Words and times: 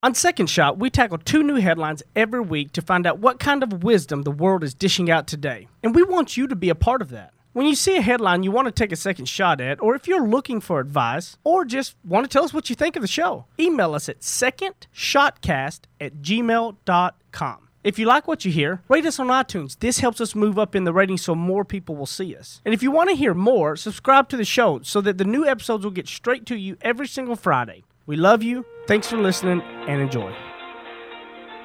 On 0.00 0.14
Second 0.14 0.48
Shot, 0.48 0.78
we 0.78 0.90
tackle 0.90 1.18
two 1.18 1.42
new 1.42 1.56
headlines 1.56 2.04
every 2.14 2.40
week 2.40 2.70
to 2.74 2.80
find 2.80 3.04
out 3.04 3.18
what 3.18 3.40
kind 3.40 3.64
of 3.64 3.82
wisdom 3.82 4.22
the 4.22 4.30
world 4.30 4.62
is 4.62 4.72
dishing 4.72 5.10
out 5.10 5.26
today. 5.26 5.66
And 5.82 5.92
we 5.92 6.04
want 6.04 6.36
you 6.36 6.46
to 6.46 6.54
be 6.54 6.68
a 6.68 6.76
part 6.76 7.02
of 7.02 7.10
that. 7.10 7.32
When 7.52 7.66
you 7.66 7.74
see 7.74 7.96
a 7.96 8.00
headline 8.00 8.44
you 8.44 8.52
want 8.52 8.66
to 8.66 8.70
take 8.70 8.92
a 8.92 8.96
second 8.96 9.26
shot 9.26 9.60
at, 9.60 9.82
or 9.82 9.96
if 9.96 10.06
you're 10.06 10.24
looking 10.24 10.60
for 10.60 10.78
advice, 10.78 11.36
or 11.42 11.64
just 11.64 11.96
want 12.04 12.24
to 12.24 12.28
tell 12.28 12.44
us 12.44 12.54
what 12.54 12.70
you 12.70 12.76
think 12.76 12.94
of 12.94 13.02
the 13.02 13.08
show, 13.08 13.46
email 13.58 13.92
us 13.92 14.08
at 14.08 14.20
secondshotcast 14.20 15.80
at 16.00 16.22
gmail.com. 16.22 17.68
If 17.82 17.98
you 17.98 18.06
like 18.06 18.28
what 18.28 18.44
you 18.44 18.52
hear, 18.52 18.82
rate 18.86 19.04
us 19.04 19.18
on 19.18 19.26
iTunes. 19.26 19.80
This 19.80 19.98
helps 19.98 20.20
us 20.20 20.36
move 20.36 20.60
up 20.60 20.76
in 20.76 20.84
the 20.84 20.92
ratings 20.92 21.22
so 21.22 21.34
more 21.34 21.64
people 21.64 21.96
will 21.96 22.06
see 22.06 22.36
us. 22.36 22.60
And 22.64 22.72
if 22.72 22.84
you 22.84 22.92
want 22.92 23.10
to 23.10 23.16
hear 23.16 23.34
more, 23.34 23.74
subscribe 23.74 24.28
to 24.28 24.36
the 24.36 24.44
show 24.44 24.78
so 24.84 25.00
that 25.00 25.18
the 25.18 25.24
new 25.24 25.44
episodes 25.44 25.82
will 25.82 25.90
get 25.90 26.06
straight 26.06 26.46
to 26.46 26.56
you 26.56 26.76
every 26.82 27.08
single 27.08 27.34
Friday. 27.34 27.82
We 28.08 28.16
love 28.16 28.42
you. 28.42 28.64
Thanks 28.86 29.06
for 29.06 29.18
listening 29.18 29.60
and 29.86 30.00
enjoy. 30.00 30.34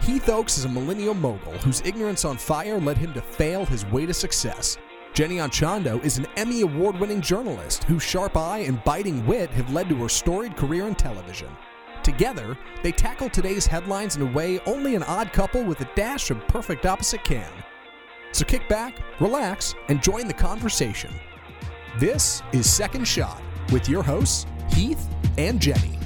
Heath 0.02 0.28
Oaks 0.28 0.57
is 0.57 0.65
a 0.65 0.70
millennial 0.70 1.14
mogul 1.14 1.54
whose 1.60 1.82
ignorance 1.86 2.25
on 2.25 2.36
fire 2.36 2.82
led 2.82 2.97
him 2.97 3.14
to 3.14 3.21
fail 3.21 3.65
his 3.65 3.86
way 3.86 4.06
to 4.06 4.14
success. 4.14 4.78
Jenny 5.14 5.37
Anchondo 5.37 6.04
is 6.04 6.18
an 6.18 6.28
Emmy 6.36 6.60
award 6.60 7.00
winning 7.00 7.21
journalist 7.21 7.86
whose 7.86 8.04
sharp 8.04 8.36
eye 8.36 8.57
and 8.57 8.84
biting 8.84 9.25
wit 9.25 9.51
have 9.51 9.71
led 9.71 9.87
to 9.87 9.96
her 9.96 10.10
storied 10.10 10.57
career 10.57 10.86
in 10.86 10.96
television. 10.96 11.48
Together, 12.04 12.57
they 12.84 12.92
tackle 12.92 13.29
today's 13.29 13.65
headlines 13.65 14.18
in 14.18 14.23
a 14.23 14.32
way 14.34 14.60
only 14.65 14.96
an 14.96 15.04
odd 15.04 15.32
couple 15.32 15.64
with 15.64 15.79
a 15.79 15.89
dash 15.96 16.29
of 16.29 16.46
perfect 16.50 16.86
opposite 16.86 17.23
can. 17.23 17.50
So 18.34 18.43
kick 18.43 18.68
back, 18.68 19.00
relax, 19.21 19.75
and 19.87 20.04
join 20.04 20.28
the 20.28 20.34
conversation. 20.34 21.14
This 22.00 22.43
is 22.51 22.70
Second 22.70 23.07
Shot 23.07 23.42
with 23.71 23.87
your 23.87 24.04
hosts, 24.04 24.46
Heath 24.73 25.07
and 25.37 25.62
Jenny. 25.62 26.03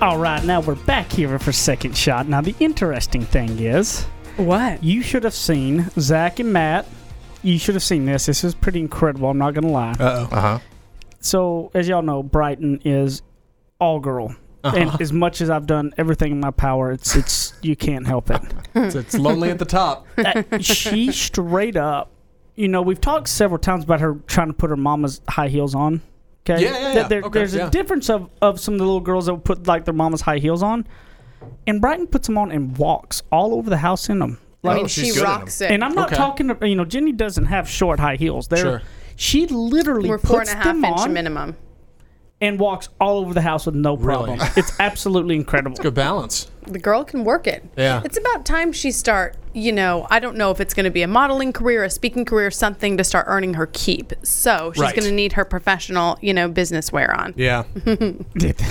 All 0.00 0.16
right, 0.16 0.42
now 0.44 0.60
we're 0.60 0.76
back 0.76 1.10
here 1.10 1.36
for 1.40 1.50
second 1.50 1.96
shot. 1.96 2.28
Now 2.28 2.40
the 2.40 2.54
interesting 2.60 3.22
thing 3.24 3.58
is, 3.58 4.04
What? 4.36 4.82
you 4.84 5.02
should 5.02 5.24
have 5.24 5.34
seen 5.34 5.90
Zach 5.98 6.38
and 6.38 6.52
Matt. 6.52 6.86
You 7.42 7.58
should 7.58 7.74
have 7.74 7.82
seen 7.82 8.06
this. 8.06 8.26
This 8.26 8.44
is 8.44 8.54
pretty 8.54 8.78
incredible. 8.78 9.28
I'm 9.28 9.38
not 9.38 9.54
gonna 9.54 9.72
lie. 9.72 9.92
Uh 9.98 10.28
oh. 10.30 10.36
Uh 10.36 10.40
huh. 10.40 10.58
So, 11.20 11.72
as 11.74 11.88
y'all 11.88 12.02
know, 12.02 12.22
Brighton 12.22 12.80
is 12.84 13.22
all 13.80 13.98
girl, 13.98 14.36
and 14.62 15.00
as 15.00 15.12
much 15.12 15.40
as 15.40 15.50
I've 15.50 15.66
done 15.66 15.92
everything 15.98 16.30
in 16.30 16.38
my 16.38 16.52
power, 16.52 16.92
it's 16.92 17.16
it's 17.16 17.54
you 17.62 17.74
can't 17.74 18.06
help 18.06 18.30
it. 18.30 18.40
It's, 18.76 18.94
it's 18.94 19.14
lonely 19.18 19.50
at 19.50 19.58
the 19.58 19.64
top. 19.64 20.06
Uh, 20.18 20.58
she 20.60 21.10
straight 21.10 21.76
up, 21.76 22.12
you 22.54 22.68
know, 22.68 22.82
we've 22.82 23.00
talked 23.00 23.28
several 23.28 23.58
times 23.58 23.82
about 23.82 24.00
her 24.00 24.14
trying 24.28 24.46
to 24.48 24.52
put 24.54 24.70
her 24.70 24.76
mama's 24.76 25.20
high 25.28 25.48
heels 25.48 25.74
on. 25.74 26.02
Okay, 26.48 26.62
Yeah, 26.62 26.70
yeah, 26.78 26.94
yeah. 26.94 27.08
there- 27.08 27.22
Okay, 27.22 27.38
there's 27.40 27.54
yeah. 27.54 27.66
a 27.66 27.70
difference 27.70 28.08
of 28.08 28.30
of 28.40 28.58
some 28.60 28.74
of 28.74 28.78
the 28.78 28.84
little 28.86 29.00
girls 29.00 29.26
that 29.26 29.34
would 29.34 29.44
put 29.44 29.66
like 29.66 29.84
their 29.84 29.94
mama's 29.94 30.22
high 30.22 30.38
heels 30.38 30.62
on, 30.62 30.86
and 31.66 31.80
Brighton 31.80 32.06
puts 32.06 32.26
them 32.26 32.38
on 32.38 32.50
and 32.50 32.76
walks 32.78 33.22
all 33.30 33.54
over 33.54 33.68
the 33.68 33.76
house 33.78 34.08
in 34.08 34.18
them. 34.18 34.38
I 34.64 34.68
Oh, 34.72 34.74
mean, 34.74 34.86
she's 34.88 35.14
she 35.14 35.20
rocks 35.22 35.60
it. 35.60 35.70
And 35.70 35.84
I'm 35.84 35.94
not 35.94 36.08
Okay. 36.08 36.16
talking, 36.16 36.48
to, 36.48 36.68
you 36.68 36.74
know, 36.74 36.84
Jenny 36.84 37.12
doesn't 37.12 37.44
have 37.46 37.68
short 37.68 38.00
high 38.00 38.16
heels. 38.16 38.48
They're, 38.48 38.58
Sure. 38.58 38.82
She 39.14 39.46
literally 39.46 40.08
We're 40.08 40.18
four 40.18 40.40
and 40.40 40.48
puts 40.48 40.52
a 40.52 40.56
half 40.56 40.64
them 40.64 40.84
inch 40.84 40.98
on 41.00 41.12
minimum. 41.12 41.56
and 42.40 42.58
walks 42.58 42.88
all 43.00 43.18
over 43.18 43.34
the 43.34 43.40
house 43.40 43.66
with 43.66 43.74
no 43.76 43.96
Really? 43.96 44.36
problem. 44.36 44.48
it's 44.56 44.72
absolutely 44.80 45.36
incredible. 45.36 45.72
It's 45.72 45.80
Good 45.80 45.94
balance. 45.94 46.50
The 46.68 46.78
girl 46.78 47.04
can 47.04 47.24
work 47.24 47.46
it. 47.46 47.64
Yeah. 47.76 48.02
It's 48.04 48.18
about 48.18 48.44
time 48.44 48.72
she 48.72 48.90
start, 48.92 49.36
you 49.54 49.72
know, 49.72 50.06
I 50.10 50.20
don't 50.20 50.36
know 50.36 50.50
if 50.50 50.60
it's 50.60 50.74
going 50.74 50.84
to 50.84 50.90
be 50.90 51.00
a 51.02 51.08
modeling 51.08 51.52
career, 51.52 51.82
a 51.82 51.88
speaking 51.90 52.24
career, 52.26 52.50
something 52.50 52.98
to 52.98 53.04
start 53.04 53.24
earning 53.28 53.54
her 53.54 53.66
keep. 53.72 54.12
So 54.22 54.72
she's 54.74 54.82
Right. 54.82 54.94
going 54.94 55.08
to 55.08 55.14
need 55.14 55.32
her 55.32 55.44
professional, 55.46 56.18
you 56.20 56.34
know, 56.34 56.46
business 56.48 56.92
wear 56.92 57.12
on. 57.18 57.32
Yeah. 57.36 57.64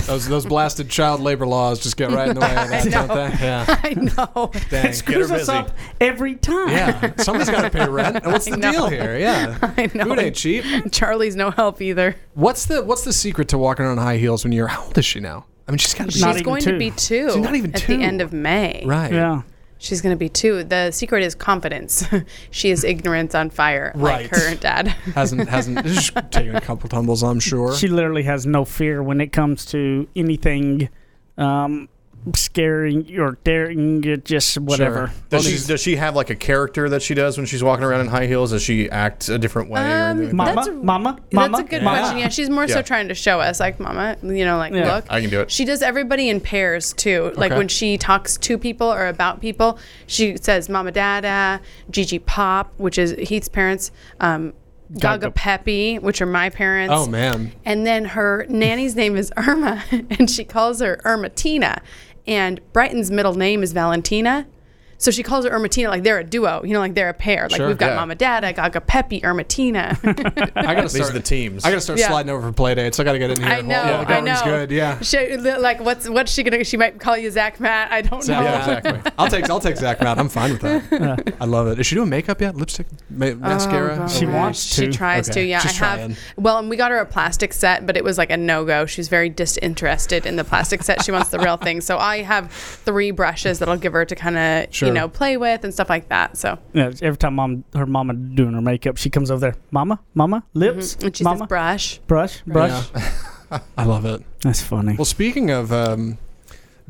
those 0.06 0.28
those 0.28 0.46
blasted 0.46 0.88
child 0.88 1.20
labor 1.20 1.46
laws 1.46 1.80
just 1.80 1.96
get 1.96 2.10
right 2.10 2.28
in 2.28 2.34
the 2.34 2.40
way 2.40 2.56
of 2.56 2.68
that, 2.68 2.84
don't 2.90 3.08
they? 3.08 3.44
Yeah. 3.44 3.64
I 3.82 3.94
know. 3.94 4.50
Dang. 4.70 4.92
Screws 4.92 5.30
us 5.30 5.40
busy. 5.42 5.52
up 5.52 5.70
every 6.00 6.36
time. 6.36 6.68
Yeah. 6.68 7.14
Somebody's 7.16 7.50
got 7.50 7.62
to 7.62 7.70
pay 7.70 7.88
rent. 7.88 8.16
And 8.22 8.32
what's 8.32 8.46
the 8.48 8.56
deal 8.56 8.88
here? 8.88 9.18
Yeah. 9.18 9.58
I 9.76 9.90
know. 9.94 10.04
Food 10.04 10.18
ain't 10.20 10.36
cheap. 10.36 10.64
Charlie's 10.92 11.36
no 11.36 11.50
help 11.50 11.82
either. 11.82 12.16
What's 12.34 12.66
the 12.66 12.82
What's 12.84 13.02
the 13.04 13.12
secret 13.12 13.48
to 13.48 13.58
walking 13.58 13.86
on 13.86 13.98
high 13.98 14.18
heels 14.18 14.44
when 14.44 14.52
you're 14.52 14.68
how 14.68 14.84
old 14.84 14.96
is 14.98 15.04
she 15.04 15.20
now? 15.20 15.46
I 15.68 15.70
mean, 15.72 15.78
she's 15.78 15.94
got 15.94 16.08
to 16.08 16.14
be 16.14 16.20
Not 16.20 16.28
She's 16.32 16.40
even 16.40 16.42
going 16.44 16.62
two. 16.62 16.72
to 16.72 16.78
be 16.78 16.90
two. 16.90 17.28
She's 17.30 17.36
not 17.42 17.54
even 17.54 17.74
at 17.74 17.80
two. 17.82 17.96
the 17.98 18.02
end 18.02 18.20
of 18.22 18.32
May. 18.32 18.82
right. 18.86 19.12
Yeah. 19.12 19.42
She's 19.80 20.00
going 20.00 20.12
to 20.12 20.18
be 20.18 20.28
two. 20.28 20.64
The 20.64 20.90
secret 20.90 21.22
is 21.22 21.36
confidence. 21.36 22.04
she 22.50 22.70
is 22.70 22.82
ignorance 22.82 23.32
on 23.36 23.48
fire, 23.50 23.92
Right. 23.94 24.22
like 24.22 24.30
her 24.32 24.54
dad. 24.56 24.88
Hasn't 25.14 25.48
hasn't 25.48 25.86
she's 25.86 26.10
taken 26.32 26.56
a 26.56 26.60
couple 26.60 26.88
tumbles, 26.88 27.22
I'm 27.22 27.38
sure. 27.38 27.76
She 27.76 27.86
literally 27.86 28.24
has 28.24 28.44
no 28.44 28.64
fear 28.64 29.02
when 29.04 29.20
it 29.20 29.28
comes 29.32 29.64
to 29.66 30.08
anything 30.16 30.88
um, 31.36 31.88
scaring 32.34 33.18
or 33.18 33.38
daring, 33.44 34.02
it 34.04 34.24
just 34.24 34.58
whatever. 34.58 35.08
Sure. 35.08 35.14
Does 35.30 35.44
Well, 35.44 35.54
she 35.56 35.66
does 35.66 35.80
she 35.80 35.96
have 35.96 36.14
like 36.16 36.30
a 36.30 36.34
character 36.34 36.88
that 36.88 37.02
she 37.02 37.14
does 37.14 37.36
when 37.36 37.46
she's 37.46 37.62
walking 37.62 37.84
around 37.84 38.00
in 38.02 38.06
high 38.08 38.26
heels? 38.26 38.50
Does 38.52 38.62
she 38.62 38.88
act 38.90 39.28
a 39.28 39.38
different 39.38 39.70
way? 39.70 39.80
Um, 39.80 40.18
anything 40.18 40.36
Mama, 40.36 40.54
That's 40.54 40.68
a- 40.68 40.72
mama, 40.72 41.18
mama. 41.32 41.56
That's 41.56 41.60
a 41.60 41.70
good 41.70 41.82
Yeah. 41.82 41.88
question. 41.98 42.18
Yeah, 42.18 42.28
she's 42.28 42.50
more 42.50 42.66
so 42.68 42.82
trying 42.82 43.08
to 43.08 43.14
show 43.14 43.40
us, 43.40 43.60
like, 43.60 43.78
Mama, 43.80 44.16
you 44.22 44.44
know, 44.44 44.58
like, 44.58 44.72
Yeah. 44.72 44.94
look. 44.96 45.04
I 45.10 45.20
can 45.20 45.30
do 45.30 45.40
it. 45.40 45.50
She 45.50 45.64
does 45.64 45.82
everybody 45.82 46.28
in 46.28 46.40
pairs 46.40 46.92
too. 46.92 47.32
Like 47.36 47.52
when 47.52 47.68
she 47.68 47.98
talks 47.98 48.36
to 48.38 48.58
people 48.58 48.92
or 48.92 49.06
about 49.06 49.40
people, 49.40 49.78
she 50.06 50.36
says 50.40 50.68
Mama 50.68 50.92
Dada, 50.92 51.60
Gigi 51.90 52.18
Pop, 52.18 52.72
which 52.76 52.98
is 52.98 53.12
Heath's 53.12 53.48
parents, 53.48 53.90
um, 54.20 54.52
Gaga 54.90 55.18
Gaga. 55.26 55.30
Peppy, 55.32 55.98
which 55.98 56.22
are 56.22 56.26
my 56.26 56.48
parents. 56.48 56.94
Oh 56.96 57.06
man. 57.06 57.52
And 57.66 57.86
then 57.86 58.06
her 58.06 58.46
nanny's 58.48 58.96
name 58.96 59.18
is 59.18 59.30
Irma, 59.36 59.84
and 59.90 60.30
she 60.30 60.44
calls 60.44 60.80
her 60.80 60.98
Irmatina. 61.04 61.80
And 62.28 62.60
Brighton's 62.74 63.10
middle 63.10 63.34
name 63.34 63.62
is 63.62 63.72
Valentina. 63.72 64.46
So 65.00 65.10
she 65.12 65.22
calls 65.22 65.44
her 65.44 65.50
Irmatina 65.52 65.88
like 65.88 66.02
they're 66.02 66.18
a 66.18 66.24
duo, 66.24 66.62
you 66.64 66.72
know, 66.72 66.80
like 66.80 66.94
they're 66.94 67.08
a 67.08 67.14
pair. 67.14 67.42
Like 67.48 67.56
Sure, 67.58 67.68
we've 67.68 67.78
got 67.78 67.90
yeah. 67.90 67.94
Mama 67.96 68.16
Dada, 68.16 68.52
Gaga 68.52 68.80
Peppy, 68.80 69.20
Irmatina. 69.20 69.96
I 70.56 70.74
gotta 70.74 70.82
These 70.82 70.96
start 70.96 71.10
are 71.10 71.12
the 71.12 71.20
teams. 71.20 71.64
I 71.64 71.70
gotta 71.70 71.80
start 71.80 71.98
Yeah. 72.00 72.08
sliding 72.08 72.30
over 72.30 72.46
for 72.48 72.52
play 72.52 72.74
dates. 72.74 72.98
I 72.98 73.04
gotta 73.04 73.18
get 73.20 73.30
in 73.30 73.40
here. 73.40 73.46
I 73.48 73.60
know, 73.60 73.80
While 73.82 74.04
the 74.04 74.14
I 74.16 74.20
know. 74.20 74.24
going's 74.26 74.42
good. 74.42 74.70
Yeah. 74.72 75.00
She, 75.00 75.36
like, 75.36 75.80
what's 75.80 76.08
what's 76.08 76.32
she 76.32 76.42
gonna? 76.42 76.64
She 76.64 76.76
might 76.76 76.98
call 76.98 77.16
you 77.16 77.30
Zach 77.30 77.60
Matt. 77.60 77.92
I 77.92 78.02
don't 78.02 78.22
Zach, 78.24 78.38
know. 78.38 78.44
yeah, 78.44 78.76
exactly. 78.78 79.12
I'll 79.18 79.28
take 79.30 79.48
I'll 79.48 79.60
take 79.60 79.76
Zach 79.76 80.00
Matt. 80.00 80.18
I'm 80.18 80.28
fine 80.28 80.52
with 80.52 80.62
that. 80.62 81.34
I 81.40 81.44
love 81.44 81.68
it. 81.68 81.78
Is 81.78 81.86
she 81.86 81.94
doing 81.94 82.08
makeup 82.08 82.40
yet? 82.40 82.56
Lipstick, 82.56 82.86
ma- 83.08 83.26
oh, 83.26 83.34
mascara? 83.36 83.92
Oh, 83.94 83.96
God. 83.98 84.10
She 84.10 84.26
oh, 84.26 84.32
wants 84.32 84.60
She 84.62 84.86
to. 84.86 84.92
tries 84.92 85.30
Okay. 85.30 85.42
to. 85.42 85.46
Yeah, 85.46 85.60
She's 85.60 85.80
I 85.80 85.84
have. 85.86 85.98
trying. 86.00 86.16
Well, 86.36 86.58
and 86.58 86.68
we 86.68 86.76
got 86.76 86.90
her 86.90 86.98
a 86.98 87.06
plastic 87.06 87.52
set, 87.52 87.86
but 87.86 87.96
it 87.96 88.02
was 88.02 88.18
like 88.18 88.30
a 88.32 88.36
no 88.36 88.64
go. 88.64 88.84
She's 88.84 89.06
very 89.08 89.28
disinterested 89.30 90.26
in 90.26 90.34
the 90.34 90.44
plastic 90.44 90.82
set. 90.82 91.04
She 91.04 91.12
wants 91.12 91.28
the 91.30 91.38
real 91.38 91.56
thing. 91.56 91.80
So 91.82 91.98
I 91.98 92.22
have 92.22 92.50
three 92.50 93.12
brushes 93.12 93.60
that 93.60 93.68
I'll 93.68 93.78
give 93.78 93.92
her 93.92 94.04
to 94.04 94.14
kind 94.16 94.36
of 94.36 94.70
Sure. 94.88 94.94
you 94.94 95.00
know 95.00 95.08
play 95.08 95.36
with 95.36 95.64
and 95.64 95.72
stuff 95.72 95.88
like 95.90 96.08
that. 96.08 96.36
So 96.36 96.58
Yeah, 96.72 96.92
every 97.02 97.16
time 97.16 97.34
mom, 97.34 97.64
her 97.74 97.86
mama 97.86 98.14
doing 98.14 98.54
her 98.54 98.60
makeup, 98.60 98.96
she 98.96 99.10
comes 99.10 99.30
over 99.30 99.40
there. 99.40 99.56
Mama, 99.70 100.00
mama, 100.14 100.44
lips, 100.54 100.96
and 100.96 101.16
she 101.16 101.24
mama, 101.24 101.38
says 101.40 101.46
brush. 101.48 101.98
brush, 102.06 102.42
brush. 102.42 102.90
Yeah. 102.94 103.60
I 103.78 103.84
love 103.84 104.04
it. 104.04 104.22
That's 104.42 104.60
funny. 104.62 104.94
Well, 104.96 105.04
speaking 105.06 105.50
of 105.50 105.72
um, 105.72 106.18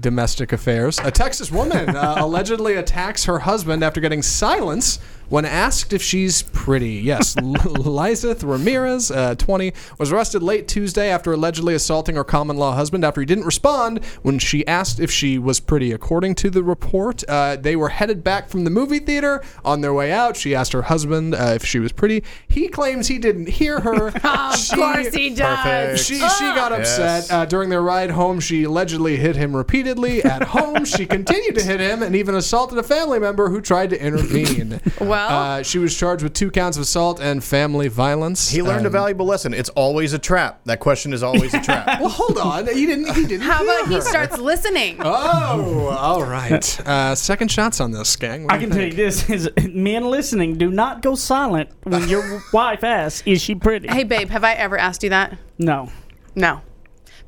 domestic 0.00 0.52
affairs, 0.52 0.98
a 0.98 1.10
Texas 1.10 1.50
woman 1.52 1.94
uh, 1.94 2.16
allegedly 2.18 2.74
attacks 2.74 3.24
her 3.26 3.40
husband 3.40 3.82
after 3.84 4.00
getting 4.00 4.22
silence 4.22 4.98
when 5.28 5.44
asked 5.44 5.92
if 5.92 6.02
she's 6.02 6.42
pretty. 6.42 6.94
Yes, 6.94 7.36
Lizeth 7.42 8.42
Ramirez, 8.42 9.10
uh, 9.10 9.34
20, 9.36 9.72
was 9.98 10.12
arrested 10.12 10.42
late 10.42 10.68
Tuesday 10.68 11.10
after 11.10 11.32
allegedly 11.32 11.74
assaulting 11.74 12.16
her 12.16 12.24
common 12.24 12.56
law 12.56 12.74
husband 12.74 13.04
after 13.04 13.20
he 13.20 13.26
didn't 13.26 13.44
respond 13.44 14.04
when 14.22 14.38
she 14.38 14.66
asked 14.66 15.00
if 15.00 15.10
she 15.10 15.38
was 15.38 15.60
pretty. 15.60 15.92
According 15.92 16.34
to 16.36 16.50
the 16.50 16.62
report, 16.62 17.22
uh, 17.28 17.56
they 17.56 17.76
were 17.76 17.88
headed 17.90 18.22
back 18.24 18.48
from 18.48 18.64
the 18.64 18.70
movie 18.70 18.98
theater. 18.98 19.42
On 19.64 19.80
their 19.80 19.92
way 19.94 20.12
out, 20.12 20.36
she 20.36 20.54
asked 20.54 20.72
her 20.72 20.82
husband 20.82 21.34
uh, 21.34 21.52
if 21.54 21.64
she 21.64 21.78
was 21.78 21.92
pretty. 21.92 22.22
He 22.48 22.68
claims 22.68 23.08
he 23.08 23.18
didn't 23.18 23.48
hear 23.48 23.80
her. 23.80 24.12
Of 24.48 24.70
course 24.76 25.14
he 25.14 25.30
does. 25.30 25.58
Perfect. 25.58 25.98
She 26.00 26.14
she 26.16 26.44
got 26.54 26.72
upset 26.72 26.98
Yes. 27.24 27.30
uh, 27.30 27.44
during 27.44 27.68
their 27.70 27.82
ride 27.82 28.10
home. 28.10 28.40
She 28.40 28.64
allegedly 28.64 29.16
hit 29.16 29.36
him 29.36 29.54
repeatedly. 29.56 30.22
At 30.22 30.42
home, 30.42 30.84
she 30.84 31.06
continued 31.06 31.54
to 31.56 31.62
hit 31.62 31.80
him 31.80 32.02
and 32.02 32.14
even 32.16 32.34
assaulted 32.34 32.78
a 32.78 32.82
family 32.82 33.18
member 33.18 33.48
who 33.48 33.60
tried 33.60 33.90
to 33.90 34.02
intervene. 34.02 34.80
Well- 35.00 35.17
uh, 35.18 35.62
she 35.62 35.78
was 35.78 35.96
charged 35.96 36.22
with 36.22 36.32
two 36.32 36.50
counts 36.50 36.76
of 36.76 36.82
assault 36.82 37.20
and 37.20 37.42
family 37.42 37.88
violence. 37.88 38.50
He 38.50 38.62
learned 38.62 38.86
a 38.86 38.90
valuable 38.90 39.26
lesson. 39.26 39.52
It's 39.54 39.68
always 39.70 40.12
a 40.12 40.18
trap. 40.18 40.60
That 40.64 40.80
question 40.80 41.12
is 41.12 41.22
always 41.22 41.52
a 41.54 41.60
trap. 41.62 41.86
Well, 42.00 42.10
hold 42.10 42.38
on. 42.38 42.66
He 42.68 42.86
didn't. 42.86 43.12
He 43.14 43.26
didn't. 43.26 43.40
How 43.40 43.64
hear 43.64 43.80
about 43.80 43.88
he 43.92 44.00
starts 44.00 44.38
listening? 44.38 44.98
Oh, 45.00 45.88
all 45.88 46.22
right. 46.24 46.80
Uh, 46.86 47.14
second 47.14 47.50
shots 47.50 47.80
on 47.80 47.90
this, 47.90 48.14
gang. 48.16 48.44
What 48.44 48.52
I 48.52 48.58
can 48.58 48.70
tell 48.70 48.82
you 48.84 48.92
this: 48.92 49.28
is 49.28 49.50
men 49.70 50.04
listening, 50.04 50.56
do 50.58 50.70
not 50.70 51.02
go 51.02 51.14
silent 51.14 51.70
when 51.84 52.08
your 52.08 52.42
wife 52.52 52.84
asks, 52.84 53.22
"Is 53.26 53.42
she 53.42 53.54
pretty?" 53.54 53.88
Hey, 53.88 54.04
babe, 54.04 54.28
have 54.30 54.44
I 54.44 54.52
ever 54.54 54.78
asked 54.78 55.02
you 55.02 55.10
that? 55.10 55.36
No. 55.58 55.90
No. 56.34 56.60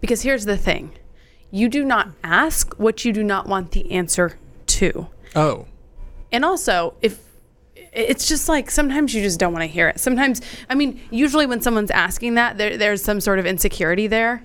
Because 0.01 0.23
here's 0.23 0.45
the 0.45 0.57
thing 0.57 0.93
you 1.51 1.69
do 1.69 1.85
not 1.85 2.11
ask 2.23 2.75
what 2.75 3.05
you 3.05 3.13
do 3.13 3.25
not 3.25 3.47
want 3.49 3.73
the 3.73 3.91
answer 3.91 4.39
to. 4.67 5.09
Oh, 5.35 5.67
And 6.33 6.45
also, 6.45 6.95
if 7.03 7.19
it's 7.93 8.29
just 8.29 8.49
like 8.49 8.71
sometimes 8.71 9.15
you 9.15 9.23
just 9.23 9.39
don't 9.41 9.53
want 9.53 9.63
to 9.63 9.67
hear 9.69 9.89
it. 9.89 9.99
Sometimes, 10.01 10.41
I 10.69 10.75
mean, 10.75 11.01
usually 11.11 11.47
when 11.47 11.61
someone's 11.61 11.91
asking 11.91 12.35
that, 12.35 12.57
there, 12.59 12.77
there's 12.77 13.03
some 13.03 13.21
sort 13.21 13.39
of 13.39 13.47
insecurity 13.47 14.07
there. 14.07 14.43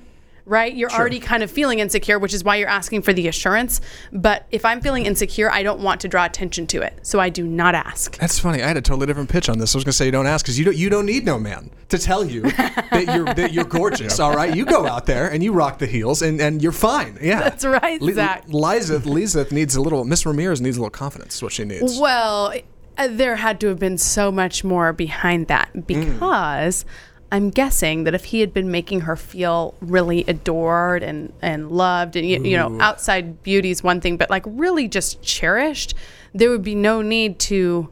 right? 0.47 0.75
You're 0.75 0.92
already 0.92 1.19
kind 1.19 1.42
of 1.42 1.50
feeling 1.50 1.80
insecure, 1.80 2.19
which 2.19 2.33
is 2.33 2.44
why 2.44 2.56
you're 2.57 2.69
asking 2.69 3.01
for 3.01 3.13
the 3.13 3.27
assurance. 3.27 3.81
But 4.12 4.45
if 4.51 4.63
I'm 4.63 4.80
feeling 4.80 5.06
insecure, 5.07 5.50
I 5.51 5.63
don't 5.63 5.80
want 5.80 6.01
to 6.01 6.07
draw 6.07 6.24
attention 6.25 6.68
to 6.68 6.81
it. 6.83 7.00
So 7.01 7.19
I 7.19 7.30
do 7.30 7.44
not 7.45 7.74
ask. 7.74 8.15
That's 8.18 8.38
funny. 8.38 8.62
I 8.62 8.68
had 8.68 8.77
a 8.77 8.81
totally 8.81 9.07
different 9.07 9.30
pitch 9.30 9.50
on 9.50 9.57
this. 9.57 9.74
I 9.74 9.77
was 9.77 9.83
gonna 9.83 9.94
say 9.94 10.06
you 10.06 10.12
don't 10.12 10.27
ask 10.27 10.45
because 10.45 10.59
you 10.59 10.65
don't 10.65 10.77
you 10.77 10.89
don't 10.89 11.07
need 11.07 11.25
no 11.25 11.39
man 11.39 11.71
to 11.89 11.97
tell 11.97 12.24
you 12.24 12.42
that 12.51 13.12
you're 13.15 13.25
that 13.33 13.53
you're 13.53 13.65
gorgeous. 13.65 14.19
All 14.19 14.36
right, 14.36 14.56
you 14.56 14.65
go 14.65 14.86
out 14.86 15.07
there 15.07 15.30
and 15.31 15.44
you 15.44 15.51
rock 15.51 15.80
the 15.80 15.88
heels 15.88 16.21
and, 16.21 16.39
and 16.39 16.62
you're 16.62 16.71
fine. 16.71 17.18
Yeah, 17.21 17.42
That's 17.42 17.65
right, 17.65 18.00
Zach. 18.01 18.44
Liza 18.47 19.00
Liza 19.00 19.47
needs 19.51 19.75
a 19.75 19.81
little. 19.81 20.03
Miss 20.03 20.25
Ramirez 20.27 20.62
needs 20.62 20.77
a 20.77 20.80
little 20.80 20.92
confidence. 20.92 21.36
Is 21.38 21.44
what 21.44 21.53
she 21.53 21.65
needs. 21.65 21.97
Well, 22.00 22.53
uh, 22.97 23.07
there 23.09 23.38
had 23.38 23.59
to 23.62 23.68
have 23.68 23.80
been 23.80 23.97
so 23.97 24.31
much 24.31 24.63
more 24.63 24.94
behind 24.94 25.47
that 25.47 25.88
because 25.88 26.86
I'm 27.31 27.50
guessing 27.50 28.03
that 28.06 28.13
if 28.13 28.25
he 28.25 28.39
had 28.39 28.53
been 28.53 28.71
making 28.71 29.01
her 29.01 29.15
feel 29.15 29.75
really 29.81 30.24
adored 30.27 31.03
and, 31.03 31.33
and 31.42 31.71
loved, 31.71 32.15
and 32.15 32.25
you, 32.25 32.42
you 32.44 32.56
know, 32.56 32.80
outside 32.80 33.44
beauty 33.44 33.71
is 33.71 33.83
one 33.83 34.00
thing, 34.00 34.15
but 34.18 34.30
like 34.30 34.44
really 34.45 34.88
just 34.88 35.21
cherished, 35.21 35.95
there 36.33 36.50
would 36.50 36.63
be 36.63 36.75
no 36.75 37.01
need 37.01 37.39
to 37.39 37.89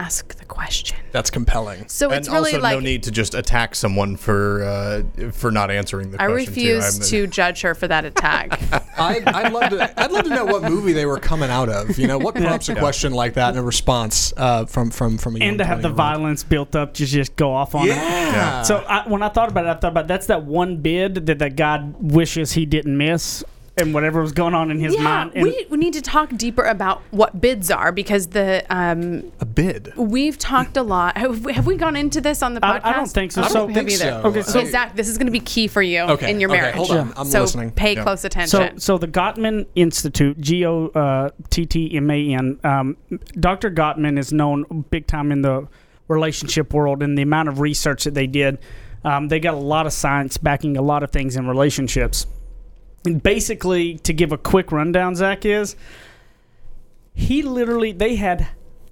ask 0.00 0.34
the 0.34 0.44
question. 0.44 0.98
That's 1.12 1.30
compelling. 1.30 1.86
So 1.88 2.10
and 2.10 2.18
it's 2.18 2.28
really 2.28 2.52
also 2.54 2.60
like 2.60 2.74
no 2.74 2.80
need 2.80 3.04
to 3.04 3.10
just 3.10 3.34
attack 3.34 3.74
someone 3.74 4.16
for 4.16 4.62
uh, 4.64 5.30
for 5.30 5.50
not 5.50 5.70
answering 5.70 6.10
the 6.10 6.20
I 6.20 6.26
question. 6.26 6.46
too. 6.46 6.50
refuse 6.50 7.00
I'm- 7.00 7.08
to 7.10 7.26
judge 7.28 7.60
her 7.60 7.74
for 7.74 7.86
that 7.88 8.04
attack. 8.04 8.60
I, 8.98 9.22
I'd 9.26 9.52
love 9.52 9.70
to. 9.70 10.00
I'd 10.02 10.10
love 10.12 10.24
to 10.24 10.30
know 10.30 10.44
what 10.44 10.62
movie 10.64 10.92
they 10.92 11.06
were 11.06 11.18
coming 11.18 11.50
out 11.50 11.68
of. 11.68 11.98
You 11.98 12.06
know, 12.08 12.18
what 12.18 12.34
prompts 12.34 12.68
a 12.68 12.74
question 12.74 13.12
like 13.12 13.34
that 13.34 13.50
and 13.50 13.58
a 13.58 13.62
response 13.62 14.32
uh, 14.36 14.66
from 14.66 14.90
from 14.90 15.18
from 15.18 15.36
a 15.36 15.38
young 15.38 15.48
and 15.50 15.58
to 15.58 15.64
have 15.64 15.82
the 15.82 15.88
violence 15.90 16.42
built 16.42 16.74
up 16.74 16.94
to 16.94 17.06
just 17.06 17.36
go 17.36 17.52
off 17.52 17.74
on 17.74 17.84
it. 17.86 17.90
Yeah. 17.90 18.62
So 18.62 18.78
I, 18.78 19.08
when 19.08 19.22
I 19.22 19.28
thought 19.28 19.50
about 19.50 19.66
it, 19.66 19.68
I 19.68 19.74
thought 19.74 19.92
about 19.92 20.08
that's 20.08 20.26
that 20.26 20.44
one 20.44 20.78
bid 20.78 21.26
that 21.26 21.38
that 21.38 21.56
God 21.56 21.94
wishes 22.12 22.52
he 22.52 22.66
didn't 22.66 22.96
miss, 22.96 23.44
and 23.78 23.94
whatever 23.94 24.20
was 24.20 24.32
going 24.32 24.54
on 24.54 24.70
in 24.70 24.78
his 24.78 24.94
yeah, 24.94 25.02
mind. 25.02 25.32
And 25.34 25.44
we, 25.44 25.66
we 25.70 25.78
need 25.78 25.94
to 25.94 26.02
talk 26.02 26.28
deeper 26.36 26.62
about 26.62 27.00
what 27.10 27.40
bids 27.40 27.70
are 27.70 27.90
because 27.90 28.26
the 28.28 28.64
um, 28.68 29.32
a 29.40 29.46
bid. 29.46 29.92
we've 29.96 30.36
talked 30.38 30.76
a 30.76 30.82
lot. 30.82 31.16
Have 31.16 31.44
we, 31.44 31.54
have 31.54 31.66
we 31.66 31.76
gone 31.76 31.96
into 31.96 32.20
this 32.20 32.42
on 32.42 32.52
the 32.52 32.60
podcast? 32.60 32.80
I- 32.84 32.90
I 32.90 32.92
don't 32.92 33.06
think 33.10 33.32
so. 33.32 33.42
I 33.42 33.48
So- 33.48 33.54
don't 33.66 33.72
think 33.74 33.90
so. 33.90 34.20
Okay, 34.26 34.42
so- 34.42 34.60
Okay, 34.60 34.70
Zach, 34.70 34.94
this 34.94 35.08
is 35.08 35.16
going 35.16 35.26
to 35.26 35.32
be 35.32 35.40
key 35.40 35.68
for 35.68 35.80
you 35.80 36.00
Okay, 36.02 36.30
in 36.30 36.38
your 36.38 36.50
marriage. 36.50 36.74
okay, 36.76 36.92
marriage. 36.92 37.06
hold 37.06 37.16
on. 37.16 37.26
I'm 37.26 37.26
so 37.30 37.40
listening. 37.40 37.70
pay 37.70 37.94
Yeah. 37.94 38.02
close 38.02 38.20
So, 38.20 38.26
attention. 38.26 38.78
so 38.78 38.98
the 38.98 39.08
Gottman 39.08 39.66
Institute, 39.74 40.38
G 40.38 40.66
O 40.66 40.88
uh, 40.88 41.30
T 41.48 41.64
T 41.64 41.96
M 41.96 42.10
A 42.10 42.34
N, 42.34 42.60
um, 42.64 42.96
Dr. 43.40 43.70
Gottman 43.70 44.18
is 44.18 44.32
known 44.34 44.84
big 44.90 45.06
time 45.06 45.32
in 45.32 45.40
the 45.42 45.66
relationship 46.08 46.74
world 46.74 47.02
and 47.02 47.16
the 47.16 47.22
amount 47.22 47.48
of 47.48 47.58
research 47.60 48.04
that 48.04 48.12
they 48.12 48.26
did. 48.26 48.58
Um, 49.02 49.28
they 49.28 49.40
got 49.40 49.54
a 49.54 49.56
lot 49.56 49.86
of 49.86 49.92
science 49.94 50.36
backing 50.36 50.76
a 50.76 50.82
lot 50.82 51.02
of 51.02 51.10
things 51.10 51.36
in 51.36 51.46
relationships. 51.48 52.26
And 53.04 53.22
basically, 53.22 53.98
to 53.98 54.12
give 54.12 54.32
a 54.32 54.38
quick 54.38 54.70
rundown, 54.72 55.16
Zach 55.16 55.44
is 55.44 55.76
he 57.14 57.42
literally 57.42 57.92
they 57.92 58.16
had 58.16 58.48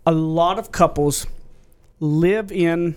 a 0.06 0.12
lot 0.12 0.58
of 0.58 0.72
couples 0.72 1.26
live 2.00 2.50
in 2.50 2.96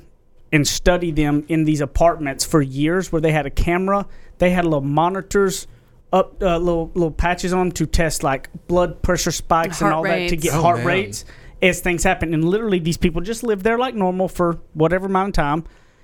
and 0.51 0.67
study 0.67 1.11
them 1.11 1.45
in 1.47 1.63
these 1.65 1.81
apartments 1.81 2.45
for 2.45 2.61
years 2.61 3.11
where 3.11 3.21
they 3.21 3.31
had 3.31 3.45
a 3.45 3.49
camera. 3.49 4.07
They 4.37 4.51
had 4.51 4.65
little 4.65 4.81
monitors 4.81 5.67
up 6.11 6.41
uh, 6.43 6.57
little 6.57 6.91
little 6.93 7.11
patches 7.11 7.53
on 7.53 7.59
them 7.67 7.71
to 7.73 7.85
test 7.85 8.23
like 8.23 8.49
blood 8.67 9.01
pressure 9.01 9.31
spikes 9.31 9.81
and 9.81 9.91
Heart 9.91 9.93
all 9.93 10.03
that 10.03 10.29
to 10.29 10.35
get 10.35 10.53
Oh, 10.53 10.61
heart 10.61 10.77
man. 10.77 10.85
rates 10.87 11.25
as 11.61 11.79
things 11.79 12.03
happen. 12.03 12.33
And 12.33 12.43
literally 12.43 12.79
these 12.79 12.97
people 12.97 13.21
just 13.21 13.43
lived 13.43 13.63
there 13.63 13.77
like 13.79 13.95
normal 13.95 14.27
for 14.27 14.59
whatever 14.73 15.05
amount 15.07 15.29
of 15.29 15.33
time. 15.33 15.63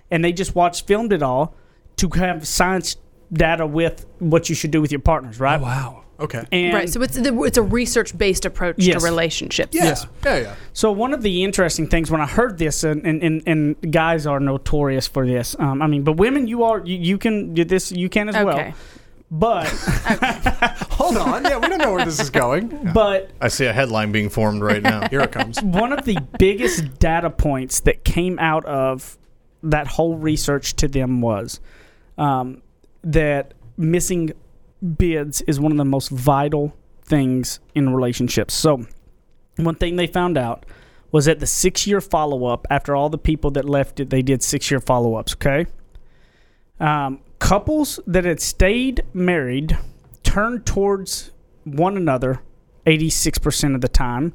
And 0.09 0.23
they 0.23 0.31
just 0.31 0.55
watched 0.55 0.87
filmed 0.87 1.13
it 1.13 1.21
all 1.21 1.53
to 1.97 2.09
have 2.15 2.47
science 2.47 2.95
data 3.31 3.65
with 3.65 4.05
what 4.19 4.49
you 4.49 4.55
should 4.55 4.71
do 4.71 4.81
with 4.81 4.91
your 4.91 5.01
partners 5.01 5.39
right 5.39 5.59
Oh, 5.59 5.63
wow. 5.63 6.03
Okay. 6.19 6.43
and 6.51 6.73
right. 6.73 6.89
So 6.89 7.01
it's 7.01 7.15
the, 7.15 7.43
it's 7.43 7.57
a 7.57 7.61
research 7.61 8.17
based 8.17 8.43
approach 8.45 8.75
Yes. 8.79 8.99
to 9.01 9.05
relationships. 9.07 9.73
Yeah. 9.73 9.95
Yeah. 10.25 10.37
Yeah. 10.37 10.55
So 10.73 10.91
one 10.91 11.13
of 11.13 11.21
the 11.21 11.43
interesting 11.45 11.87
things 11.87 12.11
when 12.11 12.19
I 12.19 12.25
heard 12.25 12.57
this, 12.57 12.83
and 12.83 13.05
and, 13.05 13.23
and, 13.23 13.43
and 13.47 13.91
guys 13.93 14.27
are 14.27 14.39
notorious 14.41 15.07
for 15.07 15.25
this. 15.25 15.55
Um, 15.59 15.81
I 15.81 15.87
mean, 15.87 16.03
but 16.03 16.13
women, 16.17 16.47
you 16.47 16.63
are 16.63 16.79
you, 16.85 16.97
you 16.97 17.17
can 17.17 17.53
do 17.53 17.63
this. 17.63 17.91
You 17.93 18.09
can 18.09 18.27
as 18.29 18.35
Okay. 18.35 18.43
well. 18.45 18.73
But 19.31 19.67
Hold 20.91 21.17
on. 21.17 21.43
Yeah, 21.45 21.57
we 21.57 21.67
don't 21.67 21.77
know 21.77 21.93
where 21.93 22.03
this 22.03 22.19
is 22.19 22.29
going. 22.31 22.91
but 22.93 23.29
I 23.39 23.47
see 23.47 23.65
a 23.67 23.73
headline 23.73 24.11
being 24.11 24.29
formed 24.29 24.61
right 24.61 24.81
now. 24.81 25.07
Here 25.07 25.21
it 25.21 25.31
comes. 25.31 25.61
one 25.61 25.93
of 25.93 26.03
the 26.05 26.17
biggest 26.37 26.99
data 26.99 27.29
points 27.29 27.81
that 27.81 28.03
came 28.03 28.39
out 28.39 28.65
of 28.65 29.17
that 29.63 29.87
whole 29.87 30.17
research 30.17 30.75
to 30.77 30.87
them 30.87 31.21
was 31.21 31.59
um, 32.17 32.61
that 33.03 33.53
missing 33.77 34.33
bids 34.97 35.41
is 35.41 35.59
one 35.59 35.71
of 35.71 35.77
the 35.77 35.85
most 35.85 36.09
vital 36.09 36.75
things 37.03 37.59
in 37.75 37.93
relationships. 37.93 38.53
So, 38.53 38.85
one 39.57 39.75
thing 39.75 39.95
they 39.95 40.07
found 40.07 40.37
out 40.37 40.65
was 41.11 41.25
that 41.25 41.39
the 41.39 41.47
six 41.47 41.87
year 41.87 42.01
follow 42.01 42.45
up, 42.45 42.67
after 42.69 42.95
all 42.95 43.09
the 43.09 43.17
people 43.17 43.51
that 43.51 43.65
left 43.65 43.99
it, 43.99 44.09
they 44.09 44.21
did 44.21 44.43
six 44.43 44.69
year 44.69 44.79
follow 44.79 45.15
ups, 45.15 45.33
okay? 45.33 45.65
Um, 46.79 47.19
couples 47.39 47.99
that 48.05 48.25
had 48.25 48.39
stayed 48.39 49.03
married 49.13 49.77
turned 50.23 50.65
towards 50.65 51.31
one 51.63 51.97
another 51.97 52.41
86% 52.85 53.75
of 53.75 53.81
the 53.81 53.87
time. 53.87 54.33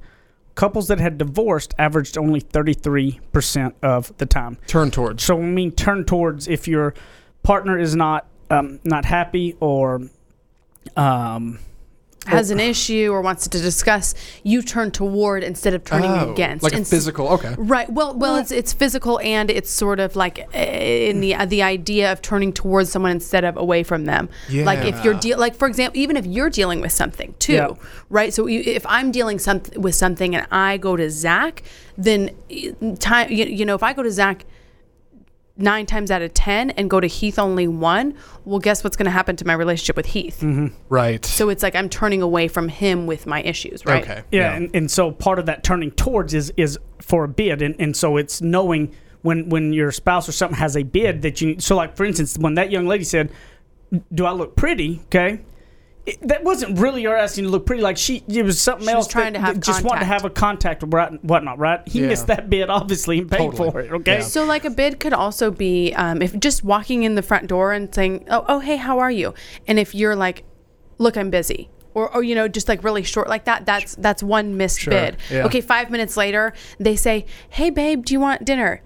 Couples 0.54 0.88
that 0.88 1.00
had 1.00 1.18
divorced 1.18 1.74
averaged 1.78 2.16
only 2.16 2.40
33% 2.40 3.72
of 3.82 4.16
the 4.18 4.26
time. 4.26 4.58
Turn 4.66 4.90
towards. 4.90 5.24
So, 5.24 5.38
I 5.38 5.42
mean, 5.42 5.72
turn 5.72 6.04
towards 6.04 6.46
if 6.46 6.68
your 6.68 6.94
partner 7.42 7.78
is 7.78 7.96
not 7.96 8.28
um, 8.50 8.80
not 8.84 9.04
happy 9.04 9.56
or 9.60 10.02
um, 10.96 11.58
Has 12.26 12.50
an 12.50 12.58
issue 12.60 13.10
or 13.12 13.20
wants 13.20 13.48
to 13.48 13.60
discuss, 13.60 14.14
you 14.42 14.62
turn 14.62 14.90
toward 14.90 15.42
instead 15.44 15.74
of 15.74 15.84
turning 15.84 16.10
Oh, 16.10 16.32
against. 16.32 16.62
like 16.62 16.72
a 16.72 16.82
physical. 16.84 17.28
Okay. 17.28 17.54
Right. 17.58 17.90
Well, 17.90 18.14
well, 18.14 18.36
it's 18.36 18.50
it's 18.50 18.72
physical 18.72 19.20
and 19.20 19.50
it's 19.50 19.70
sort 19.70 20.00
of 20.00 20.16
like 20.16 20.38
uh, 20.54 20.58
in 20.58 21.20
the 21.20 21.34
the 21.46 21.62
idea 21.62 22.10
of 22.12 22.22
turning 22.22 22.52
towards 22.54 22.90
someone 22.90 23.10
instead 23.12 23.44
of 23.44 23.56
away 23.58 23.82
from 23.82 24.06
them. 24.06 24.30
Yeah. 24.48 24.64
Like 24.64 24.86
if 24.86 25.04
you're 25.04 25.14
Yeah. 25.14 25.20
deal 25.20 25.38
like 25.38 25.54
for 25.54 25.68
example, 25.68 26.00
even 26.00 26.16
if 26.16 26.24
you're 26.24 26.48
dealing 26.50 26.80
with 26.80 26.92
something 26.92 27.34
too, 27.38 27.52
Yeah. 27.54 27.68
right? 28.08 28.32
So 28.32 28.46
you, 28.46 28.60
if 28.64 28.86
I'm 28.86 29.10
dealing 29.12 29.38
some, 29.38 29.60
with 29.76 29.94
something 29.94 30.34
and 30.34 30.46
I 30.50 30.78
go 30.78 30.96
to 30.96 31.10
Zach, 31.10 31.62
then 31.98 32.30
uh, 32.50 32.96
time 33.00 33.30
you, 33.30 33.44
you 33.44 33.66
know 33.66 33.74
if 33.74 33.82
I 33.82 33.92
go 33.92 34.02
to 34.02 34.10
Zach 34.10 34.46
nine 35.56 35.86
times 35.86 36.10
out 36.10 36.22
of 36.22 36.34
ten 36.34 36.70
and 36.70 36.90
go 36.90 37.00
to 37.00 37.06
Heath 37.06 37.38
only 37.38 37.68
one, 37.68 38.14
well, 38.44 38.58
guess 38.58 38.82
what's 38.82 38.96
going 38.96 39.06
to 39.06 39.12
happen 39.12 39.36
to 39.36 39.46
my 39.46 39.52
relationship 39.52 39.96
with 39.96 40.06
Heath? 40.06 40.40
Mm-hmm. 40.40 40.74
Right. 40.88 41.24
So 41.24 41.48
it's 41.48 41.62
like 41.62 41.74
I'm 41.74 41.88
turning 41.88 42.22
away 42.22 42.48
from 42.48 42.68
him 42.68 43.06
with 43.06 43.26
my 43.26 43.42
issues, 43.42 43.84
right? 43.86 44.02
Okay. 44.02 44.22
Yeah, 44.32 44.54
And, 44.54 44.74
and 44.74 44.90
so 44.90 45.10
part 45.12 45.38
of 45.38 45.46
that 45.46 45.62
turning 45.64 45.90
towards 45.92 46.34
is 46.34 46.52
is 46.56 46.78
for 47.00 47.24
a 47.24 47.28
bid, 47.28 47.62
and, 47.62 47.76
and 47.78 47.96
so 47.96 48.16
it's 48.16 48.40
knowing 48.40 48.94
when 49.22 49.48
when 49.48 49.72
your 49.72 49.92
spouse 49.92 50.28
or 50.28 50.32
something 50.32 50.58
has 50.58 50.76
a 50.76 50.82
bid 50.82 51.22
that 51.22 51.40
you. 51.40 51.60
So 51.60 51.76
like 51.76 51.96
for 51.96 52.04
instance, 52.04 52.36
when 52.36 52.54
that 52.54 52.70
young 52.70 52.86
lady 52.86 53.04
said, 53.04 53.30
"Do 54.12 54.26
I 54.26 54.32
look 54.32 54.56
pretty?" 54.56 55.00
Okay. 55.06 55.40
It, 56.06 56.20
that 56.28 56.44
wasn't 56.44 56.78
really 56.78 57.02
her 57.04 57.16
asking 57.16 57.44
to 57.44 57.50
look 57.50 57.64
pretty. 57.64 57.82
Like 57.82 57.96
she, 57.96 58.22
it 58.28 58.44
was 58.44 58.60
something 58.60 58.86
She 58.86 58.94
was 58.94 59.06
else. 59.06 59.08
trying 59.08 59.32
that- 59.32 59.38
to 59.38 59.44
have 59.46 59.54
that 59.54 59.64
just 59.64 59.82
wanted 59.84 60.00
to 60.00 60.04
contact. 60.06 60.22
have 60.22 60.30
a 60.30 60.34
contact 60.34 60.82
or 60.82 60.86
what- 60.86 61.24
whatnot. 61.24 61.58
Right? 61.58 61.80
He 61.88 62.00
Yeah. 62.02 62.08
missed 62.08 62.26
that 62.26 62.50
bid 62.50 62.68
obviously 62.68 63.20
and 63.20 63.30
paid 63.30 63.38
Totally. 63.38 63.70
for 63.70 63.80
it. 63.80 63.90
Okay. 63.90 64.16
Yeah. 64.16 64.20
So, 64.20 64.44
like 64.44 64.66
a 64.66 64.70
bid 64.70 65.00
could 65.00 65.14
also 65.14 65.50
be 65.50 65.94
um, 65.94 66.20
if 66.20 66.38
just 66.38 66.62
walking 66.62 67.04
in 67.04 67.14
the 67.14 67.22
front 67.22 67.46
door 67.46 67.72
and 67.72 67.94
saying, 67.94 68.26
"Oh, 68.30 68.44
oh, 68.48 68.58
hey, 68.58 68.76
how 68.76 68.98
are 68.98 69.10
you?" 69.10 69.32
And 69.66 69.78
if 69.78 69.94
you're 69.94 70.14
like, 70.14 70.44
"Look, 70.98 71.16
I'm 71.16 71.30
busy," 71.30 71.70
or, 71.94 72.14
or 72.14 72.22
you 72.22 72.34
know, 72.34 72.48
just 72.48 72.68
like 72.68 72.84
really 72.84 73.02
short 73.02 73.28
like 73.30 73.44
that, 73.46 73.64
that's 73.64 73.94
that's 73.96 74.22
one 74.22 74.58
missed 74.58 74.80
Sure, 74.80 74.92
bid. 74.92 75.16
yeah. 75.30 75.46
Okay, 75.46 75.62
five 75.62 75.90
minutes 75.90 76.18
later, 76.18 76.52
they 76.78 76.96
say, 76.96 77.24
"Hey, 77.48 77.70
babe, 77.70 78.04
do 78.04 78.12
you 78.12 78.20
want 78.20 78.44
dinner?" 78.44 78.82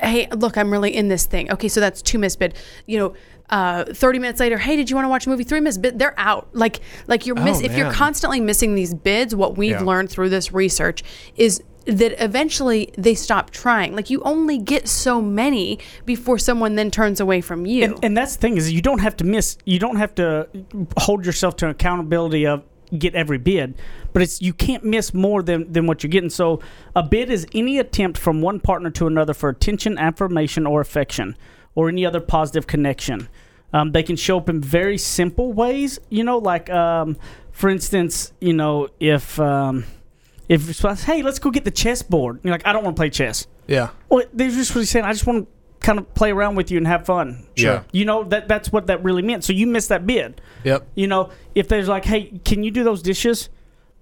Hey, 0.00 0.26
look, 0.32 0.56
I'm 0.58 0.72
really 0.72 0.94
in 0.96 1.08
this 1.08 1.24
thing. 1.26 1.52
Okay, 1.52 1.68
so 1.68 1.78
that's 1.78 2.00
two 2.00 2.18
missed 2.18 2.38
bid. 2.38 2.54
You 2.86 2.98
know. 2.98 3.14
Uh, 3.50 3.84
30 3.84 4.18
minutes 4.18 4.40
later, 4.40 4.56
hey, 4.58 4.74
did 4.74 4.88
you 4.88 4.96
want 4.96 5.04
to 5.04 5.10
watch 5.10 5.26
a 5.26 5.28
movie? 5.30 5.44
Three 5.44 5.60
missed 5.60 5.82
bid. 5.82 5.98
They're 5.98 6.18
out. 6.18 6.48
Like, 6.54 6.80
like 7.06 7.26
you're 7.26 7.36
miss. 7.36 7.60
Oh, 7.60 7.64
if 7.64 7.76
you're 7.76 7.92
constantly 7.92 8.40
missing 8.40 8.74
these 8.74 8.94
bids, 8.94 9.34
what 9.34 9.56
we've 9.56 9.72
Yeah. 9.72 9.82
learned 9.82 10.10
through 10.10 10.30
this 10.30 10.52
research 10.52 11.02
is 11.36 11.62
that 11.86 12.14
eventually 12.24 12.90
they 12.96 13.14
stop 13.14 13.50
trying. 13.50 13.94
Like 13.94 14.08
you 14.08 14.22
only 14.22 14.56
get 14.56 14.88
so 14.88 15.20
many 15.20 15.78
before 16.06 16.38
someone 16.38 16.76
then 16.76 16.90
turns 16.90 17.20
away 17.20 17.42
from 17.42 17.66
you. 17.66 17.84
And, 17.84 17.98
and 18.02 18.16
that's 18.16 18.36
the 18.36 18.40
thing 18.40 18.56
is 18.56 18.72
you 18.72 18.80
don't 18.80 19.00
have 19.00 19.16
to 19.18 19.24
miss. 19.24 19.58
You 19.66 19.78
don't 19.78 19.96
have 19.96 20.14
to 20.14 20.48
hold 20.96 21.26
yourself 21.26 21.56
to 21.56 21.68
accountability 21.68 22.46
of 22.46 22.62
get 22.98 23.14
every 23.14 23.36
bid, 23.38 23.74
but 24.14 24.22
it's 24.22 24.40
you 24.40 24.54
can't 24.54 24.84
miss 24.84 25.12
more 25.12 25.42
than 25.42 25.70
than 25.70 25.86
what 25.86 26.02
you're 26.02 26.10
getting. 26.10 26.30
So 26.30 26.60
a 26.96 27.02
bid 27.02 27.28
is 27.30 27.46
any 27.54 27.78
attempt 27.78 28.16
from 28.16 28.40
one 28.40 28.60
partner 28.60 28.90
to 28.92 29.06
another 29.06 29.34
for 29.34 29.50
attention, 29.50 29.98
affirmation, 29.98 30.66
or 30.66 30.80
affection, 30.80 31.36
or 31.74 31.88
any 31.88 32.04
other 32.06 32.20
positive 32.20 32.66
connection. 32.66 33.28
Um, 33.72 33.92
they 33.92 34.02
can 34.02 34.16
show 34.16 34.38
up 34.38 34.48
in 34.48 34.60
very 34.60 34.98
simple 34.98 35.52
ways. 35.52 35.98
You 36.08 36.24
know, 36.24 36.38
like 36.38 36.70
um, 36.70 37.16
for 37.52 37.70
instance, 37.70 38.32
you 38.40 38.52
know 38.52 38.88
if. 39.00 39.38
Um, 39.38 39.84
if 40.46 40.68
it's, 40.68 41.02
hey, 41.04 41.22
let's 41.22 41.38
go 41.38 41.50
get 41.50 41.64
the 41.64 41.70
chess 41.70 42.02
board. 42.02 42.40
You're 42.42 42.52
like, 42.52 42.66
I 42.66 42.74
don't 42.74 42.84
want 42.84 42.96
to 42.96 43.00
play 43.00 43.08
chess. 43.08 43.46
Yeah. 43.66 43.88
Well, 44.10 44.24
they're 44.34 44.50
just 44.50 44.74
really 44.74 44.84
saying, 44.84 45.06
I 45.06 45.12
just 45.12 45.26
want 45.26 45.46
to 45.46 45.50
kind 45.80 45.98
of 45.98 46.12
play 46.14 46.32
around 46.32 46.54
with 46.54 46.70
you 46.70 46.76
and 46.76 46.86
have 46.86 47.06
fun. 47.06 47.46
Sure. 47.56 47.84
You 47.92 48.04
know 48.04 48.24
that 48.24 48.46
that's 48.48 48.70
what 48.70 48.88
that 48.88 49.02
really 49.02 49.22
meant. 49.22 49.44
So 49.44 49.52
you 49.54 49.66
missed 49.66 49.88
that 49.88 50.06
bid. 50.06 50.40
Yep. 50.64 50.86
You 50.94 51.06
know, 51.06 51.30
if 51.54 51.68
there's 51.68 51.88
like, 51.88 52.04
hey, 52.04 52.40
can 52.44 52.62
you 52.62 52.70
do 52.70 52.84
those 52.84 53.02
dishes? 53.02 53.48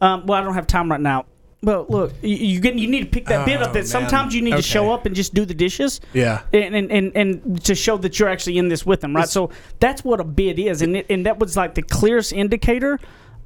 Um, 0.01 0.27
well, 0.27 0.41
I 0.41 0.45
don't 0.45 0.55
have 0.55 0.67
time 0.67 0.91
right 0.91 1.01
now. 1.01 1.27
Well, 1.63 1.87
look, 1.89 2.13
you 2.23 2.35
you, 2.37 2.61
get, 2.61 2.75
you 2.75 2.89
need 2.89 3.01
to 3.01 3.07
pick 3.07 3.27
that 3.27 3.47
bid 3.47 3.59
Oh, 3.59 3.67
up. 3.67 3.73
That 3.73 3.81
man. 3.81 3.87
sometimes 3.87 4.35
you 4.35 4.43
need 4.43 4.57
to 4.57 4.63
show 4.63 4.91
up 4.93 5.07
and 5.07 5.15
just 5.15 5.33
do 5.33 5.45
the 5.45 5.55
dishes. 5.55 6.01
Yeah. 6.13 6.43
And, 6.53 6.75
and, 6.75 6.91
and, 6.91 7.13
and 7.17 7.65
to 7.65 7.75
show 7.77 7.97
that 7.99 8.19
you're 8.19 8.29
actually 8.29 8.59
in 8.59 8.69
this 8.69 8.85
with 8.85 9.01
them, 9.01 9.15
right? 9.15 9.29
so 9.29 9.51
that's 9.79 10.03
what 10.05 10.19
a 10.21 10.25
bid 10.25 10.59
is, 10.59 10.83
and 10.83 10.97
it, 10.97 11.07
and 11.09 11.25
that 11.27 11.39
was 11.39 11.57
like 11.57 11.75
the 11.77 11.83
clearest 11.83 12.33
indicator 12.33 12.99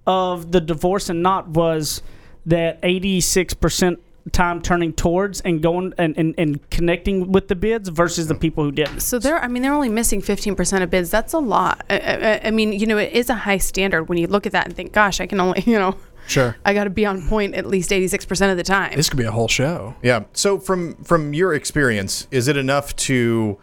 of 0.06 0.50
the 0.52 0.60
divorce 0.60 1.10
and 1.10 1.22
not 1.22 1.48
was 1.48 2.00
that 2.46 2.78
86 2.82 3.54
percent 3.54 3.98
time 4.32 4.60
turning 4.60 4.92
towards 4.92 5.40
and 5.42 5.62
going 5.62 5.92
and, 5.98 6.16
and, 6.18 6.34
and 6.36 6.70
connecting 6.70 7.30
with 7.30 7.46
the 7.48 7.54
bids 7.54 7.88
versus 7.90 8.26
the 8.26 8.34
people 8.34 8.64
who 8.64 8.72
didn't. 8.72 9.00
So 9.00 9.18
they're, 9.20 9.38
I 9.38 9.46
mean, 9.46 9.62
they're 9.62 9.72
only 9.72 9.88
missing 9.88 10.20
15% 10.20 10.82
of 10.82 10.90
bids. 10.90 11.10
That's 11.10 11.32
a 11.32 11.38
lot. 11.38 11.84
I, 11.88 11.98
I, 11.98 12.40
I 12.48 12.50
mean, 12.50 12.72
you 12.72 12.86
know, 12.88 12.98
it 12.98 13.12
is 13.12 13.30
a 13.30 13.34
high 13.36 13.58
standard 13.58 14.04
when 14.08 14.18
you 14.18 14.26
look 14.26 14.44
at 14.46 14.50
that 14.52 14.66
and 14.66 14.74
think, 14.74 14.92
gosh, 14.92 15.20
I 15.20 15.26
can 15.26 15.38
only, 15.38 15.60
you 15.66 15.78
know, 15.78 15.96
Sure. 16.26 16.56
I 16.64 16.74
got 16.74 16.84
to 16.84 16.90
be 16.90 17.06
on 17.06 17.26
point 17.28 17.54
at 17.54 17.66
least 17.66 17.90
86% 17.90 18.50
of 18.50 18.56
the 18.56 18.62
time. 18.62 18.96
This 18.96 19.08
could 19.08 19.18
be 19.18 19.24
a 19.24 19.30
whole 19.30 19.48
show. 19.48 19.94
Yeah. 20.02 20.24
So 20.32 20.58
from 20.58 20.94
from 21.04 21.34
your 21.34 21.54
experience, 21.54 22.26
is 22.30 22.48
it 22.48 22.56
enough 22.56 22.94
to 22.96 23.58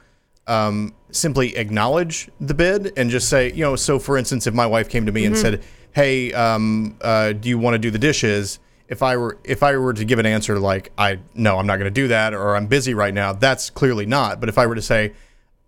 um, 0.47 0.93
simply 1.11 1.55
acknowledge 1.55 2.29
the 2.39 2.53
bid 2.53 2.93
and 2.97 3.09
just 3.09 3.29
say, 3.29 3.51
you 3.51 3.63
know, 3.63 3.75
so 3.75 3.99
for 3.99 4.17
instance, 4.17 4.47
if 4.47 4.53
my 4.53 4.65
wife 4.65 4.89
came 4.89 5.05
to 5.05 5.11
me 5.11 5.25
and 5.25 5.37
said, 5.37 5.63
"Hey, 5.93 6.33
um, 6.33 6.97
uh, 7.01 7.33
do 7.33 7.49
you 7.49 7.57
want 7.57 7.75
to 7.75 7.79
do 7.79 7.91
the 7.91 7.99
dishes?" 7.99 8.59
If 8.89 9.01
I 9.01 9.17
were 9.17 9.37
if 9.43 9.63
I 9.63 9.77
were 9.77 9.93
to 9.93 10.05
give 10.05 10.19
an 10.19 10.25
answer 10.25 10.59
like, 10.59 10.91
"I 10.97 11.19
no, 11.33 11.57
I'm 11.57 11.67
not 11.67 11.77
going 11.77 11.91
to 11.93 12.01
do 12.01 12.09
that," 12.09 12.33
or 12.33 12.55
"I'm 12.55 12.67
busy 12.67 12.93
right 12.93 13.13
now," 13.13 13.33
that's 13.33 13.69
clearly 13.69 14.05
not. 14.05 14.39
But 14.39 14.49
if 14.49 14.57
I 14.57 14.65
were 14.67 14.75
to 14.75 14.81
say, 14.81 15.13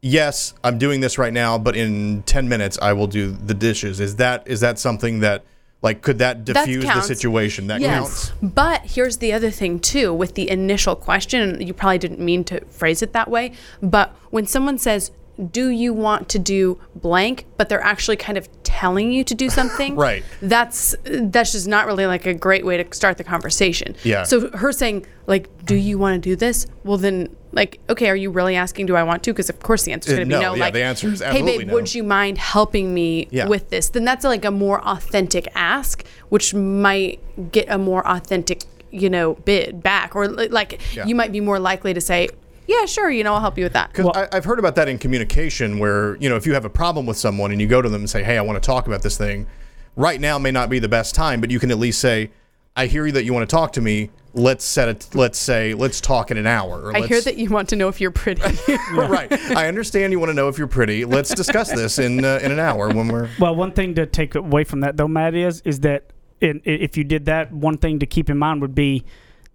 "Yes, 0.01 0.53
I'm 0.63 0.77
doing 0.77 0.99
this 0.99 1.17
right 1.17 1.33
now, 1.33 1.57
but 1.57 1.75
in 1.75 2.23
10 2.23 2.49
minutes 2.49 2.77
I 2.81 2.93
will 2.93 3.07
do 3.07 3.31
the 3.31 3.53
dishes," 3.53 3.99
is 3.99 4.17
that 4.17 4.43
is 4.47 4.59
that 4.59 4.77
something 4.77 5.21
that 5.21 5.45
like 5.85 6.01
could 6.01 6.17
that 6.17 6.43
diffuse 6.43 6.83
the 6.83 7.01
situation? 7.01 7.67
That 7.67 7.79
counts. 7.79 8.31
But 8.41 8.81
here's 8.81 9.17
the 9.17 9.31
other 9.31 9.51
thing 9.51 9.79
too 9.79 10.11
with 10.13 10.33
the 10.33 10.49
initial 10.49 10.95
question, 10.95 11.61
you 11.61 11.73
probably 11.75 11.99
didn't 11.99 12.19
mean 12.19 12.43
to 12.45 12.65
phrase 12.65 13.03
it 13.03 13.13
that 13.13 13.29
way, 13.29 13.53
but 13.83 14.15
when 14.31 14.47
someone 14.47 14.79
says, 14.79 15.11
"Do 15.51 15.69
you 15.69 15.93
want 15.93 16.27
to 16.29 16.39
do 16.39 16.79
blank?" 16.95 17.45
but 17.55 17.69
they're 17.69 17.83
actually 17.83 18.17
kind 18.17 18.35
of 18.35 18.49
telling 18.63 19.11
you 19.11 19.23
to 19.23 19.35
do 19.35 19.47
something. 19.59 19.95
Right. 19.95 20.23
That's 20.41 20.95
that's 21.03 21.51
just 21.51 21.67
not 21.67 21.85
really 21.85 22.07
like 22.07 22.25
a 22.25 22.33
great 22.33 22.65
way 22.65 22.81
to 22.81 22.95
start 22.95 23.17
the 23.17 23.23
conversation. 23.23 23.95
Yeah. 24.03 24.23
So 24.23 24.49
her 24.57 24.71
saying 24.71 25.05
like, 25.27 25.65
"Do 25.65 25.75
you 25.75 25.99
want 25.99 26.15
to 26.15 26.29
do 26.29 26.35
this?" 26.35 26.65
Well 26.83 26.97
then 26.97 27.35
like, 27.55 27.79
okay, 27.89 28.09
are 28.09 28.15
you 28.15 28.29
really 28.29 28.55
asking 28.55 28.85
do 28.85 28.95
I 28.95 29.03
want 29.03 29.23
to? 29.23 29.33
Because 29.33 29.49
of 29.49 29.59
course 29.59 29.83
the 29.83 29.93
answer 29.93 30.11
is 30.11 30.17
going 30.17 30.29
to 30.29 30.35
be 30.35 30.39
no, 30.41 30.49
no. 30.51 30.55
yeah, 30.55 30.65
like, 30.65 30.73
the 30.73 30.83
answer 30.83 31.07
is 31.07 31.21
hey 31.21 31.41
babe, 31.41 31.67
no. 31.67 31.73
would 31.73 31.95
you 31.95 32.03
mind 32.03 32.37
helping 32.37 32.93
me 32.93 33.27
Yeah. 33.31 33.47
with 33.47 33.69
this? 33.69 33.89
Then 33.89 34.03
that's 34.05 34.25
like 34.25 34.45
a 34.45 34.51
more 34.51 34.85
authentic 34.85 35.47
ask, 35.55 36.05
which 36.29 36.53
might 36.53 37.19
get 37.51 37.67
a 37.69 37.77
more 37.77 38.05
authentic, 38.07 38.63
you 38.91 39.09
know, 39.09 39.33
bid 39.45 39.81
back, 39.81 40.15
or 40.15 40.27
like 40.27 40.79
Yeah. 40.93 41.05
you 41.07 41.15
might 41.15 41.31
be 41.31 41.39
more 41.39 41.57
likely 41.59 41.93
to 41.93 42.01
say, 42.01 42.27
"Yeah, 42.67 42.85
sure, 42.85 43.09
you 43.09 43.23
know, 43.23 43.33
I'll 43.33 43.41
help 43.41 43.57
you 43.57 43.63
with 43.63 43.73
that." 43.73 43.91
Because 43.93 44.11
I 44.13 44.27
I've 44.35 44.45
heard 44.45 44.59
about 44.59 44.75
that 44.75 44.89
in 44.89 44.97
communication, 44.97 45.79
where 45.79 46.17
you 46.17 46.27
know 46.29 46.35
if 46.35 46.45
you 46.45 46.53
have 46.53 46.65
a 46.65 46.69
problem 46.69 47.05
with 47.05 47.17
someone 47.17 47.51
and 47.51 47.61
you 47.61 47.67
go 47.67 47.81
to 47.81 47.87
them 47.89 48.01
and 48.01 48.09
say, 48.09 48.21
"Hey, 48.21 48.37
I 48.37 48.41
want 48.41 48.61
to 48.61 48.65
talk 48.65 48.85
about 48.85 49.01
this 49.01 49.17
thing," 49.17 49.47
right 49.95 50.19
now 50.19 50.37
may 50.37 50.51
not 50.51 50.69
be 50.69 50.79
the 50.79 50.89
best 50.89 51.15
time, 51.15 51.39
but 51.39 51.49
you 51.51 51.59
can 51.59 51.71
at 51.71 51.79
least 51.79 51.99
say, 52.01 52.31
"I 52.75 52.87
hear 52.87 53.05
you 53.05 53.13
that 53.13 53.23
you 53.23 53.33
want 53.33 53.49
to 53.49 53.55
talk 53.55 53.71
to 53.73 53.81
me. 53.81 54.09
Let's 54.35 54.63
set 54.65 54.89
it. 54.89 55.07
Let's 55.13 55.39
say 55.39 55.73
let's 55.73 55.99
talk 56.01 56.29
in 56.29 56.37
an 56.37 56.45
hour." 56.45 56.81
Or 56.81 56.95
I 56.95 56.99
hear 56.99 57.07
let's- 57.17 57.25
that 57.25 57.37
you 57.37 57.49
want 57.49 57.69
to 57.69 57.75
know 57.75 57.87
if 57.87 57.99
you're 58.01 58.11
pretty. 58.11 58.41
right. 58.93 59.31
I 59.55 59.67
understand 59.67 60.11
you 60.11 60.19
want 60.19 60.29
to 60.29 60.33
know 60.35 60.47
if 60.49 60.57
you're 60.57 60.67
pretty. 60.67 61.05
Let's 61.05 61.33
discuss 61.33 61.71
this 61.71 61.97
in 61.99 62.23
uh, 62.23 62.39
in 62.43 62.51
an 62.51 62.59
hour 62.59 62.89
when 62.93 63.07
we're. 63.07 63.29
Well, 63.39 63.55
one 63.55 63.71
thing 63.71 63.95
to 63.95 64.05
take 64.05 64.35
away 64.35 64.63
from 64.65 64.81
that, 64.81 64.97
though, 64.97 65.07
Matt, 65.07 65.35
is 65.35 65.61
is 65.61 65.79
that 65.81 66.11
in, 66.41 66.61
if 66.65 66.97
you 66.97 67.03
did 67.03 67.25
that, 67.25 67.51
one 67.51 67.77
thing 67.77 67.99
to 67.99 68.05
keep 68.05 68.29
in 68.29 68.37
mind 68.37 68.61
would 68.61 68.75
be 68.75 69.05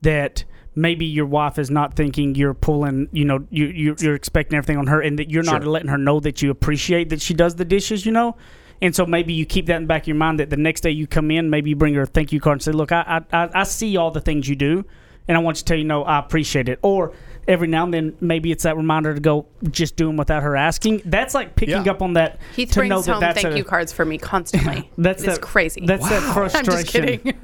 that 0.03 0.45
maybe 0.75 1.05
your 1.05 1.27
wife 1.27 1.59
is 1.59 1.71
not 1.71 1.95
thinking 1.95 2.35
you're 2.35 2.55
pulling, 2.55 3.09
you 3.13 3.25
know, 3.25 3.45
you, 3.51 3.67
you 3.67 3.97
you're 3.99 4.15
expecting 4.15 4.57
everything 4.57 4.79
on 4.79 4.87
her, 4.87 5.01
and 5.01 5.19
that 5.19 5.29
you're 5.31 5.43
not 5.43 5.63
Sure. 5.63 5.71
letting 5.71 5.89
her 5.89 5.99
know 5.99 6.21
that 6.21 6.41
you 6.41 6.51
appreciate 6.51 7.11
that 7.11 7.21
she 7.21 7.35
does 7.35 7.57
the 7.57 7.65
dishes, 7.65 8.07
you 8.07 8.13
know. 8.13 8.37
And 8.83 8.95
so 8.95 9.05
maybe 9.07 9.33
you 9.33 9.45
keep 9.47 9.67
that 9.67 9.77
in 9.77 9.83
the 9.83 9.89
back 9.89 10.03
of 10.03 10.09
your 10.09 10.17
mind 10.17 10.41
that 10.41 10.51
the 10.51 10.57
next 10.57 10.81
day 10.83 10.91
you 10.91 11.07
come 11.07 11.31
in, 11.31 11.51
maybe 11.51 11.71
you 11.71 11.77
bring 11.77 11.95
her 11.95 12.03
a 12.03 12.07
thank 12.07 12.33
you 12.33 12.41
card 12.41 12.57
and 12.57 12.63
say, 12.63 12.73
"Look, 12.73 12.93
I 12.93 13.23
I, 13.33 13.45
I- 13.45 13.51
I 13.61 13.63
see 13.65 13.97
all 13.97 14.11
the 14.11 14.21
things 14.23 14.49
you 14.49 14.57
do, 14.57 14.85
and 15.29 15.37
I 15.37 15.41
want 15.41 15.59
you 15.59 15.61
to 15.61 15.65
tell 15.65 15.77
you, 15.79 15.85
know, 15.85 16.03
I 16.05 16.19
appreciate 16.19 16.69
it." 16.69 16.79
Or 16.83 17.13
every 17.49 17.67
now 17.69 17.85
and 17.85 17.93
then, 17.93 18.17
maybe 18.21 18.53
it's 18.53 18.63
that 18.63 18.77
reminder 18.77 19.13
to 19.13 19.21
go 19.21 19.45
just 19.71 19.97
do 19.97 20.07
them 20.07 20.17
without 20.17 20.43
her 20.43 20.57
asking. 20.57 21.03
That's 21.05 21.35
like 21.35 21.57
picking 21.57 21.85
Yeah. 21.85 21.91
up 21.93 22.01
on 22.01 22.13
that 22.15 22.39
Heath 22.55 22.71
to 22.73 22.81
know 22.85 22.89
brings 22.89 23.07
that 23.07 23.13
home 23.13 23.21
that's 23.21 23.43
thank 23.43 23.55
a, 23.55 23.59
you 23.59 23.65
cards 23.65 23.93
for 23.93 24.05
me 24.05 24.19
constantly. 24.19 24.91
that's 24.99 25.25
that, 25.25 25.41
crazy. 25.43 25.85
That's 25.85 26.09
that 26.09 26.23
I'm 26.29 26.33
frustration. 26.35 26.65
just 26.65 26.87
kidding. 26.87 27.35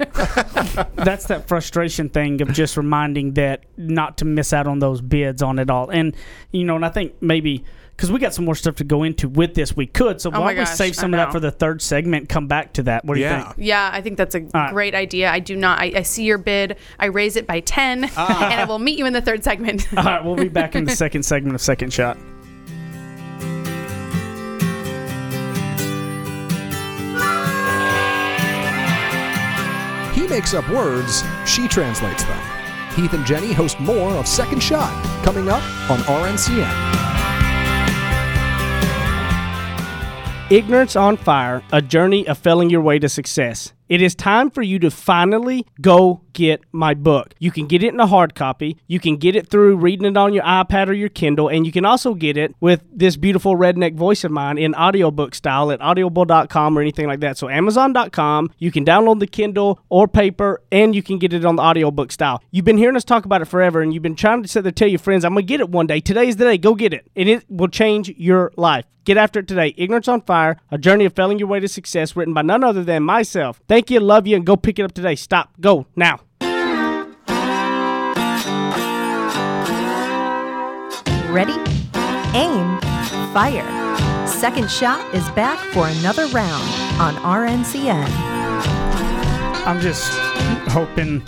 that's 0.95 1.25
that 1.25 1.47
frustration 1.47 2.09
thing 2.09 2.41
of 2.41 2.51
just 2.53 2.77
reminding 2.77 3.33
that 3.33 3.65
not 3.77 4.17
to 4.19 4.25
miss 4.25 4.53
out 4.53 4.65
on 4.67 4.79
those 4.79 5.01
bids 5.01 5.41
on 5.43 5.59
it 5.59 5.69
all. 5.69 5.89
And 5.89 6.15
you 6.51 6.63
know, 6.63 6.75
and 6.75 6.85
I 6.85 6.89
think 6.89 7.13
maybe 7.21 7.63
because 7.97 8.11
we 8.11 8.19
got 8.19 8.31
some 8.31 8.45
more 8.45 8.53
stuff 8.53 8.75
to 8.75 8.83
go 8.83 9.01
into 9.01 9.27
with 9.27 9.55
this, 9.55 9.75
we 9.75 9.87
could. 9.87 10.21
So 10.21 10.29
Oh 10.31 10.39
why 10.39 10.53
don't 10.53 10.59
we 10.61 10.65
save 10.67 10.95
some 10.95 11.13
of 11.15 11.17
that 11.17 11.31
for 11.31 11.39
the 11.39 11.49
third 11.49 11.81
segment? 11.81 12.29
Come 12.29 12.45
back 12.47 12.73
to 12.73 12.83
that. 12.83 13.03
What 13.03 13.15
do 13.15 13.21
Yeah. 13.21 13.39
you 13.39 13.43
think? 13.45 13.55
yeah, 13.57 13.89
I 13.91 14.01
think 14.01 14.17
that's 14.17 14.35
a 14.35 14.41
right. 14.53 14.71
great 14.71 14.93
idea. 14.93 15.31
I 15.31 15.39
do 15.39 15.55
not. 15.55 15.79
I, 15.79 15.91
I 15.95 16.01
see 16.03 16.23
your 16.23 16.37
bid. 16.37 16.77
I 16.99 17.07
raise 17.07 17.35
it 17.35 17.47
by 17.47 17.59
ten, 17.61 18.07
ah. 18.15 18.49
and 18.51 18.61
I 18.61 18.65
will 18.65 18.77
meet 18.79 18.99
you 18.99 19.07
in 19.07 19.13
the 19.13 19.21
third 19.21 19.43
segment. 19.43 19.87
All 19.97 20.03
right, 20.03 20.23
we'll 20.23 20.35
be 20.35 20.47
back 20.47 20.75
in 20.75 20.85
the 20.85 20.95
second 20.95 21.23
segment 21.23 21.55
of 21.55 21.61
Second 21.61 21.91
Shot. 21.91 22.17
He 30.13 30.25
makes 30.25 30.53
up 30.53 30.67
words, 30.69 31.23
she 31.45 31.67
translates 31.67 32.23
them. 32.23 32.41
Heath 32.95 33.13
and 33.13 33.25
Jenny 33.25 33.53
host 33.53 33.79
more 33.79 34.11
of 34.13 34.27
Second 34.27 34.61
Shot 34.63 34.91
coming 35.23 35.47
up 35.47 35.61
on 35.91 35.99
RNCN. 35.99 37.26
Ignorance 40.49 40.95
on 40.95 41.17
Fire, 41.17 41.61
a 41.73 41.81
journey 41.81 42.25
of 42.29 42.37
failing 42.37 42.69
your 42.69 42.79
way 42.79 42.99
to 42.99 43.09
success. 43.09 43.73
It 43.89 44.01
is 44.01 44.15
time 44.15 44.49
for 44.49 44.61
you 44.61 44.79
to 44.79 44.91
finally 44.91 45.65
go 45.81 46.21
get 46.33 46.61
my 46.71 46.93
book. 46.93 47.33
You 47.39 47.51
can 47.51 47.67
get 47.67 47.83
it 47.83 47.93
in 47.93 47.99
a 47.99 48.07
hard 48.07 48.35
copy. 48.35 48.77
You 48.87 48.99
can 48.99 49.17
get 49.17 49.35
it 49.35 49.49
through 49.49 49.77
reading 49.77 50.05
it 50.05 50.17
on 50.17 50.33
your 50.33 50.43
iPad 50.43 50.87
or 50.87 50.93
your 50.93 51.09
Kindle, 51.09 51.47
and 51.47 51.65
you 51.65 51.71
can 51.71 51.85
also 51.85 52.13
get 52.13 52.37
it 52.37 52.55
with 52.59 52.83
this 52.91 53.17
beautiful 53.17 53.55
redneck 53.55 53.95
voice 53.95 54.23
of 54.23 54.31
mine 54.31 54.57
in 54.57 54.75
audiobook 54.75 55.35
style 55.35 55.71
at 55.71 55.81
audible.com 55.81 56.77
or 56.77 56.81
anything 56.81 57.07
like 57.07 57.21
that. 57.21 57.37
So 57.37 57.49
amazon.com, 57.49 58.51
you 58.57 58.71
can 58.71 58.85
download 58.85 59.19
the 59.19 59.27
Kindle 59.27 59.79
or 59.89 60.07
paper, 60.07 60.61
and 60.71 60.95
you 60.95 61.03
can 61.03 61.17
get 61.17 61.33
it 61.33 61.45
on 61.45 61.55
the 61.55 61.63
audiobook 61.63 62.11
style. 62.11 62.41
You've 62.51 62.65
been 62.65 62.77
hearing 62.77 62.95
us 62.95 63.03
talk 63.03 63.25
about 63.25 63.41
it 63.41 63.45
forever, 63.45 63.81
and 63.81 63.93
you've 63.93 64.03
been 64.03 64.15
trying 64.15 64.43
to 64.43 64.47
sit 64.47 64.63
there 64.63 64.71
tell 64.71 64.87
your 64.87 64.99
friends, 64.99 65.25
I'm 65.25 65.33
gonna 65.33 65.41
get 65.41 65.59
it 65.59 65.69
one 65.69 65.87
day. 65.87 65.99
Today 65.99 66.27
is 66.27 66.37
the 66.37 66.45
day. 66.45 66.57
Go 66.57 66.75
get 66.75 66.93
it. 66.93 67.09
And 67.15 67.27
it 67.27 67.45
will 67.49 67.67
change 67.67 68.09
your 68.09 68.51
life. 68.55 68.85
Get 69.07 69.15
after 69.15 69.39
it 69.39 69.47
today. 69.47 69.73
Ignorance 69.77 70.09
on 70.09 70.19
Fire, 70.19 70.57
a 70.69 70.77
journey 70.77 71.05
of 71.05 71.13
failing 71.13 71.39
your 71.39 71.47
way 71.47 71.61
to 71.61 71.67
success, 71.69 72.17
written 72.17 72.33
by 72.33 72.41
none 72.41 72.61
other 72.61 72.83
than 72.83 73.03
myself. 73.03 73.61
Thank 73.65 73.76
you, 73.89 73.99
love 73.99 74.27
you, 74.27 74.35
and 74.35 74.45
go 74.45 74.55
pick 74.55 74.79
it 74.79 74.83
up 74.83 74.93
today. 74.93 75.15
Stop. 75.15 75.51
Go 75.59 75.85
now. 75.95 76.19
Ready? 81.29 81.53
Aim. 82.33 82.79
Fire. 83.33 84.27
Second 84.27 84.69
Shot 84.69 85.13
is 85.13 85.27
back 85.31 85.59
for 85.73 85.87
another 85.87 86.25
round 86.27 86.63
on 86.99 87.15
RNCN. 87.23 88.07
I'm 89.65 89.79
just 89.81 90.11
hoping 90.69 91.23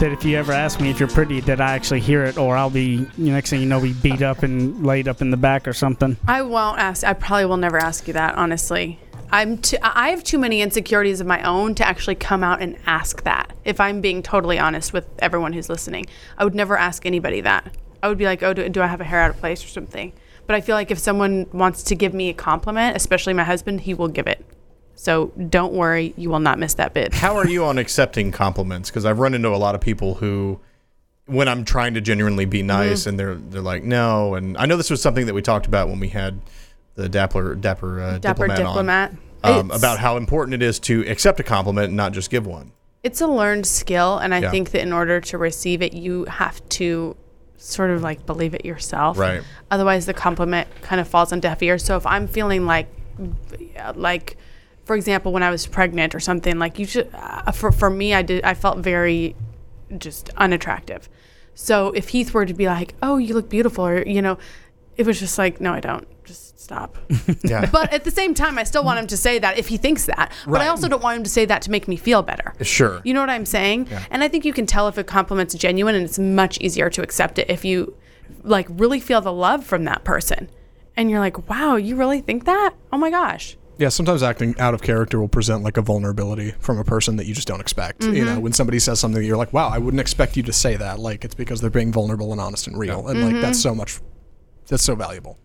that 0.00 0.10
if 0.12 0.24
you 0.24 0.36
ever 0.36 0.52
ask 0.52 0.80
me 0.80 0.90
if 0.90 0.98
you're 0.98 1.08
pretty, 1.08 1.40
that 1.40 1.60
I 1.60 1.74
actually 1.74 2.00
hear 2.00 2.24
it, 2.24 2.36
or 2.36 2.56
I'll 2.56 2.70
be 2.70 3.06
next 3.16 3.50
thing 3.50 3.60
you 3.60 3.66
know, 3.66 3.80
be 3.80 3.92
beat 3.92 4.22
up 4.22 4.42
and 4.42 4.84
laid 4.84 5.08
up 5.08 5.20
in 5.20 5.30
the 5.30 5.36
back 5.36 5.68
or 5.68 5.72
something. 5.72 6.16
I 6.26 6.42
won't 6.42 6.78
ask. 6.78 7.04
I 7.04 7.12
probably 7.12 7.46
will 7.46 7.56
never 7.56 7.78
ask 7.78 8.06
you 8.06 8.12
that. 8.14 8.34
Honestly, 8.36 8.98
I'm. 9.34 9.58
Too, 9.58 9.76
I 9.82 10.10
have 10.10 10.22
too 10.24 10.38
many 10.38 10.62
insecurities 10.62 11.20
of 11.20 11.26
my 11.26 11.42
own 11.42 11.74
to 11.76 11.86
actually 11.86 12.14
come 12.14 12.42
out 12.44 12.62
and 12.62 12.76
ask 12.86 13.22
that. 13.24 13.52
If 13.64 13.80
I'm 13.80 14.00
being 14.00 14.22
totally 14.22 14.58
honest 14.58 14.92
with 14.92 15.06
everyone 15.18 15.52
who's 15.52 15.68
listening, 15.68 16.06
I 16.38 16.44
would 16.44 16.54
never 16.54 16.76
ask 16.76 17.04
anybody 17.04 17.40
that. 17.42 17.74
I 18.02 18.08
would 18.08 18.18
be 18.18 18.24
like, 18.26 18.42
"Oh, 18.42 18.52
do, 18.54 18.68
do 18.68 18.80
I 18.82 18.86
have 18.86 19.00
a 19.00 19.04
hair 19.04 19.20
out 19.20 19.30
of 19.30 19.38
place 19.38 19.64
or 19.64 19.68
something?" 19.68 20.12
But 20.46 20.56
I 20.56 20.60
feel 20.60 20.76
like 20.76 20.90
if 20.90 20.98
someone 20.98 21.46
wants 21.52 21.82
to 21.84 21.94
give 21.94 22.14
me 22.14 22.28
a 22.28 22.34
compliment, 22.34 22.96
especially 22.96 23.32
my 23.34 23.44
husband, 23.44 23.80
he 23.82 23.94
will 23.94 24.08
give 24.08 24.26
it. 24.26 24.44
So 24.94 25.32
don't 25.48 25.72
worry, 25.72 26.14
you 26.16 26.30
will 26.30 26.38
not 26.38 26.58
miss 26.58 26.74
that 26.74 26.94
bit. 26.94 27.14
How 27.14 27.36
are 27.36 27.48
you 27.48 27.64
on 27.64 27.78
accepting 27.78 28.30
compliments? 28.30 28.90
Because 28.90 29.04
I've 29.04 29.18
run 29.18 29.34
into 29.34 29.48
a 29.48 29.56
lot 29.56 29.74
of 29.74 29.80
people 29.80 30.14
who, 30.14 30.60
when 31.26 31.48
I'm 31.48 31.64
trying 31.64 31.94
to 31.94 32.00
genuinely 32.00 32.44
be 32.44 32.62
nice, 32.62 33.00
Mm-hmm. 33.00 33.08
and 33.08 33.18
they're 33.18 33.34
they're 33.34 33.62
like, 33.62 33.82
no. 33.84 34.34
And 34.34 34.56
I 34.58 34.66
know 34.66 34.76
this 34.76 34.90
was 34.90 35.02
something 35.02 35.26
that 35.26 35.34
we 35.34 35.42
talked 35.42 35.66
about 35.66 35.88
when 35.88 35.98
we 35.98 36.08
had 36.10 36.40
the 36.94 37.08
Dapper 37.08 37.54
Dapper 37.54 38.00
uh, 38.00 38.18
Dapper 38.18 38.46
diplomat, 38.48 38.56
diplomat. 38.58 39.12
on, 39.42 39.58
um, 39.60 39.70
about 39.70 39.98
how 39.98 40.16
important 40.16 40.54
it 40.54 40.62
is 40.62 40.78
to 40.80 41.04
accept 41.08 41.40
a 41.40 41.42
compliment 41.42 41.88
and 41.88 41.96
not 41.96 42.12
just 42.12 42.30
give 42.30 42.46
one. 42.46 42.72
It's 43.02 43.20
a 43.20 43.26
learned 43.26 43.66
skill, 43.66 44.18
and 44.18 44.34
I 44.34 44.40
Yeah. 44.40 44.50
think 44.50 44.70
that 44.70 44.80
in 44.80 44.92
order 44.92 45.20
to 45.20 45.38
receive 45.38 45.82
it, 45.82 45.92
you 45.92 46.24
have 46.24 46.66
to 46.70 47.16
sort 47.58 47.90
of 47.90 48.02
like 48.02 48.24
believe 48.26 48.54
it 48.54 48.64
yourself. 48.64 49.18
Right. 49.18 49.42
Otherwise, 49.70 50.06
the 50.06 50.14
compliment 50.14 50.68
kind 50.82 51.00
of 51.00 51.08
falls 51.08 51.32
on 51.32 51.40
deaf 51.40 51.62
ears. 51.62 51.84
So 51.84 51.96
if 51.96 52.06
I'm 52.06 52.26
feeling 52.28 52.66
like, 52.66 52.88
like, 53.94 54.36
for 54.84 54.96
example, 54.96 55.32
when 55.32 55.42
I 55.42 55.50
was 55.50 55.66
pregnant 55.66 56.14
or 56.14 56.20
something, 56.20 56.58
like 56.58 56.78
you 56.78 56.86
should, 56.86 57.10
uh, 57.14 57.50
for 57.52 57.72
for 57.72 57.90
me, 57.90 58.14
I 58.14 58.22
did, 58.22 58.44
I 58.44 58.54
felt 58.54 58.78
very, 58.78 59.34
just 59.98 60.30
unattractive. 60.36 61.08
So 61.54 61.88
if 61.92 62.08
Heath 62.08 62.34
were 62.34 62.44
to 62.46 62.54
be 62.54 62.66
like, 62.66 62.94
"Oh, 63.02 63.16
you 63.16 63.34
look 63.34 63.48
beautiful," 63.48 63.86
or 63.86 64.02
you 64.06 64.20
know, 64.20 64.38
it 64.96 65.06
was 65.06 65.18
just 65.18 65.38
like, 65.38 65.60
"No, 65.60 65.72
I 65.72 65.80
don't." 65.80 66.06
Just 66.24 66.58
stop. 66.64 66.98
Yeah. 67.44 67.68
But 67.70 67.92
at 67.92 68.04
the 68.04 68.10
same 68.10 68.32
time, 68.32 68.58
I 68.58 68.64
still 68.64 68.84
want 68.84 68.98
him 68.98 69.06
to 69.08 69.16
say 69.16 69.38
that 69.38 69.58
if 69.58 69.68
he 69.68 69.76
thinks 69.76 70.06
that. 70.06 70.32
But 70.46 70.62
I 70.62 70.68
also 70.68 70.88
don't 70.88 71.02
want 71.02 71.18
him 71.18 71.24
to 71.24 71.30
say 71.30 71.44
that 71.44 71.60
to 71.62 71.70
make 71.70 71.86
me 71.88 71.96
feel 71.96 72.22
better. 72.22 72.54
Sure. 72.62 73.02
You 73.04 73.12
know 73.12 73.20
what 73.20 73.28
I'm 73.28 73.44
saying? 73.44 73.88
Yeah. 73.90 74.02
And 74.10 74.24
I 74.24 74.28
think 74.28 74.44
you 74.44 74.52
can 74.52 74.64
tell 74.64 74.88
if 74.88 74.96
a 74.96 75.04
compliment's 75.04 75.54
genuine 75.54 75.94
and 75.94 76.04
it's 76.04 76.18
much 76.18 76.58
easier 76.60 76.88
to 76.90 77.02
accept 77.02 77.38
it 77.38 77.50
if 77.50 77.64
you 77.64 77.94
like 78.42 78.66
really 78.70 79.00
feel 79.00 79.20
the 79.20 79.32
love 79.32 79.64
from 79.64 79.84
that 79.84 80.04
person. 80.04 80.48
And 80.96 81.10
you're 81.10 81.20
like, 81.20 81.48
wow, 81.50 81.76
you 81.76 81.96
really 81.96 82.20
think 82.20 82.44
that? 82.44 82.72
Oh 82.92 82.98
my 82.98 83.10
gosh. 83.10 83.56
Yeah, 83.76 83.88
sometimes 83.88 84.22
acting 84.22 84.54
out 84.58 84.72
of 84.72 84.82
character 84.82 85.20
will 85.20 85.28
present 85.28 85.64
like 85.64 85.76
a 85.76 85.82
vulnerability 85.82 86.52
from 86.60 86.78
a 86.78 86.84
person 86.84 87.16
that 87.16 87.26
you 87.26 87.34
just 87.34 87.48
don't 87.48 87.60
expect. 87.60 88.04
You 88.04 88.24
know, 88.24 88.32
mm-hmm. 88.32 88.40
when 88.40 88.52
somebody 88.52 88.78
says 88.78 89.00
something, 89.00 89.22
you're 89.22 89.36
like, 89.36 89.52
"Wow, 89.52 89.68
I 89.68 89.78
wouldn't 89.78 90.00
expect 90.00 90.36
you 90.36 90.44
to 90.44 90.52
say 90.52 90.76
that." 90.76 91.00
Like 91.00 91.24
it's 91.24 91.34
because 91.34 91.60
they're 91.60 91.70
being 91.70 91.90
vulnerable 91.90 92.30
and 92.30 92.40
honest 92.40 92.68
and 92.68 92.78
real, 92.78 93.08
and 93.08 93.20
like 93.20 93.40
that's 93.40 93.58
mm-hmm. 93.58 93.70
so 93.70 93.74
much. 93.74 93.98
That's 94.68 94.82
so 94.84 94.94
valuable. 94.94 95.38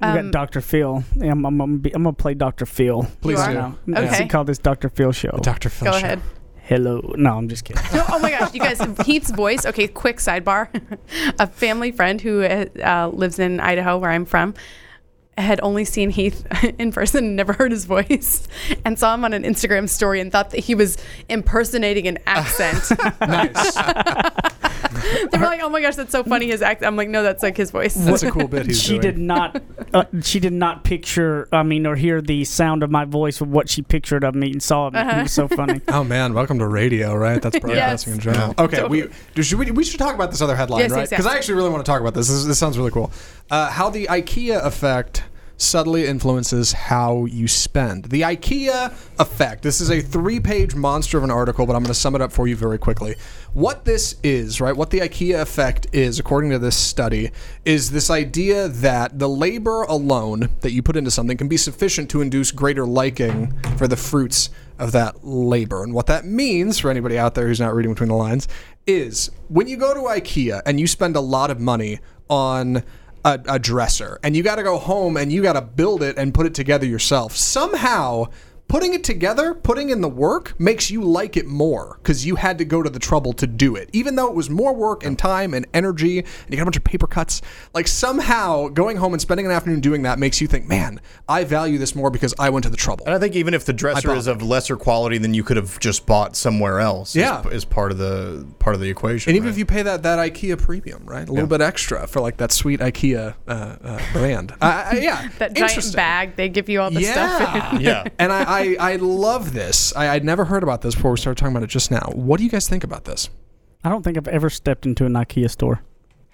We 0.00 0.08
Um, 0.08 0.14
got 0.14 0.32
Dr. 0.32 0.60
Phil. 0.60 1.04
Yeah, 1.16 1.32
I'm, 1.32 1.44
I'm, 1.46 1.60
I'm, 1.60 1.78
be- 1.78 1.94
I'm 1.94 2.02
gonna 2.02 2.12
play 2.14 2.34
Dr. 2.34 2.66
Phil. 2.66 3.06
Please 3.22 3.38
are? 3.40 3.48
do. 3.52 3.54
now. 3.54 3.76
Okay. 4.02 4.24
We 4.24 4.28
call 4.28 4.44
this 4.44 4.58
Dr. 4.58 4.88
Phil 4.90 5.12
show. 5.12 5.38
Dr. 5.42 5.68
Phil. 5.70 5.90
Go 5.92 5.98
Show. 5.98 6.04
ahead. 6.04 6.22
Hello. 6.62 7.00
No, 7.16 7.38
I'm 7.38 7.48
just 7.48 7.64
kidding. 7.64 7.82
No, 7.94 8.04
oh 8.08 8.18
my 8.18 8.30
gosh, 8.30 8.52
you 8.52 8.58
guys, 8.60 8.80
Heath's 9.06 9.30
voice. 9.30 9.64
Okay, 9.64 9.86
quick 9.86 10.16
sidebar. 10.16 10.68
a 11.38 11.46
family 11.46 11.92
friend 11.92 12.20
who 12.20 12.42
uh, 12.42 13.08
lives 13.12 13.38
in 13.38 13.60
Idaho, 13.60 13.98
where 13.98 14.10
I'm 14.10 14.24
from, 14.24 14.52
had 15.38 15.60
only 15.62 15.84
seen 15.84 16.10
Heath 16.10 16.44
in 16.78 16.90
person, 16.90 17.36
never 17.36 17.52
heard 17.52 17.70
his 17.70 17.84
voice, 17.84 18.48
and 18.84 18.98
saw 18.98 19.14
him 19.14 19.24
on 19.24 19.32
an 19.32 19.44
Instagram 19.44 19.88
story 19.88 20.20
and 20.20 20.32
thought 20.32 20.50
that 20.50 20.58
he 20.60 20.74
was 20.74 20.98
impersonating 21.28 22.08
an 22.08 22.18
accent. 22.26 22.82
Nice. 23.20 23.76
they 25.30 25.38
were 25.38 25.44
like, 25.46 25.60
"Oh 25.62 25.68
my 25.68 25.80
gosh, 25.80 25.96
that's 25.96 26.12
so 26.12 26.22
funny!" 26.24 26.46
His 26.48 26.62
act. 26.62 26.84
I'm 26.84 26.96
like, 26.96 27.08
"No, 27.08 27.22
that's 27.22 27.42
like 27.42 27.56
his 27.56 27.70
voice." 27.70 27.94
That's 27.94 28.22
a 28.22 28.30
cool 28.30 28.48
bit 28.48 28.66
he's 28.66 28.82
she 28.82 28.90
doing. 28.98 29.00
did 29.02 29.18
not. 29.18 29.62
Uh, 29.92 30.04
she 30.22 30.40
did 30.40 30.52
not 30.52 30.84
picture. 30.84 31.48
I 31.52 31.62
mean, 31.62 31.86
or 31.86 31.96
hear 31.96 32.20
the 32.20 32.44
sound 32.44 32.82
of 32.82 32.90
my 32.90 33.04
voice 33.04 33.40
of 33.40 33.48
what 33.48 33.68
she 33.68 33.82
pictured 33.82 34.24
of 34.24 34.34
me 34.34 34.52
and 34.52 34.62
saw 34.62 34.88
of 34.88 34.94
me. 34.94 35.00
It 35.00 35.22
was 35.22 35.32
so 35.32 35.48
funny. 35.48 35.80
Oh 35.88 36.04
man, 36.04 36.34
welcome 36.34 36.58
to 36.58 36.66
radio, 36.66 37.14
right? 37.14 37.40
That's 37.40 37.58
broadcasting 37.58 38.14
in 38.14 38.20
general. 38.20 38.54
Okay, 38.58 38.84
we, 38.84 39.08
should 39.42 39.58
we 39.58 39.70
we 39.70 39.84
should 39.84 39.98
talk 39.98 40.14
about 40.14 40.30
this 40.30 40.42
other 40.42 40.56
headline, 40.56 40.80
Yes, 40.80 40.90
right? 40.90 40.98
yes, 41.00 41.10
yes. 41.12 41.20
Because 41.20 41.26
I 41.32 41.36
actually 41.36 41.54
really 41.54 41.70
want 41.70 41.84
to 41.86 41.90
talk 41.90 42.00
about 42.00 42.14
this. 42.14 42.28
This, 42.28 42.44
this 42.44 42.58
sounds 42.58 42.76
really 42.76 42.90
cool. 42.90 43.12
Uh, 43.50 43.70
how 43.70 43.88
the 43.88 44.06
IKEA 44.06 44.62
effect 44.64 45.22
subtly 45.56 46.06
influences 46.06 46.72
how 46.72 47.24
you 47.26 47.48
spend. 47.48 48.04
The 48.06 48.22
IKEA 48.22 48.92
effect. 49.18 49.62
This 49.62 49.80
is 49.80 49.90
a 49.90 50.00
three-page 50.00 50.74
monster 50.74 51.18
of 51.18 51.24
an 51.24 51.30
article, 51.30 51.66
but 51.66 51.74
I'm 51.74 51.82
going 51.82 51.88
to 51.88 51.94
sum 51.94 52.14
it 52.14 52.20
up 52.20 52.32
for 52.32 52.46
you 52.46 52.56
very 52.56 52.78
quickly. 52.78 53.16
What 53.52 53.84
this 53.84 54.16
is, 54.22 54.60
right? 54.60 54.76
What 54.76 54.90
the 54.90 55.00
IKEA 55.00 55.40
effect 55.40 55.86
is, 55.92 56.18
according 56.18 56.50
to 56.50 56.58
this 56.58 56.76
study, 56.76 57.30
is 57.64 57.90
this 57.90 58.10
idea 58.10 58.68
that 58.68 59.18
the 59.18 59.28
labor 59.28 59.82
alone 59.84 60.48
that 60.60 60.72
you 60.72 60.82
put 60.82 60.96
into 60.96 61.10
something 61.10 61.36
can 61.36 61.48
be 61.48 61.56
sufficient 61.56 62.10
to 62.10 62.20
induce 62.20 62.50
greater 62.52 62.84
liking 62.84 63.58
for 63.76 63.88
the 63.88 63.96
fruits 63.96 64.50
of 64.78 64.92
that 64.92 65.24
labor. 65.24 65.82
And 65.82 65.94
what 65.94 66.06
that 66.06 66.26
means 66.26 66.78
for 66.78 66.90
anybody 66.90 67.18
out 67.18 67.34
there 67.34 67.46
who's 67.46 67.60
not 67.60 67.74
reading 67.74 67.92
between 67.92 68.10
the 68.10 68.14
lines 68.14 68.46
is 68.86 69.30
when 69.48 69.66
you 69.66 69.76
go 69.76 69.94
to 69.94 70.00
IKEA 70.00 70.60
and 70.66 70.78
you 70.78 70.86
spend 70.86 71.16
a 71.16 71.20
lot 71.20 71.50
of 71.50 71.60
money 71.60 71.98
on 72.28 72.82
a, 73.26 73.40
a 73.48 73.58
dresser 73.58 74.20
and 74.22 74.36
you 74.36 74.42
got 74.42 74.56
to 74.56 74.62
go 74.62 74.78
home 74.78 75.16
and 75.16 75.32
you 75.32 75.42
got 75.42 75.54
to 75.54 75.60
build 75.60 76.02
it 76.02 76.16
and 76.16 76.32
put 76.32 76.46
it 76.46 76.54
together 76.54 76.86
yourself. 76.86 77.36
Somehow, 77.36 78.26
putting 78.68 78.94
it 78.94 79.04
together, 79.04 79.54
putting 79.54 79.90
in 79.90 80.00
the 80.00 80.08
work 80.08 80.58
makes 80.58 80.90
you 80.90 81.02
like 81.02 81.36
it 81.36 81.46
more 81.46 81.98
because 82.02 82.26
you 82.26 82.36
had 82.36 82.58
to 82.58 82.64
go 82.64 82.82
to 82.82 82.90
the 82.90 82.98
trouble 82.98 83.32
to 83.34 83.46
do 83.46 83.76
it. 83.76 83.88
Even 83.92 84.16
though 84.16 84.28
it 84.28 84.34
was 84.34 84.50
more 84.50 84.74
work 84.74 85.04
and 85.04 85.18
time 85.18 85.54
and 85.54 85.66
energy 85.72 86.18
and 86.18 86.26
you 86.48 86.56
got 86.56 86.62
a 86.62 86.66
bunch 86.66 86.76
of 86.76 86.84
paper 86.84 87.06
cuts, 87.06 87.42
like 87.74 87.86
somehow 87.86 88.68
going 88.68 88.96
home 88.96 89.12
and 89.12 89.20
spending 89.22 89.46
an 89.46 89.52
afternoon 89.52 89.80
doing 89.80 90.02
that 90.02 90.18
makes 90.18 90.40
you 90.40 90.46
think, 90.46 90.66
man, 90.66 91.00
I 91.28 91.44
value 91.44 91.78
this 91.78 91.94
more 91.94 92.10
because 92.10 92.34
I 92.38 92.50
went 92.50 92.64
to 92.64 92.70
the 92.70 92.76
trouble. 92.76 93.04
And 93.06 93.14
I 93.14 93.18
think 93.18 93.36
even 93.36 93.54
if 93.54 93.64
the 93.64 93.72
dresser 93.72 94.08
bought 94.08 94.16
is 94.16 94.26
of 94.26 94.42
lesser 94.42 94.76
quality 94.76 95.18
than 95.18 95.34
you 95.34 95.44
could 95.44 95.56
have 95.56 95.78
just 95.78 96.06
bought 96.06 96.36
somewhere 96.36 96.80
else, 96.80 97.10
is- 97.10 97.20
Yeah. 97.20 97.46
is, 97.48 97.64
part 97.64 97.92
of 97.92 97.98
the 97.98 98.46
part 98.58 98.74
of 98.74 98.80
the 98.80 98.88
equation. 98.88 99.30
And 99.30 99.36
even 99.36 99.46
right? 99.46 99.52
if 99.52 99.58
you 99.58 99.66
pay 99.66 99.82
that, 99.82 100.02
that 100.04 100.18
IKEA 100.18 100.58
premium, 100.58 101.04
right? 101.04 101.28
A 101.28 101.32
little 101.32 101.48
bit 101.48 101.60
extra 101.60 102.06
for 102.06 102.20
like 102.20 102.36
that 102.38 102.52
sweet 102.52 102.80
IKEA 102.80 103.34
uh, 103.46 103.50
uh, 103.52 104.00
brand. 104.12 104.52
Uh, 104.60 104.90
uh, 104.92 104.96
yeah. 104.96 105.28
that 105.38 105.54
giant 105.54 105.94
bag 105.94 106.36
they 106.36 106.48
give 106.48 106.68
you 106.68 106.80
all 106.80 106.90
the 106.90 107.02
stuff. 107.02 107.40
Yeah. 107.40 107.76
in. 107.76 107.80
Yeah. 107.82 108.04
And 108.18 108.32
I, 108.32 108.55
I, 108.55 108.55
I 108.78 108.96
love 108.96 109.52
this. 109.52 109.94
I, 109.96 110.10
I'd 110.10 110.24
never 110.24 110.44
heard 110.44 110.62
about 110.62 110.82
this 110.82 110.94
before 110.94 111.12
we 111.12 111.16
started 111.18 111.38
talking 111.38 111.54
about 111.56 111.64
it 111.64 111.70
just 111.70 111.90
now. 111.90 112.10
What 112.14 112.38
do 112.38 112.44
you 112.44 112.50
guys 112.50 112.68
think 112.68 112.84
about 112.84 113.04
this? 113.04 113.28
I 113.84 113.88
don't 113.88 114.02
think 114.02 114.16
I've 114.16 114.28
ever 114.28 114.50
stepped 114.50 114.86
into 114.86 115.04
an 115.06 115.12
IKEA 115.12 115.50
store. 115.50 115.82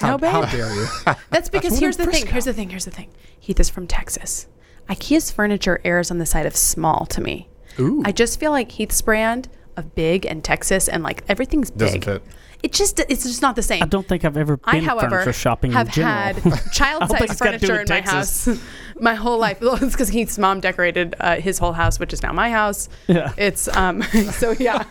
How, 0.00 0.12
No, 0.12 0.18
babe. 0.18 0.30
how 0.32 0.44
dare 0.46 0.74
you? 0.74 0.86
That's 1.30 1.48
because 1.48 1.72
one 1.72 1.80
here's 1.80 1.96
the 1.96 2.04
thing. 2.04 2.12
Frisco. 2.12 2.30
Here's 2.32 2.44
the 2.46 2.52
thing. 2.52 2.70
Here's 2.70 2.84
the 2.84 2.90
thing. 2.90 3.10
Heath 3.38 3.60
is 3.60 3.68
from 3.68 3.86
Texas. 3.86 4.46
IKEA's 4.88 5.30
furniture 5.30 5.80
errs 5.84 6.10
on 6.10 6.18
the 6.18 6.26
side 6.26 6.46
of 6.46 6.56
small 6.56 7.06
to 7.06 7.20
me. 7.20 7.48
Ooh. 7.78 8.02
I 8.04 8.12
just 8.12 8.40
feel 8.40 8.50
like 8.50 8.72
Heath's 8.72 9.00
brand 9.02 9.48
of 9.76 9.94
big 9.94 10.26
and 10.26 10.42
Texas 10.42 10.88
and 10.88 11.02
like 11.02 11.22
everything's 11.28 11.70
big. 11.70 11.78
Doesn't 11.78 12.04
fit. 12.04 12.22
It 12.62 12.72
just 12.72 12.98
it's 13.00 13.24
just 13.24 13.42
not 13.42 13.56
the 13.56 13.62
same. 13.62 13.82
I 13.82 13.86
don't 13.86 14.06
think 14.06 14.24
I've 14.24 14.36
ever 14.36 14.56
been 14.56 14.74
I, 14.76 14.80
however, 14.80 15.10
furniture 15.10 15.32
shopping 15.32 15.72
have 15.72 15.88
in 15.88 15.92
general. 15.94 16.14
had 16.14 16.72
child 16.72 17.02
I 17.02 17.06
size 17.08 17.30
it's 17.32 17.40
got 17.40 17.50
to 17.52 17.58
do 17.58 17.66
furniture 17.66 17.94
in 17.94 18.02
with 18.02 18.06
my 18.06 18.10
house 18.12 18.48
my 19.00 19.14
whole 19.14 19.38
life. 19.38 19.60
Well, 19.60 19.74
it's 19.82 19.92
because 19.92 20.08
Heath's 20.10 20.38
mom 20.38 20.60
decorated 20.60 21.16
uh, 21.18 21.36
his 21.36 21.58
whole 21.58 21.72
house, 21.72 21.98
which 21.98 22.12
is 22.12 22.22
now 22.22 22.32
my 22.32 22.50
house. 22.50 22.88
Yeah. 23.08 23.32
It's 23.36 23.68
um. 23.76 24.02
so 24.32 24.52
yeah. 24.52 24.84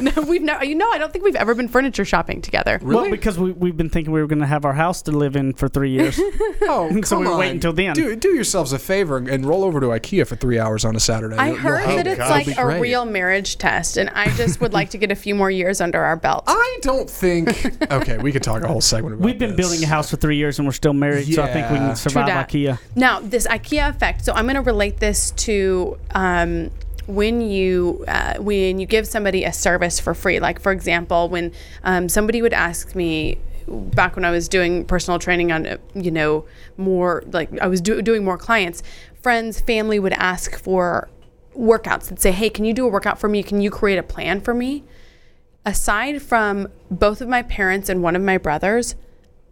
no, 0.00 0.12
we've 0.26 0.42
never. 0.42 0.64
You 0.64 0.74
know, 0.74 0.90
I 0.90 0.98
don't 0.98 1.12
think 1.12 1.24
we've 1.24 1.36
ever 1.36 1.54
been 1.54 1.68
furniture 1.68 2.04
shopping 2.04 2.40
together. 2.40 2.78
Really? 2.82 3.02
Well, 3.02 3.10
because 3.10 3.38
we, 3.38 3.52
we've 3.52 3.76
been 3.76 3.90
thinking 3.90 4.12
we 4.12 4.20
were 4.20 4.26
going 4.26 4.38
to 4.40 4.46
have 4.46 4.64
our 4.64 4.72
house 4.72 5.02
to 5.02 5.12
live 5.12 5.36
in 5.36 5.52
for 5.52 5.68
three 5.68 5.90
years. 5.90 6.18
Oh, 6.62 6.88
So 7.02 7.16
come 7.16 7.20
we 7.20 7.26
on. 7.26 7.38
waiting 7.38 7.60
till 7.60 7.72
then. 7.72 7.94
Do, 7.94 8.16
do 8.16 8.30
yourselves 8.30 8.72
a 8.72 8.78
favor 8.78 9.18
and 9.18 9.44
roll 9.44 9.64
over 9.64 9.80
to 9.80 9.86
IKEA 9.88 10.26
for 10.26 10.36
three 10.36 10.58
hours 10.58 10.84
on 10.84 10.96
a 10.96 11.00
Saturday. 11.00 11.36
I 11.36 11.48
You'll- 11.48 11.56
you'll 11.56 11.62
heard 11.76 11.98
that 11.98 12.06
it's 12.06 12.18
God. 12.18 12.30
like 12.30 12.58
a 12.58 12.80
real 12.80 13.04
marriage 13.04 13.58
test, 13.58 13.96
and 13.96 14.08
I 14.10 14.28
just 14.36 14.60
would 14.60 14.72
like 14.72 14.90
to 14.90 14.98
get 14.98 15.10
a 15.10 15.14
few 15.16 15.34
more 15.34 15.50
years 15.50 15.80
under 15.80 16.04
our 16.06 16.16
belt. 16.16 16.44
I 16.46 16.78
don't 16.82 17.08
think. 17.10 17.48
Okay, 17.90 18.18
we 18.18 18.32
could 18.32 18.42
talk 18.42 18.62
a 18.62 18.68
whole 18.68 18.80
segment 18.80 19.14
about 19.14 19.24
We've 19.24 19.38
been 19.38 19.50
this. 19.50 19.56
building 19.56 19.82
a 19.84 19.86
house 19.86 20.10
for 20.10 20.16
three 20.16 20.36
years 20.36 20.58
and 20.58 20.66
we're 20.66 20.72
still 20.72 20.92
married, 20.92 21.32
so 21.32 21.42
I 21.42 21.52
think 21.52 21.70
we 21.70 21.76
Yeah. 21.76 21.86
can 21.88 21.96
survive 21.96 22.26
dat. 22.26 22.48
IKEA. 22.48 22.78
Now, 22.94 23.20
this 23.20 23.46
IKEA 23.46 23.88
effect. 23.90 24.24
So 24.24 24.32
I'm 24.32 24.44
going 24.44 24.56
to 24.56 24.62
relate 24.62 24.98
this 24.98 25.30
to 25.32 25.98
um, 26.14 26.70
when 27.06 27.40
you 27.40 28.04
uh, 28.08 28.34
when 28.38 28.78
you 28.78 28.86
give 28.86 29.06
somebody 29.06 29.44
a 29.44 29.52
service 29.52 30.00
for 30.00 30.14
free. 30.14 30.40
Like 30.40 30.60
for 30.60 30.72
example, 30.72 31.28
when 31.28 31.52
um, 31.84 32.08
somebody 32.08 32.42
would 32.42 32.52
ask 32.54 32.94
me 32.96 33.38
back 33.68 34.16
when 34.16 34.24
I 34.24 34.30
was 34.30 34.48
doing 34.48 34.84
personal 34.84 35.18
training 35.18 35.52
on 35.52 35.66
uh, 35.66 35.76
you 35.94 36.10
know 36.10 36.44
more 36.76 37.22
like 37.32 37.48
I 37.60 37.66
was 37.68 37.80
do- 37.80 38.02
doing 38.02 38.24
more 38.24 38.38
clients, 38.38 38.82
friends, 39.22 39.60
family 39.60 39.98
would 39.98 40.12
ask 40.14 40.56
for 40.58 41.08
workouts. 41.56 42.08
They'd 42.08 42.20
say, 42.20 42.32
"Hey, 42.32 42.50
can 42.50 42.64
you 42.64 42.74
do 42.74 42.84
a 42.86 42.88
workout 42.88 43.18
for 43.20 43.28
me? 43.28 43.42
Can 43.42 43.60
you 43.60 43.70
create 43.70 43.98
a 43.98 44.02
plan 44.02 44.40
for 44.40 44.52
me?" 44.54 44.82
Aside 45.66 46.22
from 46.22 46.68
both 46.90 47.20
of 47.20 47.28
my 47.28 47.42
parents 47.42 47.88
and 47.88 48.00
one 48.00 48.14
of 48.14 48.22
my 48.22 48.38
brothers, 48.38 48.94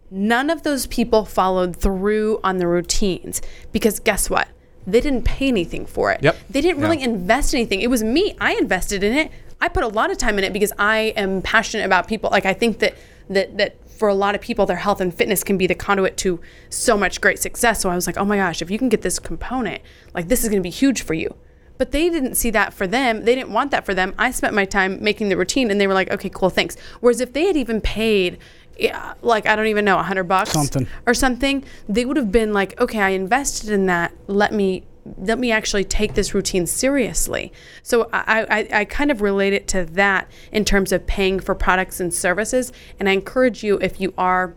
none 0.09 0.49
of 0.49 0.63
those 0.63 0.87
people 0.87 1.25
followed 1.25 1.75
through 1.75 2.39
on 2.41 2.57
the 2.57 2.67
routines 2.67 3.41
because 3.73 3.99
guess 3.99 4.29
what? 4.29 4.47
They 4.87 5.01
didn't 5.01 5.23
pay 5.23 5.49
anything 5.49 5.85
for 5.85 6.13
it. 6.13 6.23
Yep. 6.23 6.37
They 6.49 6.61
didn't 6.61 6.81
really 6.81 7.01
invest 7.01 7.53
anything. 7.53 7.81
It 7.81 7.89
was 7.89 8.01
me. 8.01 8.35
I 8.39 8.53
invested 8.53 9.03
in 9.03 9.13
it. 9.13 9.31
I 9.59 9.67
put 9.67 9.83
a 9.83 9.89
lot 9.89 10.09
of 10.09 10.17
time 10.17 10.37
in 10.37 10.45
it 10.45 10.53
because 10.53 10.71
I 10.79 11.13
am 11.17 11.41
passionate 11.41 11.83
about 11.83 12.07
people. 12.07 12.29
Like 12.29 12.45
I 12.45 12.53
think 12.53 12.79
that 12.79 12.95
that 13.29 13.57
that 13.57 13.89
for 13.89 14.07
a 14.07 14.13
lot 14.13 14.35
of 14.35 14.41
people, 14.41 14.65
their 14.65 14.77
health 14.77 15.01
and 15.01 15.13
fitness 15.13 15.43
can 15.43 15.57
be 15.57 15.67
the 15.67 15.75
conduit 15.75 16.15
to 16.17 16.39
so 16.69 16.97
much 16.97 17.19
great 17.19 17.39
success. 17.39 17.81
So 17.81 17.89
I 17.89 17.95
was 17.95 18.07
like, 18.07 18.17
oh 18.17 18.25
my 18.25 18.37
gosh, 18.37 18.61
if 18.61 18.69
you 18.69 18.77
can 18.77 18.89
get 18.89 19.01
this 19.01 19.19
component, 19.19 19.81
like 20.13 20.27
this 20.27 20.43
is 20.43 20.49
going 20.49 20.61
to 20.61 20.63
be 20.63 20.69
huge 20.69 21.01
for 21.01 21.13
you. 21.13 21.35
But 21.77 21.91
they 21.91 22.09
didn't 22.09 22.35
see 22.35 22.49
that 22.51 22.73
for 22.73 22.87
them. 22.87 23.25
They 23.25 23.35
didn't 23.35 23.51
want 23.51 23.71
that 23.71 23.85
for 23.85 23.93
them. 23.93 24.13
I 24.17 24.31
spent 24.31 24.53
my 24.53 24.65
time 24.65 25.03
making 25.03 25.29
the 25.29 25.37
routine, 25.37 25.71
and 25.71 25.79
they 25.79 25.87
were 25.87 25.93
like, 25.93 26.11
okay, 26.11 26.29
cool, 26.29 26.49
thanks. 26.49 26.77
Whereas 27.01 27.19
if 27.21 27.33
they 27.33 27.45
had 27.45 27.57
even 27.57 27.81
paid, 27.81 28.37
yeah, 28.77 29.13
like 29.21 29.45
I 29.45 29.55
don't 29.55 29.67
even 29.67 29.85
know, 29.85 29.99
a 29.99 30.03
hundred 30.03 30.25
bucks 30.25 30.51
Something. 30.51 30.87
or 31.05 31.13
something, 31.13 31.63
they 31.87 32.05
would 32.05 32.17
have 32.17 32.31
been 32.31 32.53
like, 32.53 32.79
okay, 32.79 32.99
I 32.99 33.09
invested 33.09 33.69
in 33.69 33.85
that. 33.87 34.13
Let 34.27 34.53
me 34.53 34.85
let 35.17 35.37
me 35.37 35.51
actually 35.51 35.83
take 35.83 36.15
this 36.15 36.33
routine 36.33 36.65
seriously. 36.65 37.53
So 37.83 38.09
I, 38.11 38.41
I, 38.49 38.67
I 38.79 38.85
kind 38.85 39.11
of 39.11 39.21
relate 39.21 39.53
it 39.53 39.67
to 39.69 39.85
that 39.85 40.31
in 40.51 40.65
terms 40.65 40.91
of 40.91 41.05
paying 41.05 41.39
for 41.39 41.53
products 41.53 41.99
and 41.99 42.11
services. 42.11 42.73
And 42.99 43.07
I 43.07 43.11
encourage 43.11 43.63
you 43.63 43.77
if 43.81 44.01
you 44.01 44.15
are 44.17 44.55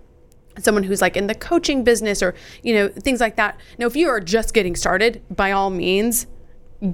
someone 0.59 0.85
who's 0.85 1.03
like 1.03 1.17
in 1.17 1.27
the 1.27 1.35
coaching 1.35 1.85
business 1.85 2.23
or 2.23 2.35
you 2.63 2.75
know 2.75 2.89
things 2.89 3.21
like 3.21 3.37
that. 3.37 3.61
Now, 3.79 3.87
if 3.87 3.97
you 3.97 4.09
are 4.09 4.21
just 4.21 4.55
getting 4.55 4.75
started, 4.75 5.23
by 5.31 5.53
all 5.53 5.71
means, 5.71 6.27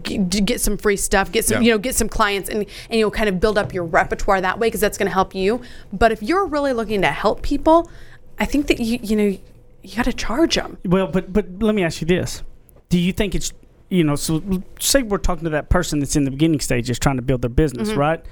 g- 0.03 0.18
d- 0.18 0.40
get 0.40 0.61
some 0.61 0.77
free 0.77 0.97
stuff, 0.97 1.31
get 1.33 1.44
some, 1.44 1.62
Yeah. 1.62 1.66
you 1.66 1.73
know, 1.73 1.79
get 1.79 1.94
some 1.94 2.09
clients, 2.09 2.49
and 2.49 2.66
and 2.90 2.99
you'll 2.99 3.11
kind 3.11 3.29
of 3.29 3.40
build 3.40 3.59
up 3.59 3.73
your 3.75 3.85
repertoire 3.85 4.40
that 4.40 4.59
way 4.59 4.68
because 4.68 4.81
that's 4.81 4.99
going 4.99 5.09
to 5.09 5.12
help 5.12 5.35
you. 5.35 5.61
But 5.92 6.12
if 6.12 6.23
you're 6.23 6.47
really 6.47 6.73
looking 6.73 7.01
to 7.03 7.09
help 7.09 7.42
people, 7.42 7.90
I 8.38 8.44
think 8.44 8.66
that 8.68 8.81
you 8.81 8.99
you 9.03 9.16
know 9.16 9.37
you 9.83 9.97
got 9.97 10.05
to 10.07 10.12
charge 10.12 10.55
them. 10.55 10.79
Well, 10.85 11.07
but 11.07 11.33
but 11.33 11.47
let 11.61 11.75
me 11.75 11.85
ask 11.85 12.01
you 12.01 12.07
this: 12.07 12.42
Do 12.88 12.99
you 12.99 13.12
think 13.12 13.35
it's 13.35 13.53
you 13.90 14.05
know? 14.05 14.16
So 14.16 14.42
say 14.81 15.03
we're 15.03 15.18
talking 15.18 15.44
to 15.44 15.51
that 15.51 15.68
person 15.68 15.99
that's 16.01 16.16
in 16.16 16.25
the 16.25 16.31
beginning 16.31 16.61
stages 16.61 16.99
trying 16.99 17.16
to 17.16 17.23
build 17.23 17.42
their 17.42 17.51
business, 17.51 17.90
mm-hmm. 17.90 17.99
right? 17.99 18.25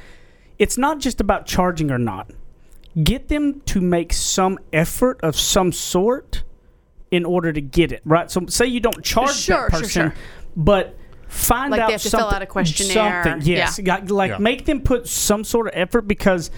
It's 0.59 0.79
not 0.79 0.99
just 1.01 1.21
about 1.21 1.47
charging 1.47 1.91
or 1.91 1.99
not. 1.99 2.31
Get 3.03 3.29
them 3.29 3.61
to 3.63 3.81
make 3.81 4.13
some 4.13 4.59
effort 4.73 5.19
of 5.23 5.35
some 5.39 5.73
sort 5.73 6.45
in 7.11 7.25
order 7.25 7.53
to 7.53 7.61
get 7.61 7.91
it 7.93 8.01
right. 8.05 8.31
So 8.31 8.47
say 8.47 8.67
you 8.67 8.81
don't 8.81 9.03
charge 9.03 9.35
Sure, 9.35 9.69
that 9.69 9.71
sure, 9.71 9.81
person, 9.81 10.11
sure. 10.11 10.15
but 10.57 10.97
find 11.33 11.71
Like 11.71 11.79
they 11.79 11.83
out 11.85 11.91
have 11.93 12.03
to 12.03 12.11
fill 12.11 12.21
something, 12.21 12.37
out 12.37 12.43
a 12.43 12.47
questionnaire. 12.47 13.25
Something, 13.25 13.47
yes, 13.47 13.79
Yeah. 13.83 14.01
Like 14.09 14.31
Yeah. 14.33 14.39
make 14.39 14.65
them 14.67 14.81
put 14.83 15.09
some 15.09 15.45
sort 15.45 15.67
of 15.67 15.73
effort 15.75 16.03
because 16.03 16.51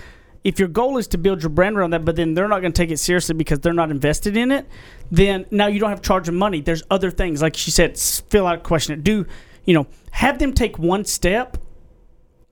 if 0.42 0.58
your 0.58 0.68
goal 0.68 0.98
is 0.98 1.06
to 1.08 1.18
build 1.18 1.42
your 1.42 1.48
brand 1.50 1.76
around 1.78 1.90
that, 1.90 2.04
but 2.04 2.16
then 2.16 2.34
they're 2.34 2.48
not 2.48 2.60
going 2.60 2.72
to 2.72 2.76
take 2.82 2.90
it 2.90 2.98
seriously 2.98 3.34
because 3.34 3.60
they're 3.60 3.72
not 3.72 3.90
invested 3.90 4.36
in 4.36 4.50
it, 4.50 4.66
then 5.10 5.46
now 5.50 5.68
you 5.68 5.80
don't 5.80 5.88
have 5.90 6.02
to 6.02 6.06
charge 6.06 6.26
them 6.26 6.34
money. 6.36 6.60
There's 6.60 6.82
other 6.90 7.10
things, 7.10 7.40
like 7.40 7.56
she 7.56 7.70
said, 7.70 7.98
fill 7.98 8.46
out 8.46 8.56
a 8.56 8.60
question. 8.60 9.00
Do 9.00 9.26
you 9.64 9.72
know? 9.74 9.86
Have 10.10 10.38
them 10.38 10.52
take 10.52 10.78
one 10.78 11.04
step 11.06 11.56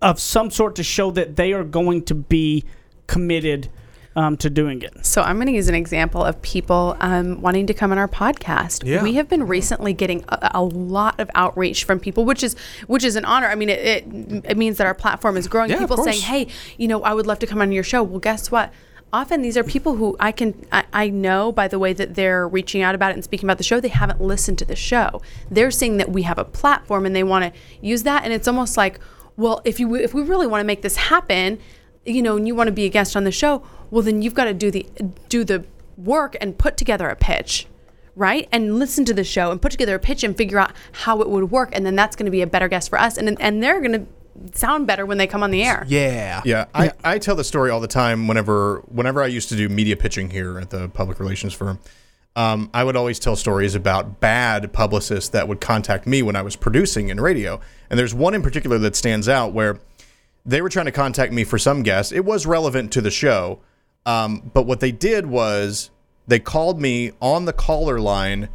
of 0.01 0.19
some 0.19 0.51
sort 0.51 0.75
to 0.77 0.83
show 0.83 1.11
that 1.11 1.37
they 1.37 1.53
are 1.53 1.65
going 1.65 2.03
to 2.05 2.15
be 2.15 2.65
committed 3.07 3.69
um, 4.17 4.37
to 4.39 4.51
doing 4.51 4.83
it. 4.83 5.05
So 5.05 5.23
I'm 5.23 5.37
going 5.37 5.47
to 5.47 5.53
use 5.53 5.69
an 5.69 5.75
example 5.75 6.23
of 6.23 6.41
people 6.43 6.97
um, 7.01 7.41
wanting 7.41 7.67
to 7.69 7.75
come 7.75 7.93
on 7.93 7.99
our 7.99 8.09
podcast. 8.09 8.87
Yeah. 8.87 9.03
We 9.03 9.15
have 9.15 9.29
been 9.29 9.47
recently 9.47 9.93
getting 9.93 10.25
a, 10.29 10.51
a 10.55 10.63
lot 10.63 11.19
of 11.19 11.31
outreach 11.35 11.85
from 11.85 11.99
people, 11.99 12.25
which 12.25 12.43
is 12.43 12.57
which 12.87 13.05
is 13.05 13.17
an 13.17 13.25
honor. 13.25 13.47
I 13.47 13.55
mean, 13.55 13.69
it, 13.69 13.81
it, 13.81 14.45
it 14.51 14.57
means 14.57 14.79
that 14.79 14.87
our 14.87 14.95
platform 14.95 15.37
is 15.37 15.49
growing. 15.49 15.71
Yeah, 15.71 15.79
people 15.79 16.03
saying, 16.05 16.21
"Hey, 16.21 16.49
you 16.77 16.89
know, 16.89 17.03
I 17.03 17.15
would 17.15 17.27
love 17.27 17.39
to 17.41 17.47
come 17.47 17.61
on 17.61 17.73
your 17.73 17.85
show." 17.85 18.03
Well, 18.03 18.21
guess 18.21 18.51
what? 18.51 18.73
Often 19.15 19.43
these 19.43 19.59
are 19.59 19.65
people 19.65 19.97
who 19.97 20.17
I 20.19 20.33
can 20.33 20.55
I, 20.73 20.85
I 20.93 21.09
know 21.11 21.53
by 21.53 21.69
the 21.69 21.79
way 21.79 21.93
that 21.93 22.15
they're 22.15 22.49
reaching 22.49 22.81
out 22.81 22.95
about 22.95 23.11
it 23.11 23.15
and 23.15 23.25
speaking 23.25 23.47
about 23.47 23.59
the 23.59 23.65
show. 23.65 23.79
They 23.79 23.89
haven't 23.89 24.21
listened 24.23 24.59
to 24.59 24.65
the 24.65 24.77
show. 24.77 25.21
They're 25.51 25.71
seeing 25.71 25.99
that 25.99 26.11
we 26.11 26.23
have 26.23 26.39
a 26.39 26.45
platform 26.45 27.05
and 27.05 27.15
they 27.15 27.23
want 27.23 27.53
to 27.53 27.61
use 27.83 28.05
that. 28.05 28.25
And 28.25 28.33
it's 28.33 28.49
almost 28.49 28.79
like, 28.79 28.99
well, 29.37 29.61
if 29.65 29.79
you 29.79 29.95
if 29.97 30.15
we 30.15 30.23
really 30.23 30.47
want 30.47 30.61
to 30.61 30.67
make 30.67 30.81
this 30.81 30.97
happen, 30.97 31.59
you 32.05 32.23
know, 32.23 32.37
and 32.37 32.47
you 32.47 32.55
want 32.55 32.69
to 32.69 32.73
be 32.73 32.85
a 32.85 32.89
guest 32.89 33.17
on 33.17 33.25
the 33.25 33.33
show, 33.33 33.63
well, 33.91 34.03
then 34.03 34.23
you've 34.23 34.35
got 34.35 34.45
to 34.45 34.55
do 34.55 34.71
the 34.71 34.87
do 35.29 35.45
the 35.45 35.65
work 35.97 36.37
and 36.41 36.57
put 36.59 36.77
together 36.77 37.09
a 37.09 37.17
pitch, 37.17 37.67
right? 38.17 38.49
And 38.51 38.79
listen 38.79 39.05
to 39.07 39.15
the 39.15 39.25
show 39.25 39.51
and 39.51 39.61
put 39.61 39.73
together 39.73 39.95
a 39.95 40.01
pitch 40.01 40.25
and 40.25 40.37
figure 40.37 40.59
out 40.59 40.73
how 40.93 41.21
it 41.21 41.29
would 41.29 41.51
work, 41.51 41.71
and 41.73 41.85
then 41.85 41.97
that's 41.97 42.17
going 42.17 42.27
to 42.27 42.33
be 42.33 42.43
a 42.43 42.47
better 42.47 42.69
guest 42.69 42.89
for 42.91 42.99
us, 42.99 43.17
and 43.17 43.41
and 43.41 43.63
they're 43.63 43.81
going 43.81 43.93
to 43.93 44.07
sound 44.55 44.87
better 44.87 45.07
when 45.07 45.19
they 45.19 45.27
come 45.27 45.43
on 45.43 45.51
the 45.51 45.63
air. 45.63 45.85
Yeah. 45.89 46.41
Yeah, 46.45 46.67
I, 46.75 46.93
I 47.05 47.19
tell 47.19 47.37
the 47.37 47.45
story 47.45 47.71
all 47.71 47.81
the 47.81 47.89
time 47.89 48.29
whenever 48.29 48.83
whenever 48.89 49.23
I 49.23 49.27
used 49.27 49.49
to 49.51 49.57
do 49.57 49.69
media 49.69 49.97
pitching 49.97 50.31
here 50.31 50.59
at 50.59 50.71
the 50.71 50.89
public 50.89 51.21
relations 51.21 51.53
firm. 51.53 51.79
Um, 52.35 52.71
I 52.73 52.83
would 52.83 52.97
always 52.97 53.19
tell 53.19 53.37
stories 53.37 53.75
about 53.75 54.19
bad 54.19 54.73
publicists 54.73 55.29
that 55.31 55.49
would 55.49 55.61
contact 55.61 56.07
me 56.07 56.23
when 56.23 56.35
I 56.35 56.41
was 56.41 56.57
producing 56.57 57.11
in 57.11 57.21
radio. 57.21 57.61
And 57.91 57.99
there's 57.99 58.15
one 58.15 58.33
in 58.33 58.41
particular 58.41 58.79
that 58.79 58.97
stands 58.97 59.29
out 59.29 59.53
where 59.53 59.81
they 60.45 60.61
were 60.63 60.69
trying 60.69 60.87
to 60.87 60.93
contact 60.93 61.33
me 61.33 61.45
for 61.45 61.59
some 61.59 61.83
guest. 61.83 62.13
It 62.13 62.25
was 62.25 62.47
relevant 62.47 62.93
to 62.93 63.01
the 63.01 63.11
show, 63.11 63.61
um, 64.07 64.51
but 64.53 64.67
what 64.67 64.81
they 64.81 64.93
did 64.93 65.27
was 65.27 65.91
they 66.27 66.39
called 66.39 66.81
me 66.81 67.13
on 67.21 67.45
the 67.45 67.53
caller 67.53 68.01
line 68.01 68.49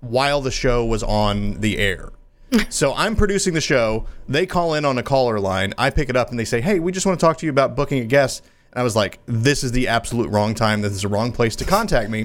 while 0.00 0.40
the 0.40 0.50
show 0.50 0.84
was 0.84 1.02
on 1.02 1.60
the 1.60 1.78
air. 1.78 2.10
So 2.68 2.92
I'm 2.94 3.14
producing 3.14 3.54
the 3.54 3.60
show. 3.60 4.06
They 4.28 4.44
call 4.44 4.74
in 4.74 4.84
on 4.84 4.98
a 4.98 5.04
caller 5.04 5.38
line. 5.38 5.72
I 5.78 5.90
pick 5.90 6.08
it 6.08 6.16
up 6.16 6.30
and 6.30 6.38
they 6.38 6.44
say, 6.44 6.60
"Hey, 6.60 6.80
we 6.80 6.90
just 6.90 7.06
want 7.06 7.20
to 7.20 7.24
talk 7.24 7.38
to 7.38 7.46
you 7.46 7.50
about 7.50 7.76
booking 7.76 8.00
a 8.00 8.04
guest." 8.04 8.42
And 8.72 8.80
I 8.80 8.82
was 8.82 8.96
like, 8.96 9.20
"This 9.26 9.62
is 9.62 9.70
the 9.70 9.86
absolute 9.86 10.28
wrong 10.30 10.54
time. 10.56 10.80
This 10.82 10.92
is 10.92 11.02
the 11.02 11.08
wrong 11.08 11.30
place 11.30 11.54
to 11.56 11.64
contact 11.64 12.10
me." 12.10 12.24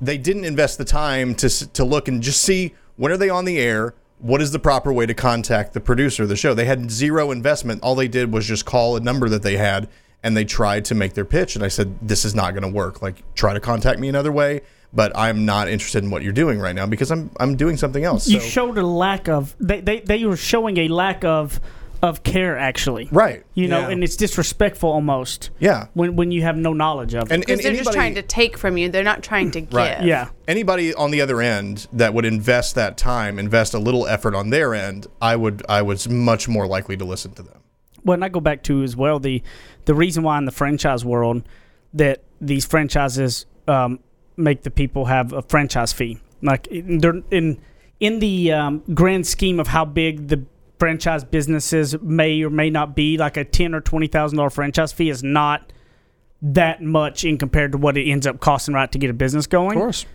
They 0.00 0.18
didn't 0.18 0.46
invest 0.46 0.78
the 0.78 0.84
time 0.84 1.36
to 1.36 1.48
to 1.74 1.84
look 1.84 2.08
and 2.08 2.24
just 2.24 2.42
see 2.42 2.74
when 2.96 3.12
are 3.12 3.16
they 3.16 3.30
on 3.30 3.44
the 3.44 3.58
air. 3.58 3.94
What 4.18 4.40
is 4.40 4.50
the 4.50 4.58
proper 4.58 4.92
way 4.92 5.06
to 5.06 5.14
contact 5.14 5.72
the 5.74 5.80
producer 5.80 6.22
of 6.22 6.28
the 6.28 6.36
show? 6.36 6.54
They 6.54 6.64
had 6.64 6.90
zero 6.90 7.30
investment. 7.30 7.82
All 7.82 7.94
they 7.94 8.08
did 8.08 8.32
was 8.32 8.46
just 8.46 8.64
call 8.64 8.96
a 8.96 9.00
number 9.00 9.28
that 9.28 9.42
they 9.42 9.56
had 9.56 9.88
and 10.22 10.36
they 10.36 10.44
tried 10.44 10.84
to 10.86 10.94
make 10.94 11.12
their 11.14 11.24
pitch. 11.26 11.54
And 11.54 11.64
I 11.64 11.68
said, 11.68 11.96
"This 12.00 12.24
is 12.24 12.34
not 12.34 12.52
going 12.52 12.62
to 12.62 12.68
work. 12.68 13.02
Like, 13.02 13.22
try 13.34 13.52
to 13.52 13.60
contact 13.60 14.00
me 14.00 14.08
another 14.08 14.32
way." 14.32 14.62
But 14.92 15.12
I'm 15.14 15.44
not 15.44 15.68
interested 15.68 16.02
in 16.04 16.10
what 16.10 16.22
you're 16.22 16.32
doing 16.32 16.58
right 16.58 16.74
now 16.74 16.86
because 16.86 17.10
I'm 17.10 17.30
I'm 17.38 17.56
doing 17.56 17.76
something 17.76 18.04
else. 18.04 18.26
You 18.28 18.40
So- 18.40 18.46
showed 18.46 18.78
a 18.78 18.86
lack 18.86 19.28
of 19.28 19.54
they, 19.60 19.80
they 19.82 20.00
they 20.00 20.24
were 20.24 20.36
showing 20.36 20.78
a 20.78 20.88
lack 20.88 21.22
of 21.24 21.60
of 22.02 22.22
care 22.22 22.56
actually. 22.58 23.08
right. 23.10 23.42
You 23.54 23.68
know, 23.68 23.80
Yeah. 23.80 23.88
and 23.90 24.04
it's 24.04 24.16
disrespectful 24.16 24.90
almost. 24.90 25.50
Yeah. 25.58 25.86
When 25.94 26.16
when 26.16 26.30
you 26.30 26.42
have 26.42 26.56
no 26.56 26.72
knowledge 26.72 27.14
of 27.14 27.30
it. 27.30 27.34
And, 27.34 27.40
Because 27.40 27.58
and 27.58 27.64
they're 27.64 27.70
anybody, 27.72 27.84
just 27.84 27.94
trying 27.94 28.14
to 28.16 28.22
take 28.22 28.58
from 28.58 28.76
you. 28.76 28.88
They're 28.90 29.02
not 29.02 29.22
trying 29.22 29.50
to 29.52 29.60
give. 29.62 29.72
Right. 29.72 30.02
yeah. 30.02 30.28
anybody 30.46 30.92
on 30.94 31.10
the 31.10 31.20
other 31.20 31.40
end 31.40 31.86
that 31.92 32.12
would 32.14 32.24
invest 32.24 32.74
that 32.74 32.96
time, 32.96 33.38
invest 33.38 33.74
a 33.74 33.78
little 33.78 34.06
effort 34.06 34.34
on 34.34 34.50
their 34.50 34.74
end, 34.74 35.06
I 35.20 35.36
would 35.36 35.62
I 35.68 35.82
was 35.82 36.08
much 36.08 36.48
more 36.48 36.66
likely 36.66 36.96
to 36.96 37.04
listen 37.04 37.32
to 37.32 37.42
them. 37.42 37.60
Well, 38.04 38.14
and 38.14 38.24
I 38.24 38.28
go 38.28 38.40
back 38.40 38.62
to 38.64 38.82
as 38.82 38.94
well 38.96 39.18
the 39.18 39.42
the 39.86 39.94
reason 39.94 40.22
why 40.22 40.38
in 40.38 40.44
the 40.44 40.52
franchise 40.52 41.04
world 41.04 41.42
that 41.94 42.22
these 42.40 42.66
franchises 42.66 43.46
um, 43.68 44.00
make 44.36 44.62
the 44.62 44.70
people 44.70 45.06
have 45.06 45.32
a 45.32 45.42
franchise 45.42 45.92
fee. 45.92 46.18
Like 46.42 46.66
in 46.66 46.98
they're 46.98 47.22
in 47.30 47.58
in 47.98 48.18
the 48.18 48.52
um, 48.52 48.82
grand 48.92 49.26
scheme 49.26 49.58
of 49.58 49.68
how 49.68 49.84
big 49.86 50.28
the 50.28 50.44
franchise 50.78 51.24
businesses 51.24 52.00
may 52.00 52.42
or 52.42 52.50
may 52.50 52.70
not 52.70 52.94
be, 52.96 53.16
like 53.16 53.36
a 53.36 53.44
ten 53.44 53.74
or 53.74 53.80
twenty 53.80 54.06
thousand 54.06 54.36
dollar 54.38 54.50
franchise 54.50 54.92
fee 54.92 55.08
is 55.10 55.22
not 55.22 55.72
that 56.42 56.82
much 56.82 57.24
in 57.24 57.38
compared 57.38 57.72
to 57.72 57.78
what 57.78 57.96
it 57.96 58.08
ends 58.10 58.26
up 58.26 58.40
costing 58.40 58.74
right 58.74 58.92
to 58.92 58.98
get 58.98 59.08
a 59.10 59.14
business 59.14 59.46
going 59.46 59.76
Of 59.78 59.82
course. 59.82 60.06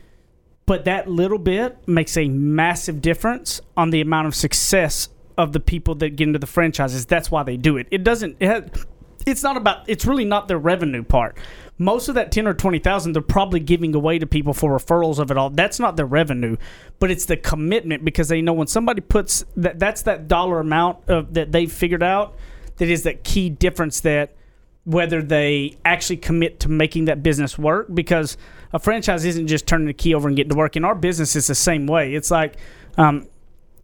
but 0.68 0.86
that 0.86 1.08
little 1.10 1.40
bit 1.40 1.88
makes 1.88 2.16
a 2.16 2.30
massive 2.30 3.02
difference 3.02 3.60
on 3.76 3.90
the 3.90 4.02
amount 4.02 4.28
of 4.28 4.36
success 4.36 5.10
of 5.38 5.52
the 5.52 5.60
people 5.60 5.96
that 5.96 6.12
get 6.16 6.28
into 6.28 6.38
the 6.40 6.46
franchises. 6.46 7.06
That's 7.08 7.32
why 7.32 7.42
they 7.44 7.58
do 7.58 7.78
it. 7.78 7.88
It 7.90 8.04
doesn't. 8.04 8.38
It 8.40 8.48
has, 8.48 8.86
it's 9.26 9.42
not 9.42 9.58
about. 9.58 9.90
It's 9.90 10.06
really 10.06 10.26
not 10.26 10.48
the 10.48 10.58
revenue 10.58 11.04
part. 11.04 11.38
Most 11.82 12.10
of 12.10 12.16
that 12.16 12.32
ten 12.32 12.46
or 12.46 12.54
twenty 12.54 12.78
thousand, 12.78 13.14
they're 13.14 13.24
probably 13.24 13.60
giving 13.60 13.96
away 13.96 14.20
to 14.20 14.28
people 14.28 14.54
for 14.54 14.78
referrals 14.78 15.18
of 15.18 15.32
it 15.32 15.38
all. 15.38 15.50
That's 15.50 15.80
not 15.80 15.96
the 15.96 16.06
revenue, 16.06 16.58
but 17.00 17.10
it's 17.10 17.26
the 17.26 17.36
commitment 17.36 18.06
because 18.06 18.28
they 18.28 18.40
know 18.40 18.54
when 18.54 18.68
somebody 18.68 19.02
puts 19.02 19.44
that. 19.56 19.80
That's 19.80 20.04
that 20.04 20.28
dollar 20.28 20.60
amount 20.60 21.10
of 21.10 21.34
that 21.34 21.52
they've 21.52 21.72
figured 21.72 22.04
out. 22.04 22.36
That 22.78 22.88
is 22.88 23.02
that 23.04 23.24
key 23.24 23.50
difference 23.50 24.02
that 24.02 24.36
whether 24.84 25.24
they 25.24 25.76
actually 25.84 26.18
commit 26.18 26.60
to 26.60 26.70
making 26.70 27.06
that 27.06 27.24
business 27.24 27.58
work 27.58 27.88
because 27.92 28.38
a 28.74 28.80
franchise 28.80 29.26
isn't 29.26 29.48
just 29.48 29.66
turning 29.66 29.88
the 29.88 29.94
key 29.94 30.14
over 30.14 30.28
and 30.28 30.38
getting 30.38 30.52
to 30.52 30.56
work. 30.56 30.76
In 30.76 30.86
our 30.86 30.96
business, 30.96 31.36
it's 31.36 31.48
the 31.48 31.56
same 31.56 31.88
way. 31.88 32.14
It's 32.14 32.30
like 32.30 32.58
um, 32.98 33.28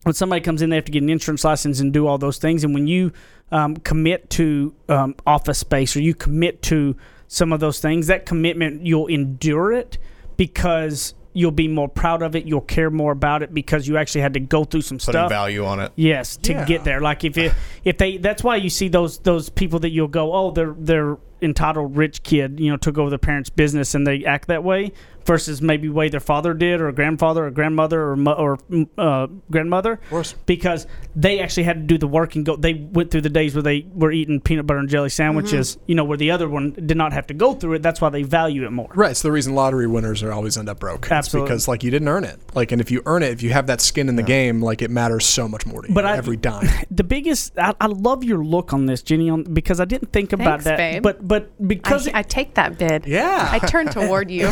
when 0.03 0.13
somebody 0.13 0.41
comes 0.41 0.62
in, 0.62 0.69
they 0.69 0.75
have 0.75 0.86
to 0.86 0.91
get 0.91 1.01
an 1.01 1.10
insurance 1.10 1.43
license 1.43 1.79
and 1.79 1.91
do 1.91 2.05
all 2.05 2.19
those 2.19 2.38
things. 2.38 2.63
And 2.63 2.75
when 2.75 2.86
you 2.86 3.12
um, 3.51 3.75
commit 3.77 4.29
to 4.31 4.75
um, 4.88 5.15
office 5.25 5.57
space 5.57 5.95
or 5.95 6.01
you 6.01 6.13
commit 6.13 6.62
to 6.63 6.95
some 7.27 7.51
of 7.53 7.59
those 7.59 7.79
things, 7.79 8.07
that 8.07 8.25
commitment, 8.25 8.85
you'll 8.85 9.07
endure 9.07 9.71
it 9.73 9.97
because 10.37 11.13
you'll 11.33 11.51
be 11.51 11.67
more 11.67 11.87
proud 11.89 12.21
of 12.21 12.35
it. 12.35 12.45
You'll 12.45 12.61
care 12.61 12.89
more 12.89 13.11
about 13.11 13.43
it 13.43 13.53
because 13.53 13.87
you 13.87 13.97
actually 13.97 14.21
had 14.21 14.33
to 14.33 14.39
go 14.39 14.63
through 14.63 14.81
some 14.81 14.97
Putting 14.97 15.11
stuff. 15.11 15.29
value 15.29 15.65
on 15.65 15.79
it. 15.79 15.91
Yes, 15.95 16.37
to 16.37 16.53
Yeah. 16.53 16.65
get 16.65 16.83
there. 16.83 16.99
Like 17.01 17.23
if 17.23 17.37
it, 17.37 17.53
if 17.83 17.97
they, 17.97 18.17
that's 18.17 18.43
why 18.43 18.55
you 18.55 18.69
see 18.69 18.87
those 18.87 19.19
those 19.19 19.49
people 19.49 19.79
that 19.79 19.89
you'll 19.91 20.07
go, 20.07 20.33
oh, 20.33 20.51
they're 20.51 20.75
they're 20.77 21.17
entitled 21.41 21.95
rich 21.95 22.23
kid, 22.23 22.60
you 22.60 22.71
know, 22.71 22.78
took 22.78 22.97
over 22.97 23.10
their 23.10 23.19
parents' 23.19 23.50
business 23.50 23.95
and 23.95 24.06
they 24.06 24.26
act 24.26 24.47
that 24.47 24.63
way, 24.63 24.91
versus 25.26 25.62
maybe 25.62 25.89
way 25.89 26.08
their 26.08 26.21
father 26.21 26.54
did 26.54 26.80
or 26.80 26.89
grandfather 26.93 27.45
or 27.45 27.52
grandmother 27.52 28.02
or 28.12 28.15
mo- 28.15 28.34
or 28.34 28.58
mm, 28.71 28.88
uh, 28.97 29.28
grandmother. 29.52 29.93
Of 29.93 30.10
course. 30.10 30.36
because 30.45 30.88
they 31.15 31.39
actually 31.41 31.63
had 31.63 31.82
to 31.82 31.86
do 31.86 31.97
the 31.97 32.08
work 32.08 32.36
and 32.36 32.45
go. 32.45 32.56
They 32.56 32.73
went 32.73 33.12
through 33.12 33.21
the 33.21 33.30
days 33.30 33.54
where 33.54 33.62
they 33.62 33.86
were 33.93 34.12
eating 34.12 34.39
peanut 34.39 34.65
butter 34.65 34.80
and 34.80 34.88
jelly 34.89 35.10
sandwiches, 35.10 35.78
you 35.86 35.95
know, 35.95 36.06
where 36.06 36.17
the 36.17 36.32
other 36.32 36.47
one 36.47 36.71
did 36.71 36.95
not 36.95 37.12
have 37.12 37.28
to 37.28 37.34
go 37.34 37.54
through 37.54 37.73
it. 37.73 37.82
That's 37.82 38.00
why 38.00 38.10
they 38.10 38.23
value 38.23 38.65
it 38.65 38.71
more. 38.71 38.89
Right. 38.95 39.12
It's 39.12 39.21
the 39.21 39.32
reason 39.32 39.54
lottery 39.54 39.86
winners 39.88 40.23
are 40.23 40.32
always 40.32 40.58
end 40.58 40.69
up 40.69 40.80
broke. 40.80 41.04
It's 41.04 41.12
Absolutely. 41.12 41.50
because 41.50 41.67
like 41.67 41.84
you 41.84 41.91
didn't 41.91 42.08
earn 42.08 42.23
it. 42.23 42.39
Like, 42.56 42.71
and 42.71 42.80
if 42.80 42.89
you 42.89 43.02
earn 43.06 43.21
it, 43.21 43.32
if 43.32 43.43
you 43.43 43.52
have 43.52 43.67
that 43.67 43.82
skin 43.82 44.08
in 44.08 44.15
the 44.15 44.23
game, 44.23 44.62
like 44.62 44.82
it 44.82 44.89
matters 44.89 45.26
so 45.26 45.50
much 45.50 45.65
more 45.65 45.82
to 45.82 45.89
you. 45.89 45.93
But 45.93 46.06
I- 46.06 46.15
every 46.17 46.38
dime. 46.38 46.69
the 46.91 47.04
biggest 47.04 47.58
I, 47.60 47.73
I 47.82 47.88
love 47.88 48.23
your 48.23 48.43
look 48.43 48.71
on 48.71 48.86
this 48.86 49.02
jenny 49.02 49.30
on 49.30 49.43
because 49.43 49.80
i 49.80 49.86
didn't 49.86 50.12
think 50.12 50.34
about 50.34 50.62
Thanks, 50.62 50.63
that 50.65 50.78
babe. 50.78 51.04
but 51.04 51.26
but 51.27 51.67
because 51.67 52.07
I, 52.07 52.19
I 52.19 52.21
take 52.23 52.53
that 52.55 52.77
bid. 52.77 53.05
Yeah. 53.05 53.49
I 53.51 53.59
turn 53.59 53.87
toward 53.87 54.31
you. 54.31 54.49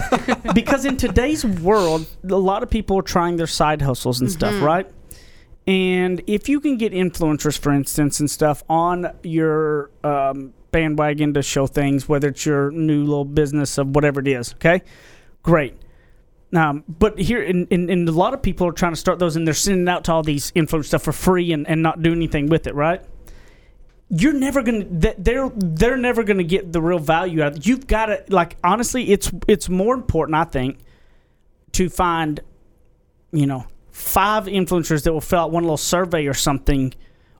because 0.54 0.84
in 0.84 0.96
today's 0.96 1.44
world 1.44 2.06
a 2.28 2.36
lot 2.36 2.62
of 2.62 2.70
people 2.70 2.98
are 2.98 3.02
trying 3.02 3.36
their 3.36 3.46
side 3.46 3.80
hustles 3.82 4.20
and 4.20 4.30
stuff 4.30 4.60
right 4.62 4.90
and 5.66 6.22
if 6.26 6.48
you 6.48 6.60
can 6.60 6.76
get 6.76 6.92
influencers 6.92 7.56
for 7.58 7.72
instance 7.72 8.20
and 8.20 8.30
stuff 8.30 8.62
on 8.68 9.06
your 9.22 9.90
um, 10.04 10.52
bandwagon 10.72 11.32
to 11.34 11.42
show 11.42 11.66
things 11.66 12.08
whether 12.08 12.28
it's 12.28 12.44
your 12.44 12.70
new 12.72 13.04
little 13.04 13.24
business 13.24 13.78
of 13.78 13.94
whatever 13.94 14.20
it 14.20 14.28
is 14.28 14.54
okay 14.54 14.82
great 15.42 15.74
Um, 16.52 16.82
but 16.88 17.18
here, 17.18 17.42
in, 17.42 17.66
in, 17.70 17.88
in 17.88 18.08
a 18.08 18.10
lot 18.10 18.34
of 18.34 18.42
people 18.42 18.66
are 18.66 18.72
trying 18.72 18.92
to 18.92 18.98
start 18.98 19.20
those, 19.20 19.36
and 19.36 19.46
they're 19.46 19.54
sending 19.54 19.88
out 19.88 20.02
to 20.04 20.12
all 20.12 20.24
these 20.24 20.50
influencer 20.52 20.84
stuff 20.84 21.02
for 21.04 21.12
free 21.12 21.52
and, 21.52 21.68
and 21.68 21.80
not 21.80 22.02
doing 22.02 22.16
anything 22.16 22.48
with 22.48 22.66
it, 22.66 22.74
right? 22.74 23.00
You're 24.10 24.32
never 24.32 24.62
gonna. 24.62 24.84
They're 24.88 25.50
they're 25.54 25.96
never 25.96 26.24
gonna 26.24 26.42
get 26.42 26.72
the 26.72 26.82
real 26.82 26.98
value 26.98 27.42
out. 27.42 27.52
of 27.52 27.56
it. 27.58 27.66
You've 27.66 27.86
got 27.86 28.06
to 28.06 28.24
like 28.28 28.56
honestly, 28.64 29.12
it's 29.12 29.30
it's 29.46 29.68
more 29.68 29.94
important, 29.94 30.34
I 30.34 30.44
think, 30.44 30.78
to 31.72 31.88
find, 31.88 32.40
you 33.30 33.46
know, 33.46 33.66
five 33.92 34.46
influencers 34.46 35.04
that 35.04 35.12
will 35.12 35.20
fill 35.20 35.38
out 35.38 35.52
one 35.52 35.62
little 35.62 35.76
survey 35.76 36.26
or 36.26 36.34
something, 36.34 36.92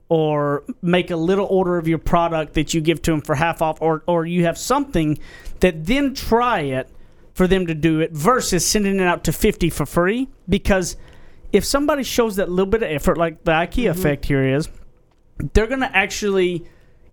or 0.07 0.63
make 0.81 1.11
a 1.11 1.17
little 1.17 1.45
order 1.47 1.77
of 1.77 1.89
your 1.89 1.97
product 1.97 2.53
that 2.53 2.73
you 2.73 2.79
give 2.79 3.01
to 3.01 3.11
them 3.11 3.21
for 3.21 3.35
half 3.35 3.61
off, 3.61 3.81
or 3.81 4.03
or 4.07 4.25
you 4.25 4.45
have 4.45 4.57
something 4.57 5.19
that 5.59 5.85
then 5.85 6.13
try 6.13 6.61
it 6.61 6.89
for 7.33 7.47
them 7.47 7.67
to 7.67 7.73
do 7.73 7.99
it 7.99 8.11
versus 8.11 8.65
sending 8.65 8.95
it 8.95 9.01
out 9.01 9.23
to 9.25 9.33
50 9.33 9.69
for 9.69 9.85
free 9.85 10.27
because 10.47 10.95
if 11.51 11.65
somebody 11.65 12.03
shows 12.03 12.35
that 12.35 12.49
little 12.49 12.69
bit 12.69 12.83
of 12.83 12.89
effort 12.89 13.17
like 13.17 13.43
the 13.43 13.51
IKEA 13.51 13.89
mm-hmm. 13.89 13.99
effect 13.99 14.25
here 14.25 14.55
is 14.55 14.69
they're 15.53 15.67
going 15.67 15.81
to 15.81 15.95
actually 15.95 16.65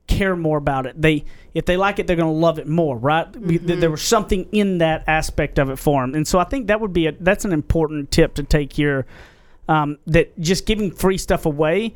care 0.07 0.35
more 0.35 0.57
about 0.57 0.87
it. 0.87 1.01
They 1.01 1.25
if 1.55 1.67
they 1.67 1.77
like 1.77 1.99
it 1.99 2.07
they're 2.07 2.17
going 2.17 2.33
to 2.33 2.41
love 2.41 2.59
it 2.59 2.67
more 2.67 2.97
right? 2.97 3.31
Th- 3.33 3.61
there 3.61 3.91
was 3.91 4.03
something 4.03 4.49
in 4.53 4.79
that 4.79 5.05
aspect 5.07 5.59
of 5.59 5.71
it 5.71 5.77
for 5.77 6.03
them 6.03 6.15
and 6.15 6.27
so 6.27 6.39
I 6.39 6.45
think 6.45 6.69
that 6.69 6.81
would 6.81 6.93
be 6.93 7.07
a 7.07 7.13
that's 7.13 7.45
an 7.45 7.53
important 7.53 8.11
tip 8.11 8.35
to 8.35 8.43
take 8.43 8.73
here 8.73 9.07
um, 9.69 9.99
that 10.07 10.39
just 10.41 10.67
giving 10.67 10.91
free 10.91 11.19
stuff 11.19 11.45
away 11.45 11.95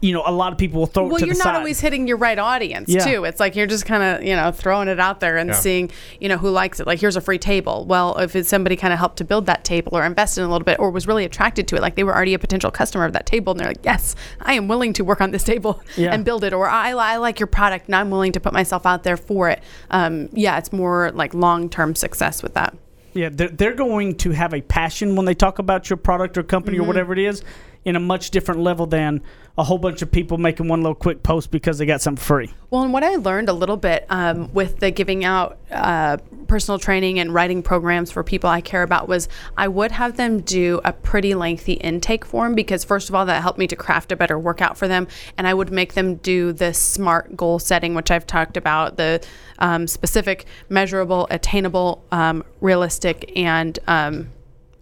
you 0.00 0.12
know 0.12 0.22
a 0.26 0.30
lot 0.30 0.52
of 0.52 0.58
people 0.58 0.78
will 0.78 0.86
throw 0.86 1.06
it 1.06 1.08
well 1.08 1.18
to 1.18 1.26
you're 1.26 1.34
the 1.34 1.38
not 1.38 1.44
side. 1.44 1.56
always 1.56 1.80
hitting 1.80 2.06
your 2.06 2.16
right 2.16 2.38
audience 2.38 2.88
Yeah. 2.88 3.04
too 3.04 3.24
it's 3.24 3.40
like 3.40 3.56
you're 3.56 3.66
just 3.66 3.84
kind 3.84 4.02
of 4.02 4.22
you 4.24 4.36
know 4.36 4.52
throwing 4.52 4.86
it 4.86 5.00
out 5.00 5.18
there 5.20 5.36
and 5.36 5.50
Yeah. 5.50 5.56
seeing 5.56 5.90
you 6.20 6.28
know 6.28 6.36
who 6.38 6.50
likes 6.50 6.78
it 6.78 6.86
like 6.86 7.00
here's 7.00 7.16
a 7.16 7.20
free 7.20 7.38
table 7.38 7.84
well 7.84 8.16
if 8.18 8.36
it's 8.36 8.48
somebody 8.48 8.76
kind 8.76 8.92
of 8.92 8.98
helped 9.00 9.16
to 9.18 9.24
build 9.24 9.46
that 9.46 9.64
table 9.64 9.96
or 9.96 10.04
invested 10.04 10.42
in 10.42 10.46
a 10.46 10.50
little 10.52 10.64
bit 10.64 10.78
or 10.78 10.90
was 10.90 11.08
really 11.08 11.24
attracted 11.24 11.66
to 11.68 11.76
it 11.76 11.82
like 11.82 11.96
they 11.96 12.04
were 12.04 12.14
already 12.14 12.32
a 12.34 12.38
potential 12.38 12.70
customer 12.70 13.04
of 13.04 13.12
that 13.12 13.26
table 13.26 13.50
and 13.52 13.58
they're 13.60 13.68
like 13.68 13.84
yes 13.84 14.14
i 14.42 14.54
am 14.54 14.68
willing 14.68 14.92
to 14.92 15.02
work 15.02 15.20
on 15.20 15.32
this 15.32 15.42
table 15.42 15.82
Yeah. 15.96 16.12
and 16.14 16.24
build 16.24 16.44
it 16.44 16.52
or 16.52 16.68
I, 16.68 16.90
I 16.92 17.16
like 17.16 17.40
your 17.40 17.48
product 17.48 17.86
and 17.86 17.96
i'm 17.96 18.10
willing 18.10 18.30
to 18.32 18.40
put 18.40 18.52
myself 18.52 18.86
out 18.86 19.02
there 19.02 19.16
for 19.16 19.48
it 19.50 19.62
um, 19.90 20.28
yeah 20.32 20.58
it's 20.58 20.72
more 20.72 21.10
like 21.12 21.34
long-term 21.34 21.94
success 21.96 22.42
with 22.42 22.54
that 22.54 22.76
Yeah, 23.14 23.30
they're, 23.32 23.48
they're 23.48 23.74
going 23.74 24.14
to 24.18 24.30
have 24.30 24.54
a 24.54 24.60
passion 24.60 25.16
when 25.16 25.26
they 25.26 25.34
talk 25.34 25.58
about 25.58 25.90
your 25.90 25.96
product 25.96 26.38
or 26.38 26.44
company 26.44 26.76
Mm-hmm. 26.76 26.84
or 26.84 26.86
whatever 26.86 27.12
it 27.14 27.18
is 27.18 27.42
in 27.84 27.96
a 27.96 28.00
much 28.00 28.30
different 28.30 28.60
level 28.60 28.86
than 28.86 29.22
a 29.58 29.64
whole 29.64 29.76
bunch 29.76 30.02
of 30.02 30.10
people 30.10 30.38
making 30.38 30.68
one 30.68 30.82
little 30.82 30.94
quick 30.94 31.24
post 31.24 31.50
because 31.50 31.78
they 31.78 31.84
got 31.84 32.00
something 32.00 32.22
free. 32.22 32.48
Well, 32.70 32.84
and 32.84 32.92
what 32.92 33.02
I 33.02 33.16
learned 33.16 33.48
a 33.48 33.52
little 33.52 33.76
bit 33.76 34.06
um, 34.08 34.54
with 34.54 34.78
the 34.78 34.92
giving 34.92 35.24
out 35.24 35.58
uh, 35.72 36.18
personal 36.46 36.78
training 36.78 37.18
and 37.18 37.34
writing 37.34 37.60
programs 37.64 38.12
for 38.12 38.22
people 38.22 38.48
I 38.48 38.60
care 38.60 38.84
about 38.84 39.08
was 39.08 39.28
I 39.56 39.66
would 39.66 39.90
have 39.90 40.16
them 40.16 40.42
do 40.42 40.80
a 40.84 40.92
pretty 40.92 41.34
lengthy 41.34 41.72
intake 41.72 42.24
form 42.24 42.54
because, 42.54 42.84
first 42.84 43.08
of 43.08 43.16
all, 43.16 43.26
that 43.26 43.42
helped 43.42 43.58
me 43.58 43.66
to 43.66 43.74
craft 43.74 44.12
a 44.12 44.16
better 44.16 44.38
workout 44.38 44.78
for 44.78 44.86
them. 44.86 45.08
And 45.36 45.48
I 45.48 45.54
would 45.54 45.72
make 45.72 45.94
them 45.94 46.14
do 46.16 46.52
the 46.52 46.72
SMART 46.72 47.36
goal 47.36 47.58
setting, 47.58 47.96
which 47.96 48.12
I've 48.12 48.28
talked 48.28 48.56
about 48.56 48.96
the 48.96 49.26
um, 49.58 49.88
specific, 49.88 50.46
measurable, 50.68 51.26
attainable, 51.30 52.04
um, 52.12 52.44
realistic, 52.60 53.32
and 53.34 53.76
um, 53.88 54.30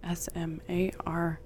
S 0.03 0.29
M 0.35 0.61
A 0.69 0.91
R. 1.03 1.39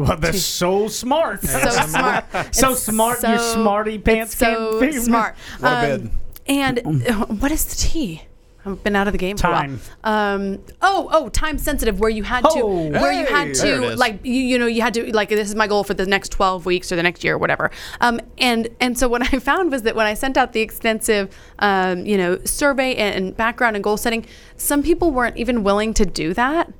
Well, 0.00 0.16
that's 0.16 0.42
so 0.42 0.88
smart. 0.88 1.42
So 1.42 1.58
smart. 1.70 2.24
So 2.54 2.70
It's 2.72 2.82
smart, 2.82 3.22
you 3.22 3.38
smarty 3.38 3.98
pants 3.98 4.32
It's 4.32 4.38
so 4.40 4.46
can't 4.70 4.80
figure- 4.80 5.00
smart. 5.00 5.34
Um, 5.62 5.80
bid. 6.00 6.10
And 6.46 7.06
uh, 7.08 7.26
what 7.26 7.52
is 7.52 7.64
the 7.66 7.76
T? 7.76 8.22
I've 8.64 8.82
been 8.84 8.94
out 8.94 9.06
of 9.08 9.12
the 9.12 9.18
game 9.18 9.38
for 9.38 9.46
a 9.46 9.50
while. 9.52 9.78
Um, 10.04 10.58
oh, 10.82 11.08
oh, 11.12 11.28
time 11.30 11.56
sensitive, 11.56 11.98
where 11.98 12.10
you 12.10 12.22
had 12.24 12.42
to, 12.42 12.50
Oh. 12.62 12.90
where 12.90 13.10
you 13.10 13.24
had 13.24 13.54
to, 13.54 13.96
like, 13.96 14.20
you, 14.22 14.34
you 14.34 14.58
know, 14.58 14.66
you 14.66 14.82
had 14.82 14.92
to, 14.94 15.10
like, 15.14 15.30
this 15.30 15.48
is 15.48 15.54
my 15.54 15.66
goal 15.66 15.82
for 15.82 15.94
the 15.94 16.04
next 16.04 16.30
12 16.32 16.66
weeks 16.66 16.92
or 16.92 16.96
the 16.96 17.02
next 17.02 17.24
year 17.24 17.36
or 17.36 17.38
whatever. 17.38 17.70
Um, 18.02 18.20
and, 18.36 18.68
and 18.78 18.98
so 18.98 19.08
what 19.08 19.22
I 19.34 19.38
found 19.38 19.72
was 19.72 19.82
that 19.82 19.96
when 19.96 20.06
I 20.06 20.12
sent 20.12 20.36
out 20.36 20.52
the 20.52 20.60
extensive, 20.60 21.34
um, 21.60 22.04
you 22.04 22.18
know, 22.18 22.38
survey 22.44 22.94
and, 22.96 23.14
and 23.26 23.36
background 23.36 23.76
and 23.76 23.82
goal 23.82 23.96
setting, 23.96 24.26
some 24.58 24.82
people 24.82 25.10
weren't 25.10 25.38
even 25.38 25.62
willing 25.62 25.94
to 25.94 26.04
do 26.04 26.34
that 26.34 26.70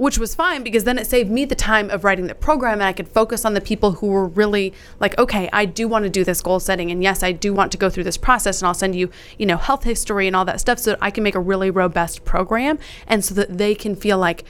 which 0.00 0.18
was 0.18 0.34
fine 0.34 0.62
because 0.62 0.84
then 0.84 0.96
it 0.96 1.06
saved 1.06 1.30
me 1.30 1.44
the 1.44 1.54
time 1.54 1.90
of 1.90 2.04
writing 2.04 2.26
the 2.26 2.34
program 2.34 2.80
and 2.80 2.84
I 2.84 2.94
could 2.94 3.06
focus 3.06 3.44
on 3.44 3.52
the 3.52 3.60
people 3.60 3.92
who 3.92 4.06
were 4.06 4.26
really 4.26 4.72
like, 4.98 5.18
okay, 5.18 5.50
I 5.52 5.66
do 5.66 5.86
want 5.86 6.04
to 6.04 6.08
do 6.08 6.24
this 6.24 6.40
goal 6.40 6.58
setting 6.58 6.90
and 6.90 7.02
yes, 7.02 7.22
I 7.22 7.32
do 7.32 7.52
want 7.52 7.70
to 7.72 7.76
go 7.76 7.90
through 7.90 8.04
this 8.04 8.16
process 8.16 8.62
and 8.62 8.68
I'll 8.68 8.72
send 8.72 8.96
you, 8.96 9.10
you 9.36 9.44
know, 9.44 9.58
health 9.58 9.84
history 9.84 10.26
and 10.26 10.34
all 10.34 10.46
that 10.46 10.58
stuff 10.58 10.78
so 10.78 10.92
that 10.92 11.00
I 11.02 11.10
can 11.10 11.22
make 11.22 11.34
a 11.34 11.40
really 11.40 11.70
robust 11.70 12.24
program 12.24 12.78
and 13.06 13.22
so 13.22 13.34
that 13.34 13.58
they 13.58 13.74
can 13.74 13.94
feel 13.94 14.16
like, 14.16 14.46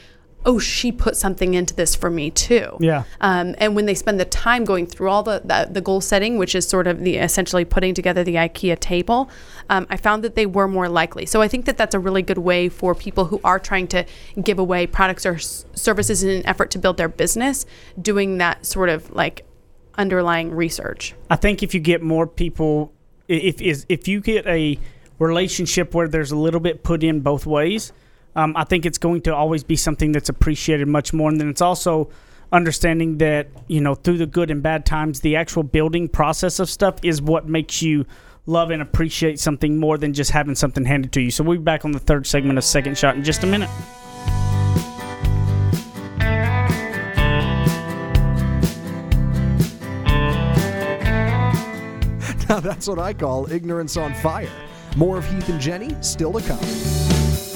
oh, 0.46 0.59
she 0.59 0.90
put 0.90 1.16
something 1.16 1.55
into 1.55 1.74
this 1.74 1.94
for 1.94 2.11
me 2.11 2.31
too. 2.31 2.76
Yeah. 2.81 3.05
Um, 3.20 3.55
and 3.59 3.76
when 3.76 3.87
they 3.87 3.94
spend 3.94 4.18
the 4.18 4.24
time 4.24 4.64
going 4.64 4.87
through 4.87 5.11
all 5.11 5.22
the, 5.22 5.42
the 5.44 5.68
the 5.70 5.81
goal 5.81 6.00
setting, 6.00 6.38
which 6.38 6.55
is 6.55 6.66
sort 6.66 6.87
of 6.87 7.00
the 7.00 7.16
essentially 7.16 7.64
putting 7.64 7.94
together 7.94 8.24
the 8.24 8.37
IKEA 8.37 8.79
table, 8.79 9.31
um, 9.68 9.87
I 9.90 9.96
found 9.96 10.24
that 10.24 10.35
they 10.35 10.46
were 10.46 10.68
more 10.68 10.88
likely. 10.88 11.26
So 11.26 11.42
I 11.42 11.48
think 11.48 11.66
that 11.66 11.76
that's 11.76 11.94
a 11.94 11.98
really 11.98 12.22
good 12.22 12.38
way 12.38 12.68
for 12.68 12.94
people 12.94 13.26
who 13.26 13.40
are 13.44 13.59
trying 13.59 13.88
to 13.88 14.05
give 14.42 14.59
away 14.59 14.87
products 14.87 15.26
or 15.26 15.35
s- 15.35 15.66
services 15.74 16.22
in 16.22 16.31
an 16.31 16.46
effort 16.46 16.70
to 16.72 16.79
build 16.79 16.96
their 16.96 17.09
business, 17.09 17.66
doing 18.00 18.38
that 18.38 18.64
sort 18.64 18.88
of 18.88 19.11
like 19.12 19.44
underlying 19.98 20.50
research. 20.50 21.14
I 21.29 21.37
think 21.37 21.62
if 21.62 21.74
you 21.74 21.81
get 21.81 22.03
more 22.03 22.26
people, 22.26 22.92
if 23.29 23.61
is 23.61 23.85
if 23.88 24.09
you 24.09 24.20
get 24.20 24.46
a 24.46 24.79
relationship 25.18 25.94
where 25.94 26.09
there's 26.09 26.33
a 26.33 26.37
little 26.37 26.61
bit 26.61 26.83
put 26.83 27.05
in 27.05 27.20
both 27.20 27.44
ways, 27.44 27.92
um, 28.36 28.56
I 28.56 28.64
think 28.64 28.86
it's 28.86 28.98
going 28.98 29.22
to 29.22 29.34
always 29.34 29.64
be 29.64 29.76
something 29.76 30.12
that's 30.12 30.28
appreciated 30.28 30.88
much 30.88 31.12
more. 31.12 31.28
And 31.30 31.40
then 31.40 31.48
it's 31.48 31.60
also 31.62 32.10
understanding 32.52 33.18
that 33.18 33.48
you 33.68 33.80
know 33.80 33.94
through 33.94 34.18
the 34.18 34.26
good 34.26 34.50
and 34.50 34.62
bad 34.62 34.86
times, 34.86 35.20
the 35.20 35.36
actual 35.36 35.62
building 35.62 36.08
process 36.08 36.58
of 36.58 36.68
stuff 36.68 36.96
is 37.02 37.22
what 37.22 37.48
makes 37.48 37.82
you 37.82 38.06
love 38.46 38.70
and 38.70 38.82
appreciate 38.82 39.38
something 39.38 39.78
more 39.78 39.98
than 39.98 40.12
just 40.12 40.30
having 40.30 40.54
something 40.54 40.84
handed 40.84 41.12
to 41.12 41.20
you. 41.20 41.30
So 41.30 41.44
we'll 41.44 41.58
be 41.58 41.62
back 41.62 41.84
on 41.84 41.92
the 41.92 41.98
third 41.98 42.26
segment 42.26 42.58
of 42.58 42.64
Second 42.64 42.96
Shot 42.98 43.16
in 43.16 43.24
just 43.24 43.44
a 43.44 43.46
minute. 43.46 43.70
Now 52.48 52.58
that's 52.58 52.88
what 52.88 52.98
I 52.98 53.12
call 53.12 53.48
ignorance 53.52 53.96
on 53.96 54.12
fire. 54.12 54.50
More 54.96 55.18
of 55.18 55.30
Heath 55.30 55.48
and 55.48 55.60
Jenny 55.60 55.94
still 56.00 56.32
to 56.32 56.40
come. 56.40 57.49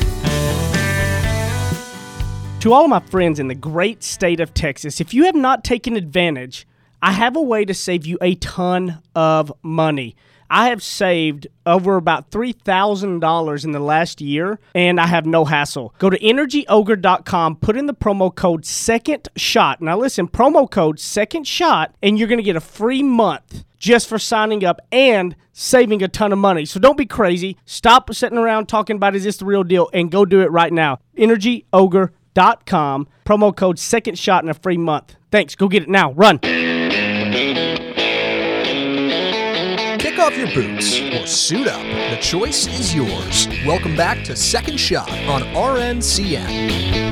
To 2.64 2.72
all 2.72 2.88
my 2.88 3.00
friends 3.00 3.38
in 3.38 3.48
the 3.48 3.55
great 3.55 4.03
state 4.03 4.40
of 4.40 4.55
Texas, 4.55 4.98
if 4.98 5.12
you 5.12 5.24
have 5.24 5.35
not 5.35 5.64
taken 5.64 5.96
advantage, 5.96 6.66
I 7.03 7.12
have 7.12 7.37
a 7.37 7.42
way 7.42 7.66
to 7.66 7.74
save 7.74 8.07
you 8.07 8.16
a 8.22 8.37
ton 8.37 9.03
of 9.14 9.53
money. 9.62 10.16
I 10.48 10.70
have 10.70 10.83
saved 10.83 11.46
over 11.66 11.96
about 11.96 12.31
$3,000 12.31 13.64
in 13.64 13.72
the 13.72 13.81
last 13.81 14.22
year, 14.22 14.59
and 14.74 14.98
I 14.98 15.09
have 15.09 15.27
no 15.27 15.44
hassle. 15.44 15.94
Go 15.98 16.09
to 16.09 16.18
energyogre.com, 16.18 17.57
put 17.57 17.77
in 17.77 17.85
the 17.85 17.92
promo 17.92 18.35
code 18.35 18.64
second 18.64 19.29
shot. 19.37 19.83
Now, 19.83 19.98
listen, 19.98 20.27
promo 20.27 20.70
code 20.70 20.98
second 20.98 21.46
shot, 21.46 21.94
and 22.03 22.18
you're 22.18 22.29
going 22.29 22.38
to 22.38 22.42
get 22.42 22.57
a 22.57 22.61
free 22.61 23.03
month 23.03 23.62
just 23.79 24.09
for 24.09 24.18
signing 24.18 24.64
up 24.64 24.81
and 24.90 25.37
saving 25.53 26.03
a 26.03 26.09
ton 26.09 26.33
of 26.33 26.38
money. 26.38 26.64
So 26.64 26.81
don't 26.81 26.96
be 26.96 27.05
crazy. 27.05 27.59
Stop 27.66 28.14
sitting 28.14 28.38
around 28.38 28.70
talking 28.70 28.96
about 28.96 29.14
is 29.14 29.24
this 29.24 29.37
the 29.37 29.44
real 29.44 29.64
deal 29.64 29.90
and 29.92 30.11
go 30.11 30.24
do 30.24 30.40
it 30.40 30.50
right 30.50 30.72
now. 30.72 31.00
energyogre.com, 31.18 32.11
promo 32.35 33.57
code 33.57 33.79
second 33.79 34.18
shot 34.18 34.42
and 34.42 34.51
a 34.51 34.55
free 34.55 34.77
month. 34.77 35.16
Thanks. 35.31 35.55
Go 35.55 35.68
get 35.68 35.85
it 35.85 35.88
now. 35.88 36.12
Run. 36.12 36.38
Kick 39.99 40.18
off 40.18 40.37
your 40.37 40.53
boots 40.55 41.01
or 41.01 41.27
suit 41.27 41.66
up. 41.66 41.81
The 42.11 42.18
choice 42.20 42.66
is 42.66 42.94
yours. 42.94 43.49
Welcome 43.66 43.97
back 43.97 44.23
to 44.25 44.37
Second 44.37 44.79
Shot 44.79 45.11
on 45.29 45.42
RNCN. 45.55 47.05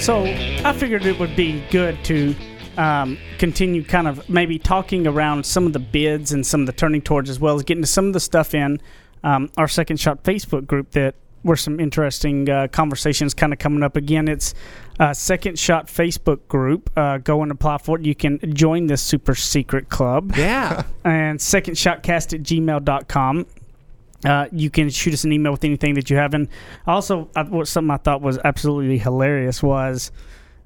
So 0.00 0.24
I 0.24 0.72
figured 0.72 1.06
it 1.06 1.18
would 1.18 1.34
be 1.34 1.64
good 1.70 2.04
to 2.04 2.34
um, 2.76 3.18
continue 3.38 3.82
kind 3.82 4.06
of 4.06 4.28
maybe 4.28 4.58
talking 4.58 5.06
around 5.06 5.46
some 5.46 5.66
of 5.66 5.72
the 5.72 5.78
bids 5.78 6.32
and 6.32 6.46
some 6.46 6.60
of 6.60 6.66
the 6.66 6.72
turning 6.72 7.00
towards 7.00 7.30
as 7.30 7.40
well 7.40 7.56
as 7.56 7.62
getting 7.62 7.82
to 7.82 7.88
some 7.88 8.06
of 8.06 8.12
the 8.12 8.20
stuff 8.20 8.54
in 8.54 8.80
um, 9.24 9.50
our 9.56 9.66
Second 9.66 9.98
Shot 9.98 10.22
Facebook 10.22 10.66
group 10.66 10.90
that 10.92 11.14
were 11.46 11.56
some 11.56 11.80
interesting 11.80 12.50
uh, 12.50 12.68
conversations 12.68 13.32
kind 13.32 13.52
of 13.52 13.58
coming 13.58 13.82
up. 13.82 13.96
Again, 13.96 14.28
it's 14.28 14.54
uh, 15.00 15.14
Second 15.14 15.58
Shot 15.58 15.86
Facebook 15.86 16.46
group. 16.48 16.90
Uh, 16.96 17.18
go 17.18 17.42
and 17.42 17.50
apply 17.50 17.78
for 17.78 17.98
it. 17.98 18.04
You 18.04 18.14
can 18.14 18.38
join 18.54 18.86
this 18.88 19.00
super 19.02 19.34
secret 19.34 19.88
club 19.88 20.34
Yeah. 20.36 20.82
and 21.04 21.38
secondshotcast 21.38 22.34
at 22.34 22.42
gmail.com. 22.42 23.46
Uh, 24.24 24.46
you 24.50 24.70
can 24.70 24.90
shoot 24.90 25.14
us 25.14 25.24
an 25.24 25.32
email 25.32 25.52
with 25.52 25.64
anything 25.64 25.94
that 25.94 26.10
you 26.10 26.16
have. 26.16 26.34
And 26.34 26.48
also, 26.86 27.28
I, 27.36 27.42
what 27.44 27.68
something 27.68 27.90
I 27.90 27.98
thought 27.98 28.22
was 28.22 28.38
absolutely 28.44 28.98
hilarious 28.98 29.62
was 29.62 30.10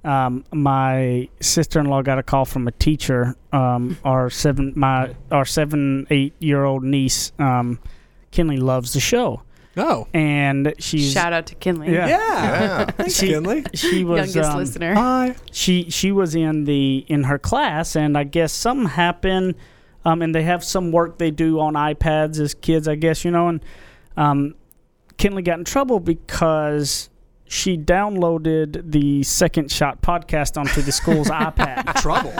um, 0.04 0.44
my 0.52 1.28
sister-in-law 1.40 2.02
got 2.02 2.18
a 2.18 2.22
call 2.22 2.44
from 2.44 2.66
a 2.68 2.72
teacher. 2.72 3.36
Um, 3.52 3.98
our 4.04 4.30
seven, 4.30 4.72
my 4.76 5.14
our 5.30 5.44
seven, 5.44 6.06
eight-year-old 6.10 6.84
niece, 6.84 7.32
um, 7.38 7.78
Kinley 8.30 8.56
loves 8.56 8.92
the 8.94 9.00
show. 9.00 9.42
Oh. 9.80 10.06
and 10.14 10.74
she's 10.78 11.12
Shout 11.12 11.32
out 11.32 11.46
to 11.46 11.54
Kinley. 11.54 11.92
Yeah. 11.92 12.06
Yeah. 12.08 12.84
Thanks, 12.90 13.14
She- 13.14 13.28
Kinley. 13.28 13.64
she 13.74 14.04
was 14.04 14.34
Youngest 14.34 14.50
um, 14.52 14.58
listener. 14.58 14.94
Hi. 14.94 15.34
she 15.52 15.88
she 15.90 16.12
was 16.12 16.34
in 16.34 16.64
the 16.64 17.04
in 17.08 17.24
her 17.24 17.38
class 17.38 17.96
and 17.96 18.16
i 18.18 18.24
guess 18.24 18.52
something 18.52 18.86
happened 18.88 19.54
um, 20.04 20.22
and 20.22 20.34
they 20.34 20.42
have 20.42 20.62
some 20.64 20.92
work 20.92 21.18
they 21.18 21.30
do 21.30 21.58
on 21.60 21.74
ipads 21.74 22.38
as 22.40 22.54
kids 22.54 22.86
i 22.88 22.94
guess 22.94 23.24
you 23.24 23.30
know 23.30 23.48
and 23.48 23.64
um, 24.16 24.54
kinley 25.16 25.42
got 25.42 25.58
in 25.58 25.64
trouble 25.64 25.98
because 26.00 27.08
she 27.46 27.76
downloaded 27.76 28.92
the 28.92 29.22
second 29.24 29.70
shot 29.72 30.00
podcast 30.02 30.56
onto 30.58 30.82
the 30.82 30.92
school's 30.92 31.28
ipad 31.30 31.94
Trouble. 32.00 32.30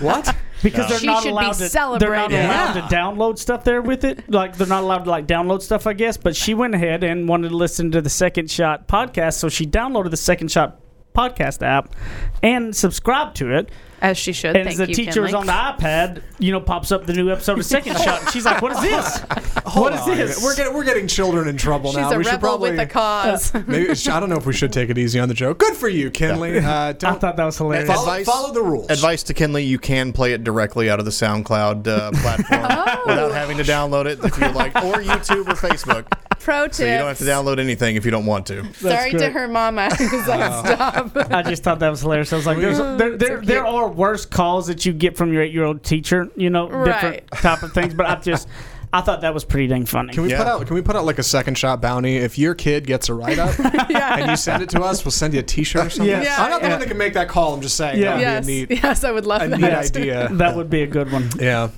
what? 0.00 0.34
Because 0.62 0.88
they're 0.88 0.98
She 0.98 1.06
not 1.06 1.22
should 1.22 1.28
be 1.28 1.32
allowed 1.32 1.52
to 1.54 1.98
they're 1.98 2.14
not 2.14 2.30
allowed 2.30 2.32
Yeah. 2.32 2.72
to 2.88 2.94
download 2.94 3.38
stuff 3.38 3.64
there 3.64 3.82
with 3.82 4.04
it. 4.04 4.30
Like 4.30 4.56
they're 4.56 4.66
not 4.66 4.82
allowed 4.82 5.04
to 5.04 5.10
like 5.10 5.26
download 5.26 5.62
stuff 5.62 5.86
i 5.86 5.92
guess. 5.92 6.16
But 6.16 6.36
she 6.36 6.54
went 6.54 6.74
ahead 6.74 7.04
and 7.04 7.28
wanted 7.28 7.50
to 7.50 7.56
listen 7.56 7.90
to 7.92 8.00
the 8.00 8.10
second 8.10 8.50
shot 8.50 8.86
podcast. 8.88 9.34
So 9.34 9.48
she 9.48 9.66
downloaded 9.66 10.10
the 10.10 10.16
second 10.16 10.50
shot 10.50 10.80
podcast 11.14 11.62
app 11.62 11.94
and 12.42 12.74
subscribed 12.74 13.36
to 13.36 13.54
it 13.54 13.70
As 14.02 14.18
she 14.18 14.32
should. 14.32 14.56
and 14.56 14.66
Thank 14.68 14.72
as 14.72 14.76
the 14.78 14.88
you, 14.88 14.94
teacher 14.94 15.24
is 15.24 15.30
Kinley. 15.32 15.34
on 15.34 15.46
the 15.46 15.52
ipad 15.84 16.22
you 16.38 16.50
know 16.52 16.60
pops 16.60 16.90
up 16.92 17.06
the 17.06 17.12
new 17.12 17.30
episode 17.30 17.58
of 17.58 17.64
second 17.64 17.96
shot 17.98 18.20
and 18.22 18.30
she's 18.32 18.44
like 18.44 18.60
what 18.60 18.72
is 18.72 18.80
this 18.80 19.22
Hold 19.64 19.84
What 19.84 19.94
is 19.94 20.00
on. 20.00 20.16
this? 20.18 20.42
We're 20.42 20.56
getting 20.56 20.74
we're 20.74 20.84
getting 20.84 21.06
children 21.06 21.46
in 21.48 21.56
trouble 21.56 21.90
She's 21.92 21.98
now. 22.00 22.10
a 22.12 22.18
we 22.18 22.24
should 22.24 22.32
rebel 22.32 22.40
probably 22.50 22.70
with 22.72 22.80
a 22.80 22.86
cause. 22.86 23.54
maybe 23.66 23.90
I 23.90 24.20
don't 24.20 24.28
know 24.28 24.36
if 24.36 24.44
we 24.44 24.52
should 24.52 24.72
take 24.72 24.90
it 24.90 24.98
easy 24.98 25.18
on 25.20 25.28
the 25.28 25.34
joke. 25.34 25.58
Good 25.58 25.76
for 25.76 25.88
you, 25.88 26.10
Kinley. 26.10 26.58
Uh, 26.58 26.70
i 26.88 26.92
don't 26.92 27.20
thought 27.20 27.36
that 27.36 27.44
was 27.44 27.56
hilarious 27.56 27.86
follow, 27.88 28.02
Advice- 28.02 28.26
follow 28.26 28.52
the 28.52 28.60
rules. 28.62 28.90
Advice 28.90 29.22
to 29.24 29.34
Kinley: 29.34 29.62
You 29.64 29.78
can 29.78 30.12
play 30.12 30.32
it 30.32 30.42
directly 30.44 30.90
out 30.90 30.98
of 30.98 31.04
the 31.04 31.10
SoundCloud 31.10 31.86
uh, 31.86 32.10
platform 32.20 32.66
Oh. 32.68 33.02
without 33.06 33.32
having 33.32 33.56
to 33.58 33.62
download 33.62 34.06
it 34.06 34.18
if 34.24 34.36
you 34.38 34.48
like, 34.48 34.74
or 34.76 34.94
YouTube 35.02 35.46
or 35.46 35.54
Facebook. 35.54 36.06
Pro 36.40 36.64
tip. 36.64 36.74
So 36.74 36.84
you 36.84 36.98
don't 36.98 37.06
have 37.06 37.18
to 37.18 37.24
download 37.24 37.60
anything 37.60 37.94
if 37.96 38.04
you 38.04 38.10
don't 38.10 38.26
want 38.26 38.46
to. 38.48 38.74
Sorry 38.74 39.12
to 39.12 39.16
great. 39.18 39.32
her 39.32 39.46
mama. 39.48 39.88
Because 39.90 40.26
like, 40.26 40.66
stop. 40.66 41.16
I 41.30 41.42
just 41.42 41.62
thought 41.62 41.78
that 41.78 41.88
was 41.88 42.00
hilarious. 42.00 42.32
I 42.32 42.36
was 42.36 42.46
like, 42.46 42.58
there's, 42.58 42.78
there, 42.78 43.16
there, 43.16 43.40
there 43.40 43.66
are 43.66 43.88
worse 43.94 44.24
calls 44.26 44.66
that 44.66 44.84
you 44.86 44.92
get 44.92 45.16
from 45.16 45.32
your 45.32 45.42
eight 45.42 45.52
year 45.52 45.64
old 45.64 45.82
teacher, 45.82 46.28
you 46.36 46.50
know, 46.50 46.66
different 46.84 47.22
Right. 47.30 47.30
type 47.32 47.62
of 47.62 47.72
things. 47.72 47.94
But 47.94 48.06
I 48.06 48.14
just, 48.22 48.48
I 48.92 49.00
thought 49.00 49.22
that 49.22 49.32
was 49.32 49.44
pretty 49.44 49.66
dang 49.68 49.86
funny. 49.86 50.12
Can 50.12 50.22
we 50.24 50.30
Yeah. 50.30 50.38
put 50.38 50.46
out? 50.46 50.66
Can 50.66 50.74
we 50.74 50.82
put 50.82 50.96
out 50.96 51.04
like 51.04 51.18
a 51.18 51.22
second 51.22 51.56
shot 51.56 51.80
bounty? 51.80 52.16
If 52.16 52.38
your 52.38 52.54
kid 52.54 52.86
gets 52.86 53.08
a 53.08 53.14
write 53.14 53.38
up 53.38 53.58
and 53.90 54.30
you 54.30 54.36
send 54.36 54.62
it 54.62 54.68
to 54.70 54.82
us, 54.82 55.04
we'll 55.04 55.12
send 55.12 55.34
you 55.34 55.40
a 55.40 55.42
T-shirt 55.42 55.82
or 55.82 55.86
uh, 55.86 55.88
something. 55.88 56.06
Yes. 56.08 56.26
Yeah, 56.26 56.44
I'm 56.44 56.50
not 56.50 56.60
the 56.60 56.66
yeah. 56.68 56.72
one 56.74 56.80
that 56.80 56.88
can 56.88 56.98
make 56.98 57.14
that 57.14 57.28
call. 57.28 57.54
I'm 57.54 57.60
just 57.62 57.76
saying. 57.76 57.98
Yeah. 58.00 58.10
that 58.10 58.14
would 58.16 58.20
yes. 58.22 58.46
be 58.46 58.62
a 58.62 58.66
neat, 58.66 58.82
yes, 58.82 59.04
I 59.04 59.10
would 59.12 59.26
love 59.26 59.42
a 59.42 59.48
that. 59.48 59.60
neat 59.60 59.72
idea. 59.72 60.28
that 60.32 60.56
would 60.56 60.68
be 60.70 60.82
a 60.82 60.86
good 60.86 61.10
one. 61.10 61.28
Yeah. 61.38 61.68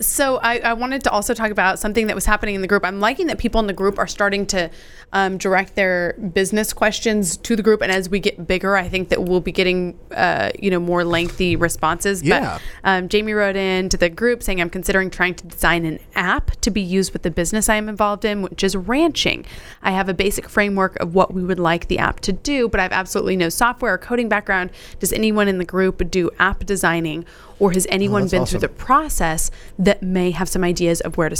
So 0.00 0.36
I, 0.36 0.58
I 0.58 0.72
wanted 0.74 1.02
to 1.04 1.10
also 1.10 1.34
talk 1.34 1.50
about 1.50 1.78
something 1.78 2.06
that 2.06 2.14
was 2.14 2.24
happening 2.24 2.54
in 2.54 2.60
the 2.60 2.68
group. 2.68 2.84
I'm 2.84 3.00
liking 3.00 3.26
that 3.28 3.38
people 3.38 3.60
in 3.60 3.66
the 3.66 3.72
group 3.72 3.98
are 3.98 4.06
starting 4.06 4.46
to 4.46 4.70
um, 5.12 5.38
direct 5.38 5.74
their 5.74 6.12
business 6.32 6.72
questions 6.72 7.36
to 7.38 7.56
the 7.56 7.62
group, 7.62 7.80
and 7.80 7.90
as 7.90 8.08
we 8.08 8.20
get 8.20 8.46
bigger, 8.46 8.76
I 8.76 8.88
think 8.88 9.08
that 9.08 9.24
we'll 9.24 9.40
be 9.40 9.52
getting 9.52 9.98
uh, 10.14 10.50
you 10.58 10.70
know 10.70 10.78
more 10.78 11.04
lengthy 11.04 11.56
responses. 11.56 12.22
Yeah. 12.22 12.58
But 12.82 12.88
um, 12.88 13.08
Jamie 13.08 13.32
wrote 13.32 13.56
in 13.56 13.88
to 13.88 13.96
the 13.96 14.08
group 14.08 14.42
saying, 14.42 14.60
"I'm 14.60 14.70
considering 14.70 15.10
trying 15.10 15.34
to 15.36 15.46
design 15.46 15.84
an 15.84 15.98
app 16.14 16.52
to 16.60 16.70
be 16.70 16.80
used 16.80 17.12
with 17.12 17.22
the 17.22 17.30
business 17.30 17.68
I 17.68 17.76
am 17.76 17.88
involved 17.88 18.24
in, 18.24 18.42
which 18.42 18.62
is 18.62 18.76
ranching. 18.76 19.46
I 19.82 19.90
have 19.92 20.08
a 20.08 20.14
basic 20.14 20.48
framework 20.48 20.96
of 21.00 21.14
what 21.14 21.34
we 21.34 21.42
would 21.42 21.58
like 21.60 21.88
the 21.88 21.98
app 21.98 22.20
to 22.20 22.32
do, 22.32 22.68
but 22.68 22.78
I 22.78 22.84
have 22.84 22.92
absolutely 22.92 23.36
no 23.36 23.48
software 23.48 23.94
or 23.94 23.98
coding 23.98 24.28
background. 24.28 24.70
Does 25.00 25.12
anyone 25.12 25.48
in 25.48 25.58
the 25.58 25.64
group 25.64 26.08
do 26.10 26.30
app 26.38 26.66
designing?" 26.66 27.24
Or 27.60 27.72
has 27.72 27.86
anyone 27.90 28.22
that's 28.22 28.30
been 28.30 28.42
awesome. 28.42 28.60
through 28.60 28.68
the 28.68 28.74
process 28.74 29.50
that 29.78 30.02
may 30.02 30.30
have 30.30 30.48
some 30.48 30.62
ideas 30.62 31.00
of 31.00 31.16
where 31.16 31.28
to 31.28 31.36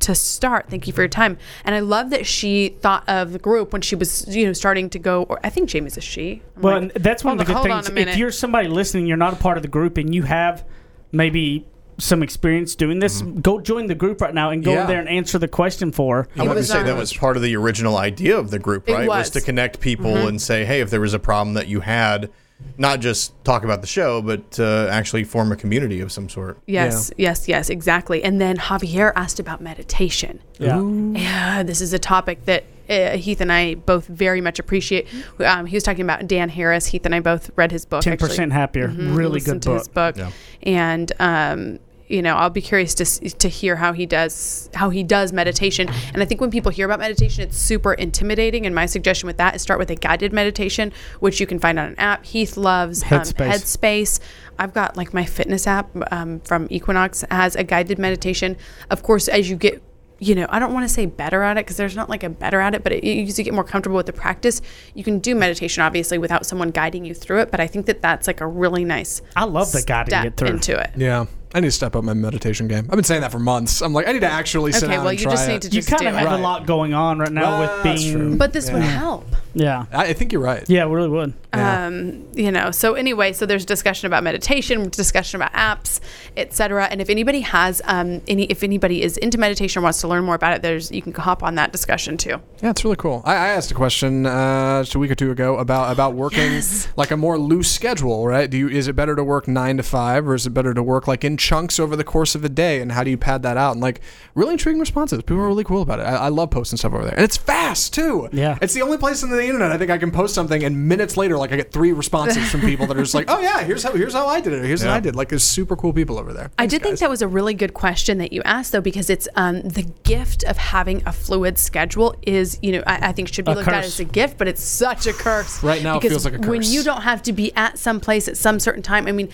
to 0.00 0.14
start. 0.14 0.66
Thank 0.68 0.86
you 0.86 0.92
for 0.92 1.02
your 1.02 1.08
time. 1.08 1.38
And 1.64 1.74
I 1.74 1.80
love 1.80 2.10
that 2.10 2.26
she 2.26 2.70
thought 2.80 3.08
of 3.08 3.32
the 3.32 3.38
group 3.38 3.72
when 3.72 3.82
she 3.82 3.94
was 3.94 4.26
you 4.34 4.46
know 4.46 4.52
starting 4.52 4.90
to 4.90 4.98
go. 4.98 5.24
Or 5.24 5.38
I 5.44 5.50
think 5.50 5.68
Jamie's 5.68 5.96
a 5.96 6.00
she. 6.00 6.42
I'm 6.56 6.62
Well, 6.62 6.80
like, 6.82 6.94
and 6.96 7.04
that's 7.04 7.22
one 7.24 7.38
of 7.40 7.46
the 7.46 7.52
good 7.52 7.62
things. 7.62 7.88
If 8.08 8.16
you're 8.16 8.32
somebody 8.32 8.68
listening, 8.68 9.06
you're 9.06 9.16
not 9.16 9.32
a 9.32 9.36
part 9.36 9.56
of 9.58 9.62
the 9.62 9.68
group, 9.68 9.96
and 9.96 10.14
you 10.14 10.22
have 10.24 10.64
maybe 11.12 11.66
some 11.98 12.22
experience 12.22 12.74
doing 12.74 12.98
this, 12.98 13.20
go 13.20 13.60
join 13.60 13.86
the 13.86 13.94
group 13.94 14.22
right 14.22 14.32
now 14.32 14.48
and 14.48 14.64
go 14.64 14.72
Yeah. 14.72 14.82
in 14.82 14.86
there 14.86 15.00
and 15.00 15.08
answer 15.08 15.38
the 15.38 15.48
question 15.48 15.92
for. 15.92 16.28
I 16.38 16.44
want 16.44 16.56
to 16.56 16.64
say 16.64 16.82
that 16.82 16.96
was 16.96 17.12
part 17.12 17.36
of 17.36 17.42
the 17.42 17.54
original 17.56 17.98
idea 17.98 18.38
of 18.38 18.50
the 18.50 18.58
group, 18.58 18.88
It 18.88 18.94
right? 18.94 19.06
was. 19.08 19.28
to 19.30 19.40
connect 19.42 19.80
people 19.80 20.12
Mm-hmm. 20.12 20.28
and 20.28 20.40
say, 20.42 20.64
hey, 20.64 20.80
if 20.80 20.88
there 20.88 21.00
was 21.02 21.12
a 21.12 21.18
problem 21.18 21.52
that 21.54 21.68
you 21.68 21.80
had, 21.80 22.30
not 22.78 23.00
just 23.00 23.32
talk 23.44 23.62
about 23.64 23.80
the 23.82 23.86
show, 23.86 24.22
but 24.22 24.58
uh, 24.58 24.88
actually 24.90 25.24
form 25.24 25.52
a 25.52 25.56
community 25.56 26.00
of 26.00 26.10
some 26.10 26.28
sort. 26.28 26.58
Yes, 26.66 27.12
yes, 27.18 27.46
yes, 27.48 27.68
exactly. 27.70 28.22
And 28.24 28.40
then 28.40 28.56
Javier 28.56 29.12
asked 29.16 29.38
about 29.38 29.60
meditation. 29.60 30.40
Yeah. 30.58 30.80
Yeah, 30.80 31.62
this 31.62 31.80
is 31.80 31.92
a 31.92 31.98
topic 31.98 32.44
that 32.46 32.64
uh, 32.88 33.16
Heath 33.16 33.40
and 33.40 33.52
I 33.52 33.74
both 33.74 34.06
very 34.06 34.40
much 34.40 34.58
appreciate. 34.58 35.06
Um, 35.38 35.66
he 35.66 35.76
was 35.76 35.84
talking 35.84 36.02
about 36.02 36.26
Dan 36.26 36.48
Harris. 36.48 36.86
Heath 36.86 37.04
and 37.06 37.14
I 37.14 37.20
both 37.20 37.50
read 37.54 37.70
his 37.70 37.84
book. 37.84 38.02
Ten 38.02 38.14
actually. 38.14 38.28
percent 38.30 38.52
happier. 38.52 38.88
Mhm, 38.88 39.14
Really 39.16 39.32
listened 39.34 39.62
good 39.62 39.70
to 39.70 39.78
his 39.78 39.88
book. 39.88 40.16
book. 40.16 40.32
And 40.62 41.12
um, 41.20 41.78
you 42.10 42.22
know, 42.22 42.34
I'll 42.34 42.50
be 42.50 42.60
curious 42.60 42.94
to 42.94 43.04
to 43.30 43.48
hear 43.48 43.76
how 43.76 43.92
he 43.92 44.04
does 44.04 44.68
how 44.74 44.90
he 44.90 45.02
does 45.02 45.32
meditation. 45.32 45.88
And 46.12 46.22
I 46.22 46.26
think 46.26 46.40
when 46.40 46.50
people 46.50 46.72
hear 46.72 46.86
about 46.86 46.98
meditation, 46.98 47.44
it's 47.44 47.56
super 47.56 47.94
intimidating. 47.94 48.66
And 48.66 48.74
my 48.74 48.86
suggestion 48.86 49.26
with 49.28 49.36
that 49.36 49.54
is 49.54 49.62
start 49.62 49.78
with 49.78 49.90
a 49.90 49.94
guided 49.94 50.32
meditation, 50.32 50.92
which 51.20 51.40
you 51.40 51.46
can 51.46 51.58
find 51.58 51.78
on 51.78 51.86
an 51.86 51.98
app. 51.98 52.24
Heath 52.24 52.56
loves 52.56 53.04
Headspace. 53.04 53.40
Um, 53.40 53.50
Headspace. 53.50 54.20
I've 54.58 54.74
got 54.74 54.96
like 54.96 55.14
my 55.14 55.24
fitness 55.24 55.66
app 55.66 55.88
um, 56.12 56.40
from 56.40 56.66
Equinox 56.70 57.24
has 57.30 57.54
a 57.56 57.64
guided 57.64 57.98
meditation. 57.98 58.56
Of 58.90 59.02
course, 59.02 59.28
as 59.28 59.48
you 59.48 59.56
get 59.56 59.82
you 60.22 60.34
know, 60.34 60.46
I 60.50 60.58
don't 60.58 60.74
want 60.74 60.84
to 60.86 60.88
say 60.92 61.06
better 61.06 61.42
at 61.42 61.56
it 61.56 61.64
because 61.64 61.78
there's 61.78 61.96
not 61.96 62.10
like 62.10 62.22
a 62.22 62.28
better 62.28 62.60
at 62.60 62.74
it, 62.74 62.84
but 62.84 62.92
it, 62.92 63.04
you 63.04 63.24
as 63.24 63.38
you 63.38 63.44
get 63.44 63.54
more 63.54 63.64
comfortable 63.64 63.96
with 63.96 64.06
the 64.06 64.12
practice, 64.12 64.60
you 64.94 65.02
can 65.02 65.18
do 65.18 65.34
meditation 65.34 65.82
obviously 65.82 66.18
without 66.18 66.44
someone 66.44 66.70
guiding 66.70 67.04
you 67.04 67.14
through 67.14 67.40
it. 67.40 67.50
But 67.50 67.60
I 67.60 67.66
think 67.66 67.86
that 67.86 68.02
that's 68.02 68.26
like 68.26 68.40
a 68.40 68.46
really 68.46 68.84
nice 68.84 69.22
I 69.34 69.44
love 69.44 69.72
the 69.72 69.82
guiding 69.82 70.10
step 70.10 70.26
it 70.26 70.36
through. 70.36 70.48
into 70.48 70.78
it. 70.78 70.90
Yeah. 70.96 71.26
I 71.54 71.60
need 71.60 71.66
to 71.68 71.72
step 71.72 71.96
up 71.96 72.04
my 72.04 72.14
meditation 72.14 72.68
game. 72.68 72.84
I've 72.88 72.94
been 72.96 73.02
saying 73.04 73.22
that 73.22 73.32
for 73.32 73.40
months. 73.40 73.80
I'm 73.82 73.92
like, 73.92 74.06
I 74.06 74.12
need 74.12 74.20
to 74.20 74.30
actually 74.30 74.70
sit 74.72 74.84
Okay, 74.84 74.92
down 74.94 75.00
well, 75.04 75.10
and 75.10 75.18
you 75.20 75.24
try 75.24 75.32
just 75.32 75.48
it. 75.48 75.52
need 75.52 75.62
to 75.62 75.68
You 75.68 75.72
just 75.80 75.88
kind 75.88 76.02
do 76.02 76.08
of 76.08 76.14
have 76.14 76.32
it. 76.32 76.40
a 76.40 76.42
lot 76.42 76.64
going 76.66 76.94
on 76.94 77.18
right 77.18 77.32
now 77.32 77.58
Well, 77.58 77.60
with 77.74 77.82
that's 77.84 78.02
being. 78.04 78.14
true. 78.16 78.36
But 78.36 78.52
this 78.52 78.70
would 78.70 78.82
help. 78.82 79.26
yeah. 79.52 79.86
I, 79.92 80.06
I 80.06 80.12
think 80.12 80.32
you're 80.32 80.42
right. 80.42 80.62
Yeah, 80.68 80.84
it 80.86 80.88
really 80.90 81.08
would. 81.08 81.34
Yeah. 81.52 81.86
Um, 81.86 82.28
you 82.34 82.52
know, 82.52 82.70
so 82.70 82.94
anyway, 82.94 83.32
so 83.32 83.44
there's 83.46 83.64
discussion 83.64 84.06
about 84.06 84.22
meditation, 84.22 84.88
discussion 84.90 85.42
about 85.42 85.52
apps, 85.52 85.98
etc. 86.36 86.84
And 86.86 87.00
if 87.00 87.10
anybody 87.10 87.40
has 87.40 87.82
um, 87.86 88.22
any, 88.28 88.44
if 88.44 88.62
anybody 88.62 89.02
is 89.02 89.16
into 89.16 89.36
meditation 89.36 89.80
or 89.80 89.82
wants 89.82 90.00
to 90.02 90.08
learn 90.08 90.22
more 90.24 90.36
about 90.36 90.54
it, 90.54 90.62
there's 90.62 90.92
you 90.92 91.02
can 91.02 91.12
hop 91.12 91.42
on 91.42 91.56
that 91.56 91.72
discussion 91.72 92.16
too. 92.16 92.40
Yeah, 92.62 92.70
it's 92.70 92.84
really 92.84 92.94
cool. 92.96 93.22
I, 93.24 93.32
I 93.34 93.48
asked 93.48 93.72
a 93.72 93.74
question 93.74 94.26
uh, 94.26 94.82
just 94.82 94.94
a 94.94 95.00
week 95.00 95.10
or 95.10 95.16
two 95.16 95.32
ago 95.32 95.56
about 95.58 95.90
about 95.92 96.14
working 96.14 96.52
Yes. 96.52 96.86
like 96.96 97.10
a 97.10 97.16
more 97.16 97.36
loose 97.36 97.68
schedule, 97.72 98.26
right? 98.28 98.48
Do 98.48 98.56
you 98.56 98.68
is 98.68 98.86
it 98.86 98.94
better 98.94 99.16
to 99.16 99.24
work 99.24 99.48
nine 99.48 99.76
to 99.78 99.82
five, 99.82 100.28
or 100.28 100.34
is 100.36 100.46
it 100.46 100.50
better 100.50 100.72
to 100.72 100.82
work 100.84 101.08
like 101.08 101.24
in 101.24 101.36
chunks 101.40 101.80
over 101.80 101.96
the 101.96 102.04
course 102.04 102.34
of 102.34 102.44
a 102.44 102.48
day? 102.48 102.80
And 102.80 102.92
how 102.92 103.02
do 103.02 103.10
you 103.10 103.16
pad 103.16 103.42
that 103.42 103.56
out? 103.56 103.72
And 103.72 103.80
like 103.80 104.00
really 104.34 104.52
intriguing 104.52 104.78
responses. 104.78 105.18
People 105.22 105.38
are 105.38 105.48
really 105.48 105.64
cool 105.64 105.82
about 105.82 105.98
it. 105.98 106.02
I, 106.02 106.16
I 106.16 106.28
love 106.28 106.50
posting 106.50 106.76
stuff 106.76 106.92
over 106.92 107.04
there, 107.04 107.14
and 107.14 107.24
it's 107.24 107.36
fast 107.36 107.94
too. 107.94 108.28
Yeah. 108.32 108.58
it's 108.60 108.74
the 108.74 108.82
only 108.82 108.98
place 108.98 109.24
on 109.24 109.30
the 109.30 109.44
internet 109.44 109.72
I 109.72 109.78
think 109.78 109.90
I 109.90 109.98
can 109.98 110.10
post 110.10 110.34
something, 110.34 110.62
and 110.62 110.88
minutes 110.88 111.16
later, 111.16 111.36
like 111.38 111.52
I 111.52 111.56
get 111.56 111.72
three 111.72 111.92
responses 111.92 112.50
from 112.50 112.60
people 112.60 112.86
that 112.86 112.96
are 112.96 113.00
just 113.00 113.14
like, 113.14 113.30
"Oh 113.30 113.40
yeah, 113.40 113.62
here's 113.62 113.82
how 113.82 113.92
here's 113.92 114.12
how 114.14 114.26
I 114.26 114.40
did 114.40 114.52
it. 114.52 114.60
Or 114.60 114.64
here's 114.64 114.82
what 114.82 114.92
I 114.92 115.00
did." 115.00 115.16
Like 115.16 115.28
there's 115.28 115.42
super 115.42 115.76
cool 115.76 115.92
people 115.92 116.18
over 116.18 116.32
there. 116.32 116.50
I 116.58 116.62
Thanks, 116.62 116.72
did 116.72 116.82
think 116.82 116.98
that 116.98 117.10
was 117.10 117.22
a 117.22 117.28
really 117.28 117.54
good 117.54 117.74
question 117.74 118.18
that 118.18 118.32
you 118.32 118.42
asked, 118.44 118.72
though, 118.72 118.80
because 118.80 119.10
it's 119.10 119.28
um, 119.36 119.62
the 119.62 119.82
gift 120.04 120.44
of 120.44 120.56
having 120.56 121.02
a 121.06 121.12
fluid 121.12 121.58
schedule 121.58 122.14
is, 122.22 122.58
you 122.62 122.72
know, 122.72 122.82
I, 122.86 123.08
I 123.08 123.12
think 123.12 123.32
should 123.32 123.44
be 123.44 123.52
A 123.52 123.54
looked 123.54 123.68
at 123.68 123.84
as 123.84 124.00
a 124.00 124.04
gift, 124.04 124.38
but 124.38 124.48
it's 124.48 124.62
such 124.62 125.06
a 125.06 125.12
curse. 125.12 125.62
Right 125.62 125.82
now 125.82 125.96
it 125.96 126.02
because 126.02 126.12
feels 126.12 126.24
like 126.24 126.34
a 126.34 126.38
curse 126.38 126.48
When 126.48 126.62
you 126.62 126.82
don't 126.82 127.02
have 127.02 127.22
to 127.22 127.32
be 127.32 127.54
at 127.56 127.78
some 127.78 128.00
place 128.00 128.28
at 128.28 128.36
some 128.36 128.60
certain 128.60 128.82
time, 128.82 129.06
I 129.06 129.12
mean, 129.12 129.30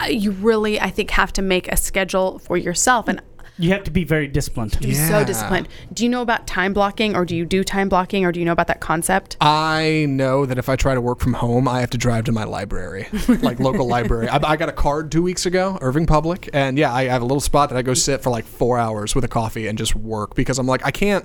Uh, 0.00 0.06
you 0.06 0.30
really, 0.32 0.80
I 0.80 0.90
think, 0.90 1.10
have 1.10 1.32
to 1.34 1.42
make 1.42 1.68
a 1.68 1.76
schedule 1.76 2.38
for 2.38 2.56
yourself. 2.56 3.08
And 3.08 3.20
You 3.60 3.70
have 3.70 3.82
to 3.84 3.90
be 3.90 4.04
very 4.04 4.28
disciplined. 4.28 4.72
to 4.74 4.78
be 4.78 4.90
Yeah. 4.90 5.08
so 5.08 5.24
disciplined. 5.24 5.66
Do 5.92 6.04
you 6.04 6.08
know 6.08 6.22
about 6.22 6.46
time 6.46 6.72
blocking, 6.72 7.16
or 7.16 7.24
do 7.24 7.34
you 7.34 7.44
do 7.44 7.64
time 7.64 7.88
blocking, 7.88 8.24
or 8.24 8.30
do 8.30 8.38
you 8.38 8.46
know 8.46 8.52
about 8.52 8.68
that 8.68 8.78
concept? 8.80 9.36
I 9.40 10.06
know 10.08 10.46
that 10.46 10.58
if 10.58 10.68
I 10.68 10.76
try 10.76 10.94
to 10.94 11.00
work 11.00 11.18
from 11.18 11.32
home, 11.34 11.66
I 11.66 11.80
have 11.80 11.90
to 11.90 11.98
drive 11.98 12.24
to 12.26 12.32
my 12.32 12.44
library, 12.44 13.08
like 13.28 13.58
local 13.58 13.86
library. 13.96 14.28
I, 14.28 14.36
I 14.52 14.56
got 14.56 14.68
a 14.68 14.72
card 14.72 15.10
two 15.10 15.22
weeks 15.24 15.44
ago, 15.44 15.76
Irving 15.80 16.06
Public, 16.06 16.48
and 16.52 16.78
yeah, 16.78 16.94
I 16.94 17.04
have 17.06 17.20
a 17.22 17.24
little 17.24 17.40
spot 17.40 17.70
that 17.70 17.76
I 17.76 17.82
go 17.82 17.94
sit 17.94 18.22
for 18.22 18.30
like 18.30 18.44
four 18.44 18.78
hours 18.78 19.16
with 19.16 19.24
a 19.24 19.28
coffee 19.28 19.66
and 19.66 19.76
just 19.76 19.96
work 19.96 20.36
because 20.36 20.60
I'm 20.60 20.66
like, 20.68 20.86
I 20.86 20.92
can't. 20.92 21.24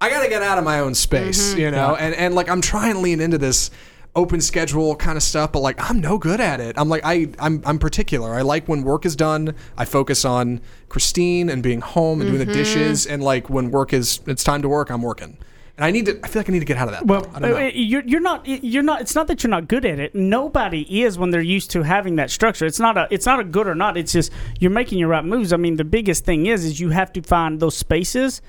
I 0.00 0.10
got 0.10 0.22
to 0.22 0.28
get 0.28 0.42
out 0.42 0.58
of 0.58 0.64
my 0.64 0.80
own 0.80 0.94
space, 0.94 1.50
mm-hmm. 1.50 1.60
you 1.60 1.70
know, 1.72 1.96
and 1.96 2.14
and 2.14 2.34
like 2.36 2.48
I'm 2.48 2.60
trying 2.60 2.94
to 2.94 3.00
lean 3.00 3.20
into 3.20 3.38
this 3.38 3.70
open 4.16 4.40
schedule 4.40 4.94
kind 4.96 5.16
of 5.16 5.22
stuff, 5.22 5.52
but 5.52 5.60
like 5.60 5.90
I'm 5.90 6.00
no 6.00 6.18
good 6.18 6.40
at 6.40 6.60
it. 6.60 6.76
I'm 6.78 6.88
like 6.88 7.02
I 7.04 7.28
I'm 7.38 7.62
I'm 7.64 7.78
particular. 7.78 8.34
I 8.34 8.42
like 8.42 8.68
when 8.68 8.82
work 8.82 9.04
is 9.04 9.16
done, 9.16 9.54
I 9.76 9.84
focus 9.84 10.24
on 10.24 10.60
Christine 10.88 11.48
and 11.48 11.62
being 11.62 11.80
home 11.80 12.20
and 12.20 12.30
doing 12.30 12.46
the 12.46 12.52
dishes, 12.52 13.06
and 13.06 13.22
like 13.22 13.50
when 13.50 13.70
work 13.70 13.92
is 13.92 14.20
it's 14.26 14.44
time 14.44 14.62
to 14.62 14.68
work, 14.68 14.90
I'm 14.90 15.02
working. 15.02 15.38
And 15.76 15.84
I 15.84 15.90
need 15.90 16.06
to. 16.06 16.20
I 16.22 16.28
feel 16.28 16.38
like 16.38 16.48
I 16.48 16.52
need 16.52 16.60
to 16.60 16.64
get 16.64 16.76
out 16.76 16.86
of 16.86 16.94
that. 16.94 17.04
Well, 17.04 17.28
I 17.34 17.40
don't 17.40 17.50
know. 17.50 17.56
uh, 17.56 17.70
you're 17.74 18.04
you're 18.04 18.20
not 18.20 18.46
you're 18.46 18.84
not. 18.84 19.00
It's 19.00 19.16
not 19.16 19.26
that 19.26 19.42
you're 19.42 19.50
not 19.50 19.66
good 19.66 19.84
at 19.84 19.98
it. 19.98 20.14
Nobody 20.14 21.02
is 21.02 21.18
when 21.18 21.30
they're 21.30 21.40
used 21.40 21.72
to 21.72 21.82
having 21.82 22.14
that 22.16 22.30
structure. 22.30 22.64
It's 22.64 22.78
not 22.78 22.96
a 22.96 23.08
it's 23.10 23.26
not 23.26 23.40
a 23.40 23.44
good 23.44 23.66
or 23.66 23.74
not. 23.74 23.96
It's 23.96 24.12
just 24.12 24.30
you're 24.60 24.70
making 24.70 25.00
your 25.00 25.08
right 25.08 25.24
moves. 25.24 25.52
I 25.52 25.56
mean, 25.56 25.74
the 25.74 25.84
biggest 25.84 26.24
thing 26.24 26.46
is 26.46 26.64
is 26.64 26.78
you 26.78 26.90
have 26.90 27.12
to 27.14 27.22
find 27.22 27.58
those 27.58 27.76
spaces 27.76 28.40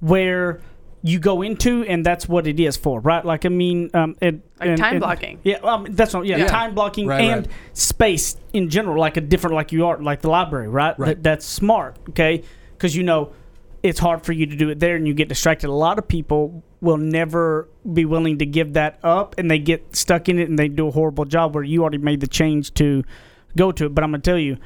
where 0.00 0.60
you 1.06 1.18
go 1.18 1.42
into, 1.42 1.84
and 1.84 2.04
that's 2.04 2.26
what 2.26 2.46
it 2.46 2.58
is 2.58 2.78
for, 2.78 2.98
right? 2.98 3.22
Like 3.26 3.44
I 3.44 3.50
mean, 3.50 3.90
um, 3.92 4.16
it, 4.22 4.36
Like 4.58 4.68
and- 4.70 4.78
time 4.78 4.90
and- 4.94 5.00
blocking. 5.00 5.38
Yeah, 5.44 5.56
um, 5.56 5.86
that's 5.90 6.14
what. 6.14 6.24
Yeah, 6.24 6.38
Yeah. 6.38 6.46
time 6.46 6.74
blocking 6.74 7.06
Right, 7.06 7.20
and 7.24 7.46
right. 7.46 7.54
space 7.74 8.38
in 8.54 8.70
general, 8.70 8.98
like 8.98 9.18
a 9.18 9.20
different, 9.20 9.54
like 9.54 9.70
you 9.70 9.84
are, 9.86 9.98
like 10.02 10.22
the 10.22 10.30
library, 10.30 10.66
right? 10.68 10.98
Right. 10.98 11.08
That, 11.08 11.22
that's 11.22 11.44
smart, 11.46 11.98
okay? 12.08 12.42
Because 12.72 12.96
you 12.96 13.02
know 13.02 13.32
it's 13.82 13.98
hard 13.98 14.24
for 14.24 14.32
you 14.32 14.46
to 14.46 14.56
do 14.56 14.70
it 14.70 14.80
there, 14.80 14.96
and 14.96 15.06
you 15.06 15.12
get 15.12 15.28
distracted. 15.28 15.68
A 15.68 15.72
lot 15.72 15.98
of 15.98 16.08
people 16.08 16.62
will 16.80 16.96
never 16.96 17.68
be 17.92 18.06
willing 18.06 18.38
to 18.38 18.46
give 18.46 18.72
that 18.72 18.98
up, 19.02 19.34
and 19.36 19.50
they 19.50 19.58
get 19.58 19.94
stuck 19.94 20.30
in 20.30 20.38
it, 20.38 20.48
and 20.48 20.58
they 20.58 20.68
do 20.68 20.88
a 20.88 20.90
horrible 20.90 21.26
job 21.26 21.54
where 21.54 21.64
you 21.64 21.82
already 21.82 21.98
made 21.98 22.20
the 22.20 22.26
change 22.26 22.72
to 22.74 23.04
go 23.56 23.70
to 23.72 23.84
it. 23.86 23.94
But 23.94 24.04
I'm 24.04 24.10
gonna 24.10 24.22
tell 24.22 24.38
you. 24.38 24.56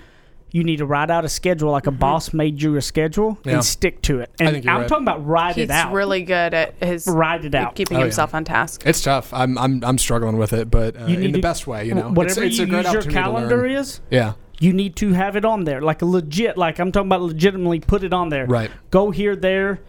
You 0.51 0.65
need 0.65 0.79
to 0.79 0.87
write 0.87 1.11
out 1.11 1.25
a 1.25 1.29
schedule 1.29 1.71
like 1.71 1.87
a 1.87 1.91
boss 1.91 2.33
made 2.33 2.63
you 2.63 2.77
a 2.77 2.81
schedule 2.83 3.39
Yeah. 3.45 3.55
and 3.55 3.65
stick 3.65 4.01
to 4.03 4.21
it. 4.21 4.31
And 4.41 4.51
think 4.53 4.65
you're 4.65 4.73
I'm 4.75 4.81
right. 4.81 4.89
talking 4.89 5.05
about 5.05 5.27
write 5.27 5.57
He's 5.57 5.65
it 5.65 5.71
out. 5.71 5.93
really 5.93 6.23
good 6.23 6.55
at 6.55 6.75
his 6.83 7.07
write 7.07 7.45
it 7.45 7.55
out. 7.55 7.75
keeping 7.75 7.97
Oh, 7.97 8.01
yeah. 8.01 8.05
himself 8.07 8.35
on 8.35 8.45
task. 8.45 8.83
It's 8.87 9.03
tough. 9.03 9.33
I'm 9.35 9.59
I'm 9.59 9.85
I'm 9.85 9.99
struggling 9.99 10.39
with 10.39 10.53
it, 10.55 10.71
but 10.71 10.97
uh, 11.01 11.05
You 11.07 11.17
in 11.17 11.21
need 11.21 11.33
the 11.35 11.39
to- 11.39 11.43
best 11.43 11.67
way. 11.67 11.85
You 11.87 11.95
know, 11.95 12.09
Whatever 12.11 12.45
it's, 12.45 12.53
it's 12.53 12.59
you 12.59 12.65
a 12.65 12.69
great 12.69 12.85
use 12.87 12.93
your 12.95 13.03
calendar 13.13 13.67
is, 13.67 14.01
Yeah, 14.11 14.33
you 14.59 14.73
need 14.73 14.97
to 14.97 15.13
have 15.13 15.37
it 15.37 15.45
on 15.45 15.65
there, 15.65 15.83
like 15.83 16.01
legit. 16.03 16.57
Like 16.57 16.79
I'm 16.79 16.93
talking 16.93 17.09
about, 17.09 17.21
legitimately 17.23 17.81
put 17.81 18.03
it 18.03 18.13
on 18.15 18.31
there. 18.31 18.47
Right. 18.47 18.71
Go 18.91 19.11
here, 19.11 19.37
there, 19.37 19.81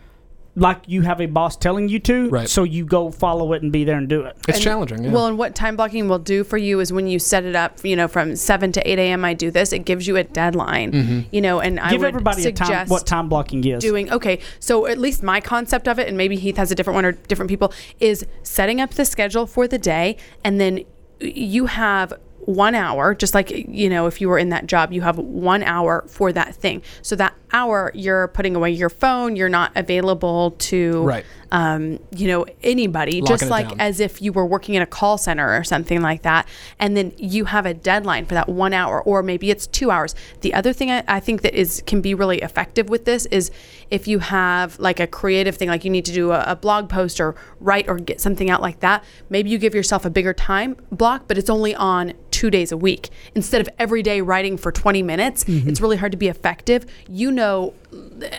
like 0.56 0.82
you 0.88 1.02
have 1.02 1.22
a 1.22 1.26
boss 1.26 1.56
telling 1.56 1.90
you 1.90 2.00
to. 2.00 2.30
Right. 2.30 2.50
So 2.50 2.64
you 2.64 2.86
go 2.86 3.12
follow 3.12 3.54
it 3.54 3.62
and 3.62 3.72
be 3.72 3.84
there 3.84 3.98
and 3.98 4.08
do 4.08 4.24
it. 4.24 4.36
it's 4.48 4.58
And- 4.58 4.64
challenging. 4.64 5.04
Yeah. 5.04 5.12
Well, 5.12 5.28
and 5.28 5.38
what 5.38 5.56
time 5.56 5.76
blocking 5.76 6.08
will 6.08 6.20
do 6.20 6.44
for 6.44 6.58
you 6.58 6.80
is 6.80 6.92
when 6.92 7.08
you 7.08 7.20
set 7.20 7.46
it 7.46 7.56
up, 7.56 7.84
you 7.84 7.96
know, 7.96 8.08
from 8.08 8.36
7 8.36 8.72
to 8.74 8.90
8 8.90 9.00
a.m. 9.00 9.24
I 9.26 9.34
do 9.34 9.52
this, 9.52 9.72
it 9.74 9.86
gives 9.86 10.08
you 10.08 10.18
a 10.18 10.24
deadline, 10.24 10.92
mm-hmm. 10.92 11.20
you 11.32 11.42
know, 11.42 11.60
and 11.60 11.80
I 11.80 11.92
Give 11.92 12.02
would 12.02 12.08
everybody 12.08 12.42
a 12.42 12.44
suggest 12.44 12.72
time. 12.72 12.88
What 12.88 13.08
time 13.08 13.30
blocking 13.30 13.64
is? 13.64 13.80
doing 13.80 14.12
okay 14.12 14.40
so 14.60 14.86
at 14.88 14.98
least 14.98 15.24
my 15.24 15.42
concept 15.42 15.88
of 15.88 16.00
it 16.00 16.08
and 16.08 16.18
maybe 16.18 16.36
heath 16.36 16.58
has 16.58 16.72
a 16.72 16.76
different 16.76 16.96
one 16.96 17.06
or 17.06 17.14
different 17.14 17.50
people 17.50 17.74
is 18.00 18.26
setting 18.44 18.80
up 18.80 18.92
the 18.92 19.06
schedule 19.06 19.48
for 19.48 19.68
the 19.68 19.78
day 19.78 20.18
and 20.44 20.60
then 20.60 20.84
you 21.20 21.66
have 21.66 22.14
one 22.42 22.76
hour 22.76 23.14
just 23.14 23.34
like 23.34 23.52
you 23.52 23.90
know 23.90 24.08
if 24.08 24.22
you 24.22 24.30
were 24.30 24.38
in 24.38 24.50
that 24.50 24.66
job 24.66 24.92
you 24.92 25.02
have 25.02 25.18
one 25.18 25.64
hour 25.64 26.04
for 26.08 26.32
that 26.32 26.56
thing 26.56 26.82
so 27.02 27.16
that 27.16 27.34
hour 27.52 27.92
you're 27.94 28.28
putting 28.30 28.56
away 28.56 28.70
your 28.72 28.90
phone 28.90 29.36
you're 29.36 29.50
not 29.50 29.72
available 29.76 30.52
to 30.52 31.04
Right. 31.04 31.26
um, 31.52 32.00
you 32.16 32.28
know 32.28 32.46
anybody 32.64 33.22
Locking 33.22 33.38
just 33.38 33.50
like 33.50 33.70
down. 33.70 33.80
as 33.82 34.00
if 34.00 34.22
you 34.22 34.32
were 34.32 34.46
working 34.46 34.76
in 34.76 34.82
a 34.82 34.86
call 34.86 35.18
center 35.18 35.56
or 35.58 35.64
something 35.64 36.02
like 36.02 36.22
that 36.24 36.48
and 36.80 36.96
then 36.96 37.12
you 37.18 37.46
have 37.46 37.66
a 37.66 37.74
deadline 37.74 38.26
for 38.26 38.34
that 38.36 38.48
one 38.50 38.74
hour 38.74 39.02
or 39.02 39.24
maybe 39.24 39.50
it's 39.50 39.66
two 39.68 39.90
hours 39.92 40.14
the 40.42 40.54
other 40.54 40.74
thing 40.74 40.92
I, 40.92 41.04
I 41.08 41.20
think 41.20 41.42
that 41.42 41.54
is 41.54 41.82
can 41.88 42.02
be 42.02 42.14
really 42.14 42.40
effective 42.40 42.90
with 42.90 43.06
this 43.06 43.26
is 43.28 43.52
if 43.90 44.08
you 44.08 44.20
have 44.20 44.78
like 44.80 45.00
a 45.00 45.08
creative 45.08 45.56
thing 45.56 45.70
like 45.70 45.84
you 45.84 45.90
need 45.92 46.06
to 46.06 46.14
do 46.14 46.32
a, 46.32 46.44
a 46.48 46.56
blog 46.56 46.90
post 46.90 47.20
or 47.20 47.36
write 47.60 47.88
or 47.90 47.96
get 47.98 48.22
something 48.22 48.50
out 48.50 48.62
like 48.62 48.80
that 48.82 49.04
maybe 49.30 49.50
you 49.50 49.58
give 49.58 49.74
yourself 49.74 50.06
a 50.06 50.10
bigger 50.10 50.34
time 50.34 50.76
block 50.92 51.24
but 51.28 51.38
it's 51.38 51.50
only 51.50 51.74
on 51.76 52.14
two 52.32 52.50
days 52.50 52.72
a 52.72 52.78
week 52.78 53.10
instead 53.36 53.60
of 53.60 53.68
every 53.80 54.04
day 54.04 54.22
writing 54.22 54.56
for 54.58 54.72
20 54.72 55.02
minutes 55.04 55.44
it's 55.48 55.82
really 55.82 55.98
hard 55.98 56.12
to 56.12 56.18
be 56.18 56.28
effective 56.28 56.86
you 57.08 57.32
know 57.40 57.74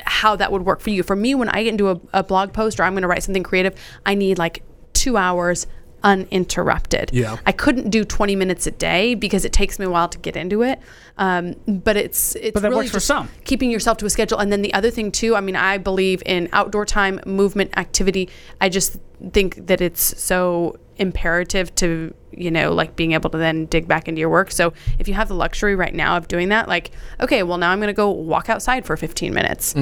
how 0.05 0.37
that 0.37 0.53
would 0.53 0.65
work 0.65 0.81
for 0.81 0.91
you. 0.91 1.03
For 1.03 1.17
me 1.17 1.35
when 1.35 1.49
i 1.49 1.63
get 1.65 1.71
into 1.71 1.91
a, 1.91 2.01
a 2.13 2.23
blog 2.23 2.53
post 2.53 2.79
or 2.79 2.85
i'm 2.85 2.93
going 2.93 3.03
to 3.03 3.09
write 3.09 3.23
something 3.23 3.43
creative 3.43 3.75
i 4.07 4.15
need 4.15 4.39
like 4.39 4.63
two 4.93 5.17
hours 5.17 5.67
uninterrupted. 6.03 7.11
Yeah. 7.13 7.37
i 7.47 7.53
couldn't 7.53 7.91
do 7.91 8.05
20 8.05 8.37
minutes 8.37 8.67
a 8.67 8.71
day 8.71 9.15
because 9.15 9.45
it 9.45 9.53
takes 9.53 9.79
me 9.79 9.87
a 9.87 9.91
while 9.91 10.09
to 10.09 10.19
get 10.19 10.37
into 10.37 10.63
it. 10.63 10.79
Um, 11.19 11.55
but 11.67 11.97
it's 11.97 12.35
it's 12.37 12.59
But 12.59 12.71
really 12.71 12.89
just 12.89 13.07
some. 13.07 13.29
keeping 13.45 13.71
yourself 13.71 13.99
to 13.99 14.07
a 14.07 14.11
schedule. 14.11 14.39
And 14.39 14.51
then 14.51 14.63
the 14.63 14.73
other 14.75 14.91
thing 14.91 15.13
too 15.13 15.37
i 15.37 15.41
mean 15.41 15.57
i 15.57 15.77
believe 15.79 16.23
in 16.27 16.49
outdoor 16.53 16.87
time 16.87 17.21
movement 17.27 17.77
activity. 17.77 18.29
I 18.61 18.69
just 18.69 18.97
think 19.33 19.67
that 19.67 19.81
it's 19.81 20.03
so 20.23 20.79
imperative 20.97 21.75
to 21.75 22.15
you 22.33 22.51
know 22.51 22.73
like 22.73 22.95
being 22.95 23.13
able 23.13 23.31
to 23.31 23.39
then 23.39 23.67
dig 23.67 23.87
back 23.89 24.09
into 24.09 24.19
your 24.21 24.29
work. 24.31 24.51
So 24.51 24.73
if 24.99 25.09
you 25.09 25.15
have 25.15 25.29
the 25.29 25.35
luxury 25.35 25.75
right 25.75 25.95
now 25.95 26.17
of 26.17 26.29
doing 26.29 26.49
that 26.51 26.69
like 26.69 26.91
okay 27.21 27.43
well 27.43 27.59
now 27.59 27.71
i'm 27.71 27.79
going 27.81 27.89
to 27.89 27.93
go 27.95 28.11
walk 28.11 28.49
outside 28.49 28.85
for 28.87 28.97
15 28.97 29.35
minutes. 29.35 29.75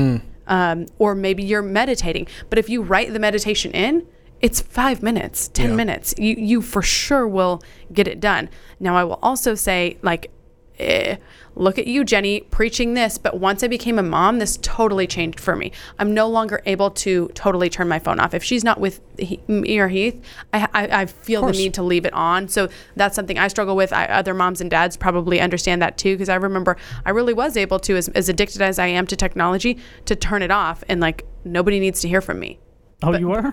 Um, 0.51 0.87
or 0.99 1.15
maybe 1.15 1.43
you're 1.43 1.61
meditating. 1.61 2.27
But 2.49 2.59
if 2.59 2.71
you 2.71 2.81
write 2.81 3.13
the 3.13 3.19
meditation 3.19 3.71
in 3.73 4.07
it's 4.41 4.61
five 4.61 5.03
minutes, 5.03 5.49
10 5.49 5.71
Yeah. 5.71 5.77
minutes. 5.77 6.15
You, 6.19 6.35
you 6.37 6.63
for 6.63 6.83
sure 6.83 7.27
will 7.27 7.63
get 7.93 8.07
it 8.07 8.21
done. 8.21 8.49
Now, 8.81 8.97
I 8.97 9.05
will 9.05 9.19
also 9.23 9.55
say, 9.55 9.99
like, 10.03 10.31
eh, 10.79 11.17
look 11.57 11.77
at 11.77 11.89
you, 11.89 12.05
Jenny, 12.05 12.43
preaching 12.43 12.95
this. 12.95 13.19
But 13.19 13.41
once 13.41 13.65
I 13.65 13.67
became 13.67 13.99
a 13.99 14.03
mom, 14.03 14.39
this 14.39 14.57
totally 14.63 15.09
changed 15.09 15.41
for 15.41 15.57
me. 15.57 15.73
I'm 15.99 16.15
no 16.15 16.29
longer 16.29 16.63
able 16.67 16.93
to 16.93 17.29
totally 17.35 17.69
turn 17.69 17.89
my 17.89 17.99
phone 17.99 18.21
off. 18.21 18.33
If 18.33 18.45
she's 18.45 18.63
not 18.63 18.79
with 18.79 19.01
he, 19.19 19.41
me 19.49 19.81
or 19.81 19.89
Heath, 19.89 20.23
I, 20.53 20.69
I, 20.73 21.01
I 21.03 21.07
feel 21.07 21.45
the 21.45 21.51
need 21.51 21.75
to 21.75 21.83
leave 21.83 22.07
it 22.07 22.13
on. 22.13 22.47
So 22.47 22.69
that's 22.95 23.17
something 23.17 23.37
I 23.41 23.49
struggle 23.49 23.75
with. 23.75 23.93
I, 23.93 24.05
other 24.05 24.35
moms 24.35 24.61
and 24.61 24.71
dads 24.71 24.97
probably 24.97 25.41
understand 25.41 25.83
that 25.83 25.99
too. 25.99 26.15
Because 26.15 26.29
I 26.29 26.37
remember 26.37 26.77
I 27.05 27.11
really 27.11 27.35
was 27.35 27.57
able 27.57 27.81
to, 27.81 27.97
as, 27.97 28.07
as 28.11 28.29
addicted 28.29 28.63
as 28.63 28.79
I 28.79 28.87
am 28.87 29.09
to 29.09 29.17
technology, 29.17 29.79
to 30.05 30.15
turn 30.15 30.43
it 30.43 30.53
off 30.53 30.85
and 30.89 31.01
like 31.01 31.25
nobody 31.45 31.81
needs 31.81 32.01
to 32.03 32.09
hear 32.09 32.21
from 32.21 32.39
me. 32.39 32.61
oh, 33.03 33.17
you 33.17 33.29
were. 33.29 33.53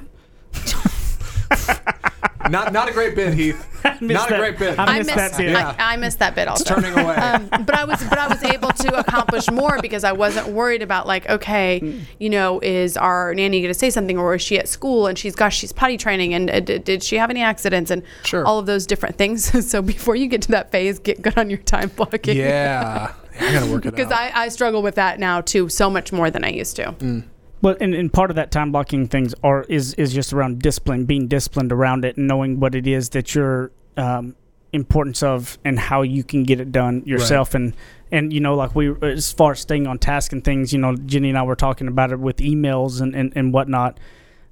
not 2.50 2.74
not 2.74 2.90
a 2.90 2.92
great 2.92 3.16
bit, 3.16 3.34
Heath. 3.34 3.68
not 3.84 4.02
missed 4.02 4.32
a 4.32 4.38
great 4.38 4.58
bit. 4.58 4.78
I 4.80 4.84
I 4.84 4.98
missed 5.00 5.16
missed, 5.16 5.18
that 5.18 5.38
bit. 5.38 5.52
Yeah. 5.52 5.76
I, 5.78 5.94
I 5.94 5.98
missed 5.98 6.20
that 6.20 6.36
bit 6.36 6.48
also. 6.48 6.64
Turning 6.64 6.94
away. 6.98 7.16
Um, 7.16 7.48
but 7.50 7.76
I 7.76 7.84
was, 7.86 8.04
but 8.04 8.18
I 8.18 8.28
was 8.28 8.44
able 8.44 8.70
to 8.70 9.00
accomplish 9.00 9.50
more 9.52 9.80
because 9.82 10.04
I 10.04 10.12
wasn't 10.12 10.48
worried 10.48 10.82
about 10.82 11.08
like, 11.08 11.30
okay, 11.30 12.04
you 12.20 12.30
know, 12.30 12.60
is 12.62 12.98
our 12.98 13.34
nanny 13.36 13.62
going 13.62 13.74
to 13.74 13.78
say 13.80 13.90
something, 13.90 14.18
or 14.18 14.36
is 14.36 14.42
she 14.42 14.58
at 14.58 14.68
school 14.68 15.08
and 15.08 15.18
she's 15.18 15.36
gosh, 15.36 15.58
she's 15.58 15.72
potty 15.72 15.98
training, 15.98 16.34
and 16.34 16.50
uh, 16.50 16.60
did, 16.60 16.84
did 16.84 17.04
she 17.04 17.18
have 17.18 17.30
any 17.30 17.42
accidents, 17.42 17.92
and 17.92 18.04
Sure. 18.24 18.46
all 18.46 18.60
of 18.60 18.66
those 18.66 18.86
different 18.86 19.18
things. 19.18 19.68
so 19.70 19.82
before 19.82 20.16
you 20.16 20.28
get 20.28 20.42
to 20.44 20.52
that 20.52 20.72
phase, 20.72 21.00
get 21.00 21.22
good 21.22 21.38
on 21.38 21.50
your 21.50 21.60
time 21.60 21.90
blocking. 21.96 22.38
yeah, 22.38 23.14
I 23.40 23.54
gotta 23.54 23.72
work 23.72 23.86
it 23.86 23.90
out 23.90 23.96
Because. 23.96 24.12
I, 24.12 24.32
I 24.34 24.48
struggle 24.50 24.82
with 24.82 24.96
that 24.96 25.20
now 25.20 25.42
too, 25.42 25.70
so 25.70 25.90
much 25.90 26.12
more 26.12 26.30
than 26.32 26.44
I 26.44 26.50
used 26.50 26.76
to. 26.78 27.24
Well, 27.62 27.76
and, 27.80 27.96
and 27.96 28.12
part 28.12 28.30
of 28.30 28.36
that 28.36 28.52
time 28.52 28.72
blocking 28.72 29.08
things 29.08 29.34
are 29.44 29.64
is 29.64 29.94
is 29.96 30.14
just 30.14 30.34
around 30.34 30.62
discipline, 30.62 31.06
being 31.06 31.28
disciplined 31.28 31.72
around 31.72 32.06
it, 32.06 32.18
and 32.18 32.28
knowing 32.28 32.60
what 32.60 32.76
it 32.76 32.86
is 32.88 33.10
that 33.10 33.34
your 33.34 33.72
um, 33.98 34.36
importance 34.74 35.24
of 35.24 35.58
and 35.66 35.80
how 35.80 36.02
you 36.02 36.24
can 36.24 36.44
get 36.44 36.60
it 36.60 36.72
done 36.72 37.02
yourself, 37.06 37.56
and 37.56 37.76
and 38.12 38.32
you 38.32 38.40
know, 38.40 38.56
like 38.56 38.76
we 38.76 38.94
as 39.02 39.32
far 39.32 39.54
as 39.54 39.60
staying 39.62 39.88
on 39.88 39.98
task 39.98 40.32
and 40.32 40.44
things, 40.44 40.74
you 40.74 40.80
know, 40.80 40.96
Jenny 40.96 41.30
and 41.30 41.38
I 41.38 41.44
were 41.44 41.56
talking 41.56 41.88
about 41.88 42.12
it 42.12 42.20
with 42.20 42.38
emails 42.38 43.02
and 43.02 43.16
and, 43.16 43.34
and 43.36 43.54
whatnot. 43.54 44.00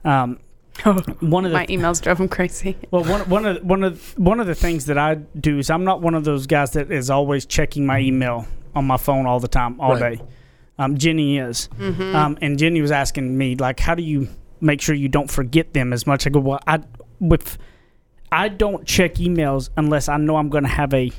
Um, 0.03 0.39
one 1.19 1.45
of 1.45 1.51
the 1.51 1.57
My 1.57 1.67
emails 1.67 2.01
drove 2.01 2.19
him 2.19 2.27
crazy. 2.27 2.75
well, 2.89 3.03
one 3.03 3.29
one 3.29 3.45
of 3.45 3.63
one 3.63 3.83
of 3.83 4.17
one 4.17 4.39
of 4.39 4.47
the 4.47 4.55
things 4.55 4.87
that 4.87 4.97
I 4.97 5.15
do 5.15 5.59
is 5.59 5.69
I'm 5.69 5.83
not 5.83 6.01
one 6.01 6.15
of 6.15 6.23
those 6.23 6.47
guys 6.47 6.71
that 6.71 6.91
is 6.91 7.11
always 7.11 7.45
checking 7.45 7.85
my 7.85 7.99
email 7.99 8.47
on 8.73 8.85
my 8.85 8.97
phone 8.97 9.27
all 9.27 9.39
the 9.39 9.47
time, 9.47 9.79
all 9.79 9.93
Right. 9.95 10.17
day. 10.17 10.25
Um, 10.79 10.97
Jenny 10.97 11.37
is, 11.37 11.69
um, 11.79 12.37
and 12.41 12.57
Jenny 12.57 12.81
was 12.81 12.91
asking 12.91 13.37
me 13.37 13.55
like, 13.55 13.79
how 13.79 13.93
do 13.95 14.01
you 14.01 14.27
make 14.59 14.81
sure 14.81 14.95
you 14.95 15.09
don't 15.09 15.29
forget 15.29 15.73
them 15.73 15.93
as 15.93 16.07
much? 16.07 16.25
I 16.25 16.31
go, 16.31 16.39
well, 16.39 16.59
I 16.65 16.79
with 17.19 17.57
I 18.31 18.49
don't 18.49 18.85
check 18.87 19.15
emails 19.15 19.69
unless 19.77 20.09
I 20.09 20.17
know 20.17 20.37
I'm 20.37 20.49
going 20.49 20.63
to 20.63 20.69
have 20.69 20.93
a 20.93 21.11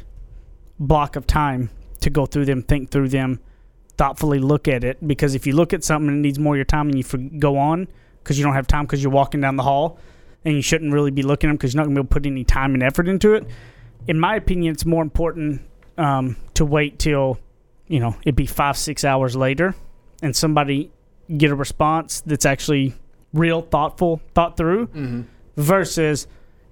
block 0.81 1.15
of 1.15 1.27
time 1.27 1.71
to 2.01 2.11
go 2.11 2.27
through 2.27 2.47
them, 2.47 2.63
think 2.63 2.91
through 2.91 3.11
them, 3.11 3.39
thoughtfully 3.97 4.41
look 4.41 4.67
at 4.67 4.83
it. 4.83 5.07
Because 5.07 5.37
if 5.37 5.47
you 5.47 5.55
look 5.55 5.73
at 5.73 5.85
something 5.85 6.09
and 6.09 6.19
it 6.19 6.21
needs 6.21 6.41
more 6.41 6.55
of 6.55 6.59
your 6.59 6.65
time 6.65 6.89
and 6.89 6.99
you 6.99 7.05
for, 7.05 7.19
go 7.19 7.57
on 7.57 7.87
because 8.23 8.37
you 8.37 8.45
don't 8.45 8.55
have 8.55 8.67
time 8.67 8.85
because 8.85 9.03
you're 9.03 9.13
walking 9.13 9.41
down 9.41 9.57
the 9.57 9.63
hall 9.63 9.99
and 10.45 10.55
you 10.57 10.63
shouldn't 10.63 10.93
really 10.93 11.13
be 11.13 11.23
looking 11.23 11.49
at 11.49 11.53
them 11.53 11.57
because 11.57 11.73
you're 11.73 11.81
not 11.81 11.85
going 11.85 11.95
to 11.95 12.03
be 12.03 12.05
able 12.05 12.09
to 12.09 12.15
put 12.15 12.27
any 12.27 12.43
time 12.43 12.75
and 12.75 12.83
effort 12.83 13.07
into 13.07 13.35
it. 13.35 13.47
In 14.09 14.19
my 14.19 14.35
opinion, 14.35 14.73
it's 14.73 14.85
more 14.85 15.03
important 15.03 15.63
um, 15.97 16.37
to 16.55 16.65
wait 16.65 16.99
till 16.99 17.39
you 17.89 18.01
know 18.01 18.17
it'd 18.23 18.37
be 18.37 18.47
five 18.47 18.77
six 18.77 19.05
hours 19.05 19.37
later 19.37 19.75
and 20.23 20.35
somebody 20.35 20.91
get 21.37 21.51
a 21.51 21.55
response 21.55 22.21
that's 22.23 22.47
actually 22.47 22.95
real, 23.33 23.63
thoughtful, 23.63 24.21
thought 24.35 24.57
through, 24.57 24.89
versus 25.57 26.27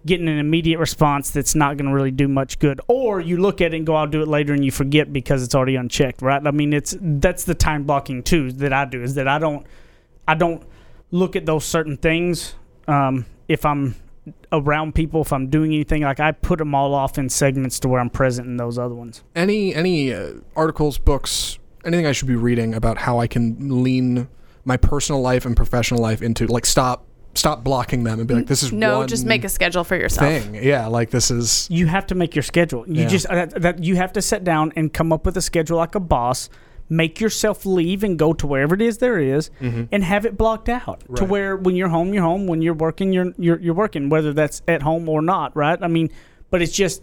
getting 0.04 0.28
an 0.28 0.38
immediate 0.38 0.78
response 0.78 1.30
that's 1.30 1.54
not 1.54 1.76
going 1.76 1.88
to 1.88 1.94
really 1.94 2.10
do 2.10 2.26
much 2.26 2.58
good. 2.58 2.80
Or 2.88 3.20
you 3.20 3.36
look 3.36 3.60
at 3.60 3.72
it 3.72 3.76
and 3.76 3.86
go, 3.86 3.94
"I'll 3.94 4.06
do 4.06 4.22
it 4.22 4.28
later," 4.28 4.52
and 4.52 4.64
you 4.64 4.70
forget 4.72 5.12
because 5.12 5.42
it's 5.42 5.54
already 5.54 5.76
unchecked, 5.76 6.22
right? 6.22 6.44
I 6.44 6.50
mean, 6.50 6.72
it's 6.72 6.96
that's 7.00 7.44
the 7.44 7.54
time 7.54 7.84
blocking 7.84 8.22
too 8.22 8.52
that 8.52 8.72
I 8.72 8.84
do 8.84 9.02
is 9.02 9.14
that 9.14 9.28
I 9.28 9.38
don't 9.38 9.66
I 10.26 10.34
don't 10.34 10.62
look 11.10 11.36
at 11.36 11.46
those 11.46 11.64
certain 11.64 11.96
things 11.96 12.54
um, 12.88 13.26
if 13.48 13.64
I'm 13.64 13.94
around 14.52 14.94
people 14.94 15.20
if 15.22 15.32
I'm 15.32 15.48
doing 15.48 15.72
anything 15.72 16.02
like 16.02 16.20
I 16.20 16.32
put 16.32 16.58
them 16.58 16.74
all 16.74 16.94
off 16.94 17.18
in 17.18 17.28
segments 17.28 17.80
to 17.80 17.88
where 17.88 18.00
I'm 18.00 18.10
present 18.10 18.46
in 18.46 18.56
those 18.56 18.78
other 18.78 18.94
ones. 18.94 19.22
any 19.34 19.74
any 19.74 20.12
uh, 20.14 20.34
articles, 20.54 20.98
books, 20.98 21.58
anything 21.84 22.06
I 22.06 22.12
should 22.12 22.28
be 22.28 22.36
reading 22.36 22.74
about 22.74 22.98
how 22.98 23.18
I 23.18 23.26
can 23.26 23.82
lean 23.82 24.28
my 24.64 24.76
personal 24.76 25.20
life 25.20 25.44
and 25.44 25.56
professional 25.56 26.00
life 26.00 26.22
into 26.22 26.46
like 26.46 26.64
stop 26.66 27.04
stop 27.34 27.64
blocking 27.64 28.04
them 28.04 28.18
and 28.20 28.28
be 28.28 28.34
like 28.34 28.46
this 28.46 28.62
is 28.62 28.72
No, 28.72 28.98
one 28.98 29.08
just 29.08 29.24
make 29.24 29.42
a 29.42 29.48
schedule 29.48 29.82
for 29.84 29.96
yourself. 29.96 30.30
thing. 30.30 30.54
Yeah, 30.54 30.86
like 30.86 31.10
this 31.10 31.30
is 31.30 31.66
you 31.70 31.86
have 31.86 32.06
to 32.08 32.14
make 32.14 32.36
your 32.36 32.42
schedule. 32.44 32.84
You 32.86 33.02
Yeah. 33.02 33.08
just 33.08 33.28
that, 33.28 33.60
that 33.62 33.82
you 33.82 33.96
have 33.96 34.12
to 34.12 34.22
sit 34.22 34.44
down 34.44 34.72
and 34.76 34.92
come 34.92 35.12
up 35.12 35.24
with 35.26 35.36
a 35.36 35.42
schedule 35.42 35.78
like 35.78 35.94
a 35.96 36.00
boss. 36.00 36.48
Make 36.92 37.20
yourself 37.20 37.64
leave 37.64 38.04
and 38.04 38.18
go 38.18 38.34
to 38.34 38.46
wherever 38.46 38.74
it 38.74 38.82
is 38.82 38.98
there 38.98 39.18
is 39.18 39.50
mm-hmm. 39.60 39.84
and 39.90 40.04
have 40.04 40.26
it 40.26 40.36
blocked 40.36 40.68
out 40.68 41.02
to 41.16 41.24
where 41.24 41.56
when 41.56 41.74
you're 41.74 41.88
home 41.88 42.12
you're 42.12 42.22
home 42.22 42.46
when 42.46 42.60
you're 42.60 42.74
working 42.74 43.14
you're, 43.14 43.32
you're 43.38 43.58
you're 43.60 43.74
working 43.74 44.10
whether 44.10 44.34
that's 44.34 44.60
at 44.68 44.82
home 44.82 45.08
or 45.08 45.22
not 45.22 45.56
right 45.56 45.78
i 45.82 45.88
mean 45.88 46.10
but 46.50 46.60
it's 46.60 46.72
just 46.72 47.02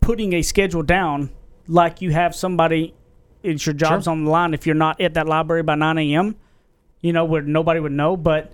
putting 0.00 0.32
a 0.32 0.40
schedule 0.40 0.82
down 0.82 1.28
like 1.68 2.00
you 2.00 2.10
have 2.10 2.34
somebody 2.34 2.94
it's 3.42 3.66
your 3.66 3.74
job's 3.74 4.06
on 4.06 4.24
the 4.24 4.30
line 4.30 4.54
if 4.54 4.66
you're 4.66 4.74
not 4.74 4.98
at 4.98 5.12
that 5.12 5.28
library 5.28 5.62
by 5.62 5.74
9 5.74 5.98
a.m 5.98 6.34
you 7.02 7.12
know 7.12 7.26
where 7.26 7.42
nobody 7.42 7.80
would 7.80 7.92
know 7.92 8.16
but 8.16 8.52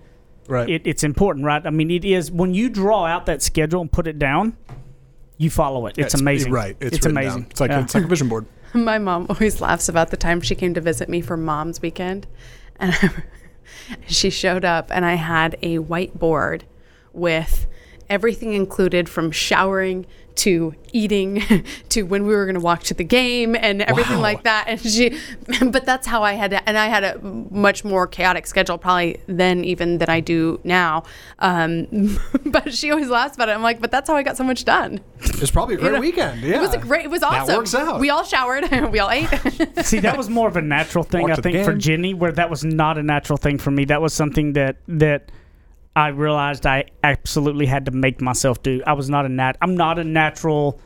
Right. 0.49 0.69
it, 0.71 0.83
it's 0.87 1.03
important 1.03 1.45
right 1.45 1.65
i 1.65 1.71
mean 1.71 1.91
it 1.91 2.05
is 2.05 2.31
when 2.33 2.53
you 2.53 2.69
draw 2.69 3.05
out 3.05 3.27
that 3.27 3.43
schedule 3.43 3.81
and 3.81 3.91
put 3.91 4.07
it 4.09 4.19
down 4.19 4.57
you 5.39 5.51
follow 5.51 5.87
it 5.87 5.99
it's, 5.99 6.15
amazing 6.15 6.53
Right. 6.53 6.77
It's, 6.81 6.95
written 6.95 7.11
amazing 7.13 7.43
Down. 7.43 7.51
It's 7.51 7.61
like 7.61 7.71
Yeah. 7.71 7.83
it's 7.83 7.95
like 7.95 8.05
a 8.05 8.09
vision 8.09 8.29
board. 8.29 8.47
My 8.85 8.99
mom 8.99 9.27
always 9.31 9.63
laughs 9.63 9.89
about 9.89 10.11
the 10.11 10.19
time 10.19 10.43
she 10.43 10.55
came 10.55 10.75
to 10.75 10.83
visit 10.83 11.09
me 11.09 11.23
for 11.23 11.37
Mom's 11.37 11.81
Weekend, 11.81 12.27
and 12.79 12.95
she 14.07 14.29
showed 14.29 14.67
up, 14.67 14.89
and 14.91 15.05
I 15.05 15.15
had 15.15 15.57
a 15.63 15.79
whiteboard 15.79 16.63
with 17.15 17.67
everything 18.09 18.53
included 18.53 19.09
from 19.09 19.31
showering 19.31 20.07
to 20.37 20.75
eating 20.93 21.43
to 21.89 22.03
when 22.03 22.27
we 22.27 22.35
were 22.35 22.45
going 22.45 22.55
to 22.57 22.61
walk 22.61 22.83
to 22.83 22.93
the 22.93 23.03
game 23.03 23.57
and 23.57 23.81
everything 23.81 24.17
Wow. 24.17 24.23
like 24.23 24.43
that 24.43 24.67
and 24.69 24.79
she 24.81 25.19
but 25.71 25.87
that's 25.87 26.07
how 26.07 26.23
I 26.23 26.35
had 26.35 26.51
to, 26.51 26.69
and 26.69 26.77
I 26.77 26.89
had 26.89 27.05
a 27.05 27.19
much 27.23 27.85
more 27.87 28.07
chaotic 28.07 28.47
schedule 28.47 28.77
probably 28.77 29.19
then 29.27 29.65
even 29.65 29.97
than 29.97 30.11
I 30.11 30.21
do 30.21 30.61
now 30.63 31.05
um, 31.39 32.19
but 32.45 32.75
she 32.75 32.91
always 32.91 33.09
laughs 33.09 33.35
about 33.37 33.49
it 33.49 33.53
I'm 33.53 33.63
like 33.63 33.81
but 33.81 33.91
that's 33.91 34.11
how 34.11 34.17
I 34.17 34.23
got 34.23 34.37
so 34.37 34.45
much 34.45 34.67
done 34.67 35.01
It's 35.21 35.51
probably 35.51 35.77
a 35.77 35.79
great 35.79 35.93
know, 35.93 36.01
weekend. 36.01 36.43
Yeah. 36.43 36.57
it 36.59 36.61
was 36.61 36.75
a 36.75 36.79
great 36.79 37.07
it 37.07 37.11
was 37.11 37.23
awesome 37.23 37.47
that 37.47 37.57
works 37.57 37.75
out. 37.75 37.99
we 37.99 38.11
all 38.11 38.23
showered 38.23 38.71
we 38.93 38.99
all 38.99 39.11
ate 39.11 39.29
See, 39.87 40.01
that 40.01 40.19
was 40.19 40.29
more 40.29 40.49
of 40.49 40.57
a 40.59 40.63
natural 40.63 41.03
thing, 41.03 41.23
Walk 41.23 41.31
I 41.31 41.37
think, 41.37 41.65
for 41.65 41.71
game. 41.73 41.81
Jenny, 41.81 42.13
where 42.15 42.33
that 42.33 42.51
was 42.51 42.63
not 42.63 42.99
a 42.99 43.03
natural 43.03 43.39
thing 43.39 43.57
for 43.57 43.71
me. 43.71 43.87
That 43.87 44.03
was 44.03 44.13
something 44.13 44.53
that 44.53 44.77
that 44.89 45.31
I 45.97 46.09
realized 46.09 46.67
I 46.67 46.85
absolutely 47.03 47.67
had 47.67 47.87
to 47.87 47.91
make 47.91 48.21
myself 48.21 48.63
do. 48.63 48.83
I 48.87 48.93
was 48.93 49.09
not 49.11 49.25
a 49.27 49.29
nat. 49.29 49.57
I'm 49.63 49.77
not 49.77 49.99
a 49.99 50.05
natural 50.05 50.79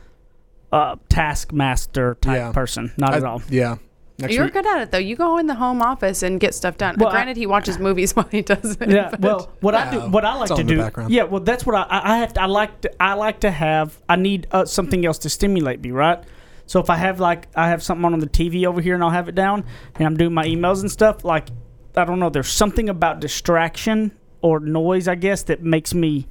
uh, 0.72 0.96
taskmaster 1.08 2.14
type 2.20 2.36
Yeah. 2.36 2.52
person. 2.52 2.92
Not 2.96 3.14
I- 3.14 3.16
at 3.18 3.24
all. 3.24 3.42
Yeah. 3.50 3.76
Next 4.18 4.34
You're 4.34 4.44
week- 4.44 4.52
good 4.52 4.66
at 4.66 4.82
it 4.82 4.90
though. 4.92 4.98
You 4.98 5.16
go 5.16 5.38
in 5.38 5.46
the 5.46 5.54
home 5.54 5.80
office 5.82 6.22
and 6.22 6.38
get 6.38 6.54
stuff 6.54 6.76
done. 6.76 6.96
Well, 6.98 7.08
I- 7.08 7.12
Granted, 7.12 7.36
he 7.38 7.46
watches 7.46 7.78
movies 7.78 8.12
while 8.16 8.28
he 8.30 8.42
does 8.42 8.76
it. 8.80 8.88
Yeah. 8.90 9.08
but- 9.11 9.20
Well, 9.20 9.50
what 9.61 9.74
I 9.74 9.90
do, 9.90 10.00
what 10.11 10.24
I 10.24 10.34
like 10.36 10.54
to 10.54 10.62
do, 10.62 10.76
background. 10.78 11.11
yeah. 11.12 11.24
Well, 11.24 11.40
that's 11.40 11.64
what 11.66 11.74
I, 11.74 11.82
I 11.82 12.14
I 12.14 12.18
have. 12.18 12.32
To, 12.34 12.42
I 12.42 12.46
like 12.46 12.80
to, 12.82 13.02
I 13.02 13.14
like 13.14 13.40
to 13.40 13.50
have. 13.50 13.98
I 14.08 14.16
need 14.16 14.46
uh, 14.52 14.64
something 14.66 15.04
else 15.06 15.18
to 15.18 15.30
stimulate 15.30 15.80
me, 15.80 15.90
right? 15.90 16.22
So 16.66 16.78
if 16.80 16.88
I 16.90 16.96
have 16.96 17.18
like 17.18 17.48
I 17.56 17.68
have 17.70 17.82
something 17.82 18.04
on 18.04 18.20
the 18.20 18.28
TV 18.28 18.64
over 18.66 18.80
here 18.80 18.94
and 18.94 19.02
I'll 19.02 19.11
have 19.11 19.28
it 19.28 19.34
down 19.34 19.64
and 19.96 20.06
I'm 20.06 20.16
doing 20.16 20.32
my 20.34 20.44
emails 20.46 20.82
and 20.82 20.90
stuff, 20.90 21.24
like 21.24 21.48
I 21.96 22.04
don't 22.04 22.20
know, 22.20 22.30
there's 22.30 22.48
something 22.48 22.88
about 22.88 23.18
distraction 23.20 24.12
or 24.43 24.61
noise, 24.61 25.09
I 25.09 25.14
guess, 25.14 25.43
that 25.45 25.62
makes 25.62 25.93
me 25.95 26.26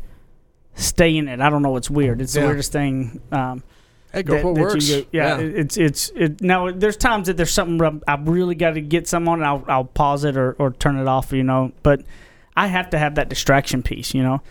stay 0.76 1.18
in 1.18 1.28
it. 1.28 1.39
I 1.41 1.49
don't 1.49 1.62
know. 1.62 1.76
It's 1.78 1.89
weird. 1.89 2.22
It's 2.22 2.34
the 2.34 2.41
weirdest 2.41 2.72
thing. 2.72 3.22
Um, 3.32 3.64
Hey, 4.12 4.24
go 4.24 4.34
that- 4.34 4.41
for 4.41 4.53
that 4.55 4.62
works. 4.62 4.89
Yeah, 4.89 5.01
Yeah. 5.12 5.38
it- 5.38 5.55
it's 5.55 5.78
it's 5.78 6.10
it, 6.16 6.41
now. 6.41 6.72
There's 6.72 6.97
times 6.97 7.28
that 7.28 7.38
there's 7.38 7.53
something 7.53 7.78
where 7.78 7.91
I 8.07 8.16
really 8.16 8.55
got 8.55 8.72
to 8.72 8.82
get 8.82 9.07
some 9.07 9.28
on. 9.30 9.43
I'll 9.43 9.64
I'll 9.68 9.84
pause 9.86 10.24
it 10.24 10.36
or, 10.36 10.53
or 10.53 10.72
turn 10.72 10.97
it 10.97 11.07
off. 11.07 11.32
You 11.32 11.43
know, 11.43 11.74
but 11.84 12.01
I 12.57 12.66
have 12.68 12.89
to 12.89 12.97
have 12.97 13.14
that 13.16 13.30
distraction 13.30 13.84
piece. 13.84 14.16
You 14.16 14.24
know. 14.24 14.41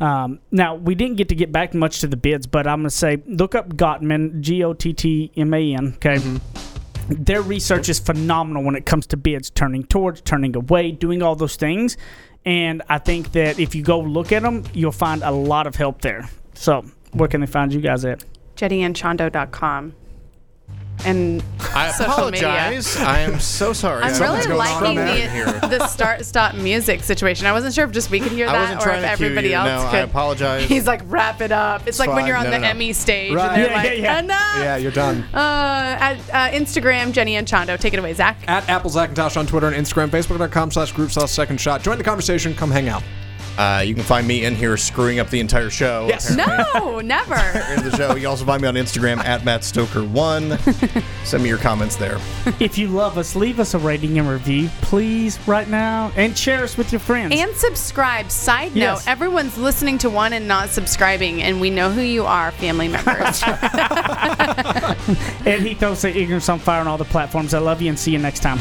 Um, 0.00 0.38
now 0.50 0.74
we 0.76 0.94
didn't 0.94 1.16
get 1.16 1.28
to 1.28 1.34
get 1.34 1.52
back 1.52 1.74
much 1.74 2.00
to 2.00 2.06
the 2.06 2.16
bids, 2.16 2.46
but 2.46 2.66
I'm 2.66 2.78
gonna 2.80 2.88
say 2.90 3.22
look 3.26 3.54
up 3.54 3.74
Gottman 3.76 4.40
G 4.40 4.64
O 4.64 4.72
T 4.72 4.94
T 4.94 5.30
M 5.36 5.52
A 5.52 5.74
N. 5.74 5.92
Okay. 5.96 6.18
Their 7.08 7.42
research 7.42 7.88
is 7.88 7.98
phenomenal 7.98 8.64
when 8.64 8.74
it 8.74 8.84
comes 8.84 9.06
to 9.08 9.16
bids, 9.16 9.50
turning 9.50 9.84
towards, 9.84 10.20
turning 10.22 10.56
away, 10.56 10.92
doing 10.92 11.22
all 11.22 11.36
those 11.36 11.56
things. 11.56 11.96
And 12.44 12.82
I 12.88 12.98
think 12.98 13.32
that 13.32 13.58
if 13.58 13.74
you 13.74 13.82
go 13.82 14.00
look 14.00 14.32
at 14.32 14.42
them, 14.42 14.64
you'll 14.72 14.92
find 14.92 15.22
a 15.22 15.30
lot 15.30 15.66
of 15.66 15.76
help 15.76 16.00
there. 16.00 16.28
So, 16.54 16.84
where 17.12 17.28
can 17.28 17.40
they 17.40 17.46
find 17.46 17.72
you 17.72 17.80
guys 17.80 18.04
at? 18.04 18.24
JennyandChondo.com. 18.56 19.94
And 21.06 21.42
I 21.74 21.90
Social 21.92 22.30
media. 22.30 22.48
apologize. 22.48 22.96
I 22.96 23.20
am 23.20 23.38
so 23.38 23.72
sorry. 23.72 24.02
I'm 24.02 24.20
really 24.20 24.46
liking 24.56 24.96
the, 24.96 25.68
the 25.78 25.86
start 25.86 26.24
stop 26.24 26.54
music 26.56 27.02
situation. 27.04 27.46
I 27.46 27.52
wasn't 27.52 27.74
sure 27.74 27.84
if 27.84 27.92
just 27.92 28.10
we 28.10 28.18
could 28.20 28.32
hear 28.32 28.48
I 28.48 28.52
that 28.52 28.60
wasn't 28.76 28.80
or 28.86 28.90
if 28.90 28.96
to 29.02 29.16
cue 29.16 29.26
everybody 29.26 29.48
you. 29.50 29.54
else 29.54 29.84
No, 29.84 29.90
could. 29.90 29.96
I 29.98 30.02
apologize. 30.02 30.64
He's 30.68 30.86
like, 30.86 31.02
wrap 31.06 31.40
it 31.40 31.52
up. 31.52 31.86
It's 31.86 31.98
like 31.98 32.10
when 32.12 32.26
you're 32.26 32.36
on 32.36 32.44
No, 32.44 32.50
the 32.50 32.58
no, 32.58 32.62
no. 32.64 32.68
Emmy 32.70 32.92
stage 32.92 33.32
Right. 33.34 33.46
and 33.48 33.56
they're 33.56 33.70
Yeah, 33.70 33.76
like, 33.76 33.86
yeah, 33.86 33.92
yeah. 33.94 34.18
enough. 34.18 34.56
Yeah, 34.58 34.76
you're 34.76 34.90
done. 34.92 35.22
Uh, 35.32 35.36
at 35.38 36.16
uh, 36.32 36.56
Instagram, 36.56 37.12
Jenny 37.12 37.36
and 37.36 37.46
Chondo. 37.46 37.78
Take 37.78 37.92
it 37.94 37.98
away, 37.98 38.12
Zach. 38.14 38.36
At 38.48 38.68
Apple 38.68 38.90
Zackintosh 38.90 39.36
on 39.36 39.46
Twitter 39.46 39.68
and 39.68 39.76
Instagram, 39.76 40.08
Facebook.com 40.08 40.70
slash 40.72 40.92
group 40.92 41.10
slash 41.12 41.30
second 41.30 41.60
shot. 41.60 41.82
Join 41.82 41.98
the 41.98 42.04
conversation. 42.04 42.52
Come 42.54 42.70
hang 42.70 42.88
out. 42.88 43.02
Uh, 43.58 43.80
you 43.80 43.94
can 43.94 44.02
find 44.04 44.26
me 44.28 44.44
in 44.44 44.54
here 44.54 44.76
screwing 44.76 45.18
up 45.18 45.30
the 45.30 45.40
entire 45.40 45.70
show. 45.70 46.06
Yes. 46.08 46.34
No, 46.36 47.00
never. 47.00 47.34
In 47.34 47.84
the 47.88 47.94
show. 47.96 48.08
You 48.10 48.20
can 48.22 48.26
also 48.26 48.44
find 48.44 48.60
me 48.60 48.68
on 48.68 48.74
Instagram 48.74 49.18
at 49.24 49.44
Matt 49.44 49.62
Stoker1. 49.62 51.04
Send 51.26 51.42
me 51.42 51.48
your 51.48 51.58
comments 51.58 51.96
there. 51.96 52.18
If 52.60 52.76
you 52.78 52.88
love 52.88 53.16
us, 53.18 53.34
leave 53.34 53.58
us 53.60 53.74
a 53.74 53.78
rating 53.78 54.18
and 54.18 54.28
review, 54.28 54.68
please, 54.82 55.38
right 55.48 55.68
now, 55.68 56.12
and 56.16 56.36
share 56.36 56.62
us 56.64 56.76
with 56.76 56.92
your 56.92 57.00
friends. 57.00 57.34
And 57.34 57.54
subscribe. 57.56 58.30
Side 58.30 58.72
note, 58.74 58.80
Yes. 58.80 59.06
everyone's 59.06 59.56
listening 59.58 59.98
to 59.98 60.10
one 60.10 60.32
and 60.32 60.46
not 60.46 60.68
subscribing, 60.70 61.42
and 61.42 61.60
we 61.60 61.70
know 61.70 61.90
who 61.90 62.02
you 62.02 62.24
are, 62.26 62.50
family 62.52 62.88
members. 62.88 63.42
and 65.46 65.62
he 65.66 65.74
throws 65.74 66.02
the 66.02 66.14
ignorance 66.16 66.48
on 66.48 66.58
fire 66.58 66.80
on 66.80 66.88
all 66.88 66.98
the 66.98 67.04
platforms. 67.04 67.54
I 67.54 67.58
love 67.58 67.80
you 67.80 67.88
and 67.88 67.98
see 67.98 68.10
you 68.12 68.18
next 68.18 68.40
time. 68.40 68.58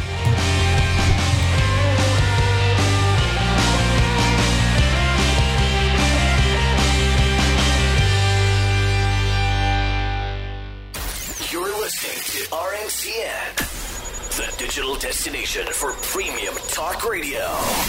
Destination 15.55 15.73
for 15.73 15.93
premium 16.01 16.55
talk 16.67 17.07
radio. 17.07 17.84